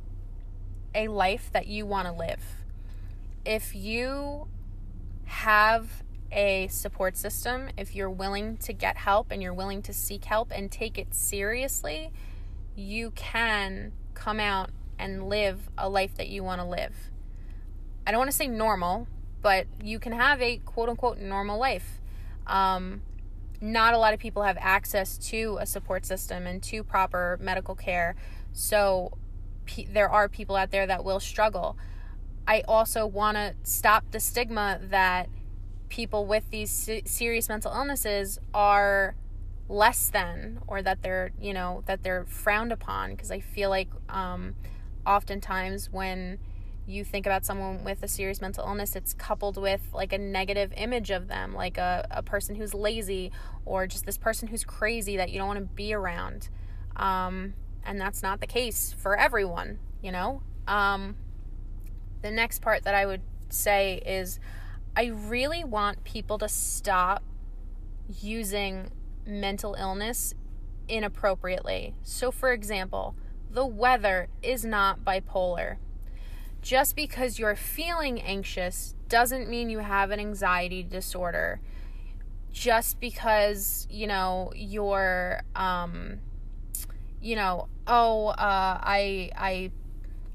a 0.96 1.08
life 1.08 1.50
that 1.54 1.68
you 1.68 1.86
want 1.86 2.08
to 2.08 2.14
live. 2.14 2.42
If 3.46 3.76
you 3.76 4.48
have 5.26 6.04
a 6.32 6.68
support 6.68 7.16
system, 7.16 7.70
if 7.78 7.96
you're 7.96 8.10
willing 8.10 8.58
to 8.58 8.74
get 8.74 8.98
help 8.98 9.32
and 9.32 9.42
you're 9.42 9.54
willing 9.54 9.84
to 9.84 9.94
seek 9.94 10.26
help 10.26 10.52
and 10.54 10.72
take 10.72 10.98
it 10.98 11.14
seriously, 11.14 12.12
you 12.76 13.12
can 13.12 13.92
come 14.16 14.40
out 14.40 14.72
and 14.98 15.30
live 15.30 15.70
a 15.78 15.90
life 15.90 16.16
that 16.16 16.30
you 16.30 16.44
want 16.44 16.60
to 16.60 16.66
live. 16.66 16.96
I 18.06 18.12
don't 18.12 18.20
want 18.20 18.32
to 18.32 18.38
say 18.38 18.48
normal 18.48 19.08
but 19.44 19.68
you 19.84 20.00
can 20.00 20.14
have 20.14 20.42
a 20.42 20.58
quote 20.66 20.90
unquote 20.90 21.20
normal 21.20 21.60
life. 21.60 22.02
Um, 22.48 23.04
not 23.62 23.94
a 23.94 23.98
lot 23.98 24.14
of 24.14 24.20
people 24.20 24.42
have 24.44 24.58
access 24.60 25.18
to 25.18 25.58
a 25.62 25.66
support 25.66 26.06
system 26.06 26.48
and 26.48 26.64
to 26.64 26.84
proper 26.84 27.38
medical 27.40 27.76
care. 27.76 28.16
So 28.52 29.18
p- 29.66 29.88
there 29.92 30.10
are 30.10 30.28
people 30.28 30.56
out 30.56 30.72
there 30.72 30.88
that 30.88 31.04
will 31.04 31.20
struggle. 31.20 31.78
I 32.48 32.62
also 32.68 33.06
want 33.06 33.38
to 33.38 33.54
stop 33.64 34.06
the 34.12 34.20
stigma 34.20 34.80
that 34.90 35.30
people 35.90 36.26
with 36.26 36.50
these 36.50 36.72
se- 36.72 37.04
serious 37.06 37.48
mental 37.48 37.72
illnesses 37.72 38.40
are 38.54 39.16
less 39.70 40.10
than 40.10 40.60
or 40.68 40.82
that 40.82 41.02
they're, 41.02 41.32
you 41.40 41.54
know, 41.54 41.84
that 41.86 42.04
they're 42.04 42.26
frowned 42.26 42.72
upon 42.72 43.12
because 43.12 43.32
I 43.32 43.40
feel 43.40 43.70
like 43.70 43.90
um, 44.10 44.56
oftentimes 45.06 45.90
when 45.92 46.40
you 46.86 47.04
think 47.04 47.26
about 47.26 47.46
someone 47.46 47.84
with 47.84 48.04
a 48.04 48.08
serious 48.08 48.42
mental 48.42 48.66
illness, 48.66 48.96
it's 48.96 49.14
coupled 49.14 49.58
with 49.58 49.82
like 49.94 50.12
a 50.12 50.18
negative 50.18 50.74
image 50.76 51.12
of 51.12 51.28
them, 51.28 51.54
like 51.54 51.78
a, 51.78 52.06
a 52.12 52.22
person 52.22 52.56
who's 52.56 52.74
lazy 52.74 53.32
or 53.66 53.88
just 53.88 54.06
this 54.06 54.18
person 54.18 54.48
who's 54.48 54.64
crazy 54.64 55.18
that 55.18 55.32
you 55.32 55.38
don't 55.38 55.48
want 55.48 55.60
to 55.60 55.66
be 55.66 55.94
around. 55.94 56.50
Um, 56.96 57.54
and 57.86 58.00
that's 58.00 58.22
not 58.22 58.42
the 58.42 58.48
case 58.48 58.94
for 58.98 59.18
everyone, 59.18 59.80
you 60.02 60.12
know? 60.12 60.42
Um, 60.68 61.16
the 62.22 62.32
next 62.32 62.62
part 62.62 62.84
that 62.84 62.96
I 62.96 63.06
would 63.06 63.22
say 63.50 64.02
is 64.06 64.40
I 64.96 65.06
really 65.06 65.64
want 65.64 66.04
people 66.04 66.38
to 66.40 66.50
stop 66.50 67.24
using 68.22 68.92
mental 69.26 69.76
illness 69.76 70.34
inappropriately. 70.88 71.96
So, 72.04 72.32
for 72.32 72.52
example, 72.52 73.16
the 73.50 73.66
weather 73.66 74.28
is 74.42 74.66
not 74.66 75.06
bipolar. 75.06 75.78
Just 76.64 76.96
because 76.96 77.38
you're 77.38 77.56
feeling 77.56 78.22
anxious 78.22 78.96
doesn't 79.10 79.50
mean 79.50 79.70
you 79.70 79.80
have 79.80 80.12
an 80.12 80.20
anxiety 80.20 80.82
disorder. 80.82 81.60
Just 82.54 83.00
because, 83.00 83.86
you 83.92 84.08
know, 84.08 84.52
you're, 84.56 85.42
um, 85.56 86.20
you 87.22 87.36
know, 87.36 87.68
oh, 87.86 88.28
uh, 88.28 88.36
I, 88.82 89.30
I 89.38 89.72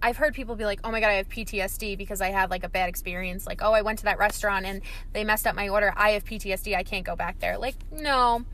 I've 0.01 0.17
heard 0.17 0.33
people 0.35 0.55
be 0.55 0.65
like, 0.65 0.81
"Oh 0.85 0.93
my 0.93 1.01
god, 1.01 1.09
I 1.09 1.15
have 1.15 1.29
PTSD 1.29 1.99
because 1.99 2.21
I 2.21 2.29
had 2.29 2.51
like 2.51 2.63
a 2.63 2.69
bad 2.69 2.89
experience. 2.89 3.47
Like, 3.47 3.63
oh, 3.63 3.73
I 3.73 3.83
went 3.83 3.99
to 4.01 4.05
that 4.05 4.19
restaurant 4.19 4.65
and 4.65 4.83
they 5.13 5.25
messed 5.25 5.47
up 5.47 5.57
my 5.57 5.69
order. 5.69 5.93
I 5.97 6.11
have 6.11 6.25
PTSD. 6.25 6.77
I 6.77 6.85
can't 6.85 7.05
go 7.05 7.17
back 7.17 7.41
there." 7.41 7.59
Like, 7.59 7.75
no. 7.91 8.45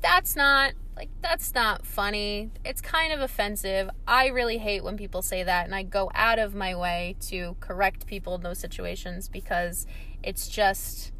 That's 0.00 0.36
not 0.36 0.72
like 1.02 1.10
that's 1.20 1.52
not 1.52 1.84
funny. 1.84 2.52
It's 2.64 2.80
kind 2.80 3.12
of 3.12 3.20
offensive. 3.20 3.90
I 4.06 4.28
really 4.28 4.58
hate 4.58 4.84
when 4.84 4.96
people 4.96 5.20
say 5.20 5.42
that 5.42 5.64
and 5.64 5.74
I 5.74 5.82
go 5.82 6.12
out 6.14 6.38
of 6.38 6.54
my 6.54 6.76
way 6.76 7.16
to 7.22 7.56
correct 7.58 8.06
people 8.06 8.36
in 8.36 8.42
those 8.42 8.60
situations 8.60 9.28
because 9.28 9.84
it's 10.22 10.46
just 10.46 11.10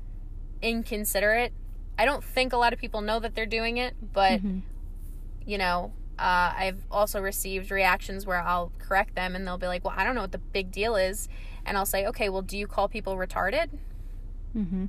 inconsiderate. 0.62 1.52
I 1.98 2.04
don't 2.04 2.22
think 2.22 2.52
a 2.52 2.56
lot 2.58 2.72
of 2.72 2.78
people 2.78 3.00
know 3.00 3.18
that 3.18 3.34
they're 3.34 3.44
doing 3.44 3.76
it, 3.76 3.94
but 4.12 4.38
mm-hmm. 4.40 4.60
you 5.44 5.58
know, 5.58 5.92
uh, 6.16 6.54
I've 6.56 6.86
also 6.88 7.20
received 7.20 7.72
reactions 7.72 8.24
where 8.24 8.40
I'll 8.40 8.70
correct 8.78 9.16
them 9.16 9.34
and 9.34 9.44
they'll 9.44 9.58
be 9.58 9.66
like, 9.66 9.84
well, 9.84 9.94
I 9.96 10.04
don't 10.04 10.14
know 10.14 10.20
what 10.20 10.32
the 10.32 10.38
big 10.38 10.70
deal 10.70 10.94
is. 10.94 11.28
And 11.66 11.76
I'll 11.76 11.86
say, 11.86 12.06
okay, 12.06 12.28
well, 12.28 12.42
do 12.42 12.56
you 12.56 12.68
call 12.68 12.88
people 12.88 13.16
retarded? 13.16 13.66
Mm-hmm. 14.56 14.86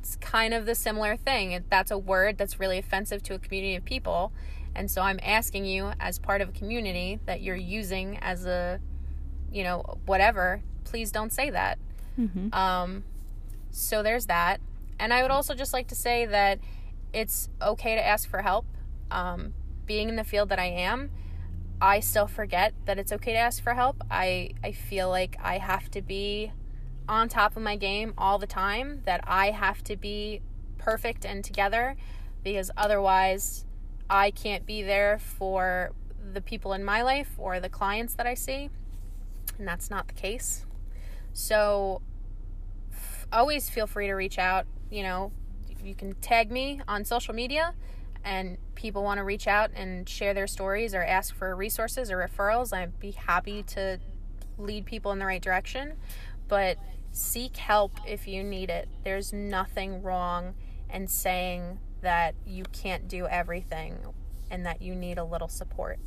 It's 0.00 0.16
kind 0.16 0.52
of 0.54 0.66
the 0.66 0.74
similar 0.74 1.16
thing. 1.16 1.64
That's 1.70 1.90
a 1.90 1.98
word 1.98 2.38
that's 2.38 2.58
really 2.58 2.78
offensive 2.78 3.22
to 3.24 3.34
a 3.34 3.38
community 3.38 3.76
of 3.76 3.84
people. 3.84 4.32
And 4.74 4.90
so 4.90 5.02
I'm 5.02 5.20
asking 5.22 5.66
you, 5.66 5.92
as 6.00 6.18
part 6.18 6.40
of 6.40 6.48
a 6.48 6.52
community 6.52 7.20
that 7.26 7.42
you're 7.42 7.56
using 7.56 8.18
as 8.18 8.46
a, 8.46 8.80
you 9.52 9.62
know, 9.62 9.98
whatever, 10.06 10.62
please 10.84 11.10
don't 11.10 11.32
say 11.32 11.50
that. 11.50 11.78
Mm-hmm. 12.18 12.54
Um, 12.54 13.04
so 13.70 14.02
there's 14.02 14.26
that. 14.26 14.60
And 14.98 15.12
I 15.12 15.22
would 15.22 15.30
also 15.30 15.54
just 15.54 15.72
like 15.72 15.88
to 15.88 15.94
say 15.94 16.26
that 16.26 16.60
it's 17.12 17.48
okay 17.60 17.94
to 17.94 18.04
ask 18.04 18.28
for 18.28 18.42
help. 18.42 18.66
Um, 19.10 19.54
being 19.86 20.08
in 20.08 20.16
the 20.16 20.24
field 20.24 20.50
that 20.50 20.58
I 20.58 20.66
am, 20.66 21.10
I 21.80 22.00
still 22.00 22.26
forget 22.26 22.74
that 22.84 22.98
it's 22.98 23.12
okay 23.12 23.32
to 23.32 23.38
ask 23.38 23.62
for 23.62 23.74
help. 23.74 24.02
I 24.10 24.50
I 24.62 24.72
feel 24.72 25.08
like 25.08 25.36
I 25.42 25.58
have 25.58 25.90
to 25.92 26.02
be 26.02 26.52
on 27.10 27.28
top 27.28 27.56
of 27.56 27.62
my 27.62 27.74
game 27.74 28.14
all 28.16 28.38
the 28.38 28.46
time, 28.46 29.02
that 29.04 29.20
I 29.26 29.50
have 29.50 29.82
to 29.84 29.96
be 29.96 30.40
perfect 30.78 31.26
and 31.26 31.44
together 31.44 31.96
because 32.44 32.70
otherwise 32.76 33.66
I 34.08 34.30
can't 34.30 34.64
be 34.64 34.82
there 34.82 35.18
for 35.18 35.90
the 36.32 36.40
people 36.40 36.72
in 36.72 36.84
my 36.84 37.02
life 37.02 37.32
or 37.36 37.58
the 37.58 37.68
clients 37.68 38.14
that 38.14 38.26
I 38.26 38.34
see. 38.34 38.70
And 39.58 39.66
that's 39.66 39.90
not 39.90 40.06
the 40.06 40.14
case. 40.14 40.64
So 41.32 42.00
f- 42.92 43.26
always 43.32 43.68
feel 43.68 43.88
free 43.88 44.06
to 44.06 44.14
reach 44.14 44.38
out, 44.38 44.66
you 44.88 45.02
know, 45.02 45.32
you 45.82 45.96
can 45.96 46.14
tag 46.14 46.50
me 46.52 46.80
on 46.86 47.04
social 47.04 47.34
media 47.34 47.74
and 48.24 48.56
people 48.76 49.02
want 49.02 49.18
to 49.18 49.24
reach 49.24 49.48
out 49.48 49.70
and 49.74 50.08
share 50.08 50.32
their 50.32 50.46
stories 50.46 50.94
or 50.94 51.02
ask 51.02 51.34
for 51.34 51.56
resources 51.56 52.10
or 52.10 52.18
referrals, 52.18 52.72
I'd 52.72 53.00
be 53.00 53.10
happy 53.10 53.64
to 53.64 53.98
lead 54.58 54.84
people 54.84 55.10
in 55.10 55.18
the 55.18 55.26
right 55.26 55.42
direction. 55.42 55.94
But 56.48 56.78
seek 57.12 57.56
help 57.56 57.92
if 58.06 58.26
you 58.26 58.42
need 58.42 58.70
it. 58.70 58.88
There's 59.04 59.32
nothing 59.32 60.02
wrong 60.02 60.54
in 60.92 61.06
saying 61.06 61.78
that 62.00 62.34
you 62.46 62.64
can't 62.72 63.08
do 63.08 63.26
everything 63.26 63.98
and 64.50 64.64
that 64.66 64.82
you 64.82 64.94
need 64.94 65.18
a 65.18 65.24
little 65.24 65.48
support. 65.48 65.98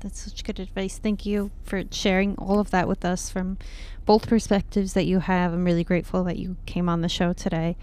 That's 0.00 0.20
such 0.20 0.44
good 0.44 0.60
advice. 0.60 0.98
Thank 0.98 1.26
you 1.26 1.50
for 1.64 1.82
sharing 1.90 2.36
all 2.36 2.60
of 2.60 2.70
that 2.70 2.86
with 2.86 3.04
us 3.04 3.30
from 3.30 3.58
both 4.04 4.28
perspectives 4.28 4.92
that 4.92 5.04
you 5.04 5.20
have. 5.20 5.52
I'm 5.52 5.64
really 5.64 5.84
grateful 5.84 6.22
that 6.24 6.36
you 6.36 6.56
came 6.66 6.88
on 6.88 7.00
the 7.00 7.08
show 7.08 7.32
today. 7.32 7.76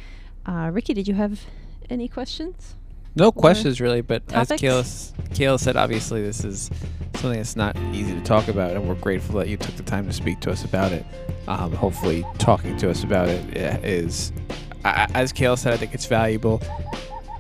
Uh, 0.46 0.70
Ricky, 0.72 0.94
did 0.94 1.08
you 1.08 1.16
have 1.16 1.42
any 1.90 2.08
questions? 2.08 2.76
No 3.16 3.32
questions 3.32 3.80
really, 3.80 4.02
but 4.02 4.28
topics? 4.28 4.52
as 4.52 4.62
Kayla, 4.62 5.30
Kayla 5.30 5.60
said, 5.60 5.78
obviously 5.78 6.22
this 6.22 6.44
is 6.44 6.72
something 7.16 7.40
that's 7.40 7.56
not 7.56 7.78
easy 7.94 8.14
to 8.14 8.22
talk 8.22 8.48
about, 8.48 8.72
and 8.72 8.88
we're 8.88 8.96
grateful 8.96 9.40
that 9.40 9.48
you 9.48 9.58
took 9.58 9.76
the 9.76 9.84
time 9.84 10.08
to 10.08 10.14
speak 10.14 10.40
to 10.42 10.52
us 10.52 10.66
about 10.66 10.92
it. 10.92 11.06
Um, 11.48 11.72
hopefully, 11.74 12.26
talking 12.38 12.76
to 12.78 12.90
us 12.90 13.04
about 13.04 13.30
it 13.30 13.58
is, 13.86 14.34
as 14.84 15.32
Kayla 15.32 15.58
said, 15.58 15.74
I 15.74 15.78
think 15.78 15.94
it's 15.94 16.06
valuable 16.06 16.62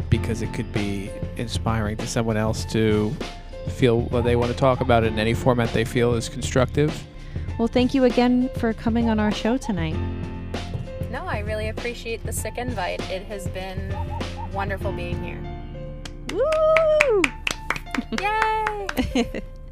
because 0.09 0.41
it 0.41 0.53
could 0.53 0.71
be 0.71 1.09
inspiring 1.37 1.97
to 1.97 2.07
someone 2.07 2.37
else 2.37 2.65
to 2.65 3.15
feel 3.69 4.01
what 4.01 4.23
they 4.23 4.35
want 4.35 4.51
to 4.51 4.57
talk 4.57 4.81
about 4.81 5.03
it 5.03 5.07
in 5.07 5.19
any 5.19 5.33
format 5.33 5.71
they 5.73 5.85
feel 5.85 6.13
is 6.13 6.29
constructive. 6.29 7.03
Well, 7.57 7.67
thank 7.67 7.93
you 7.93 8.03
again 8.03 8.49
for 8.57 8.73
coming 8.73 9.09
on 9.09 9.19
our 9.19 9.31
show 9.31 9.57
tonight. 9.57 9.95
No, 11.11 11.25
I 11.25 11.39
really 11.39 11.69
appreciate 11.69 12.23
the 12.23 12.33
sick 12.33 12.57
invite. 12.57 12.99
It 13.09 13.23
has 13.23 13.47
been 13.49 13.95
wonderful 14.51 14.91
being 14.91 15.21
here. 15.23 15.52
Woo! 16.33 17.21
Yay! 18.19 19.41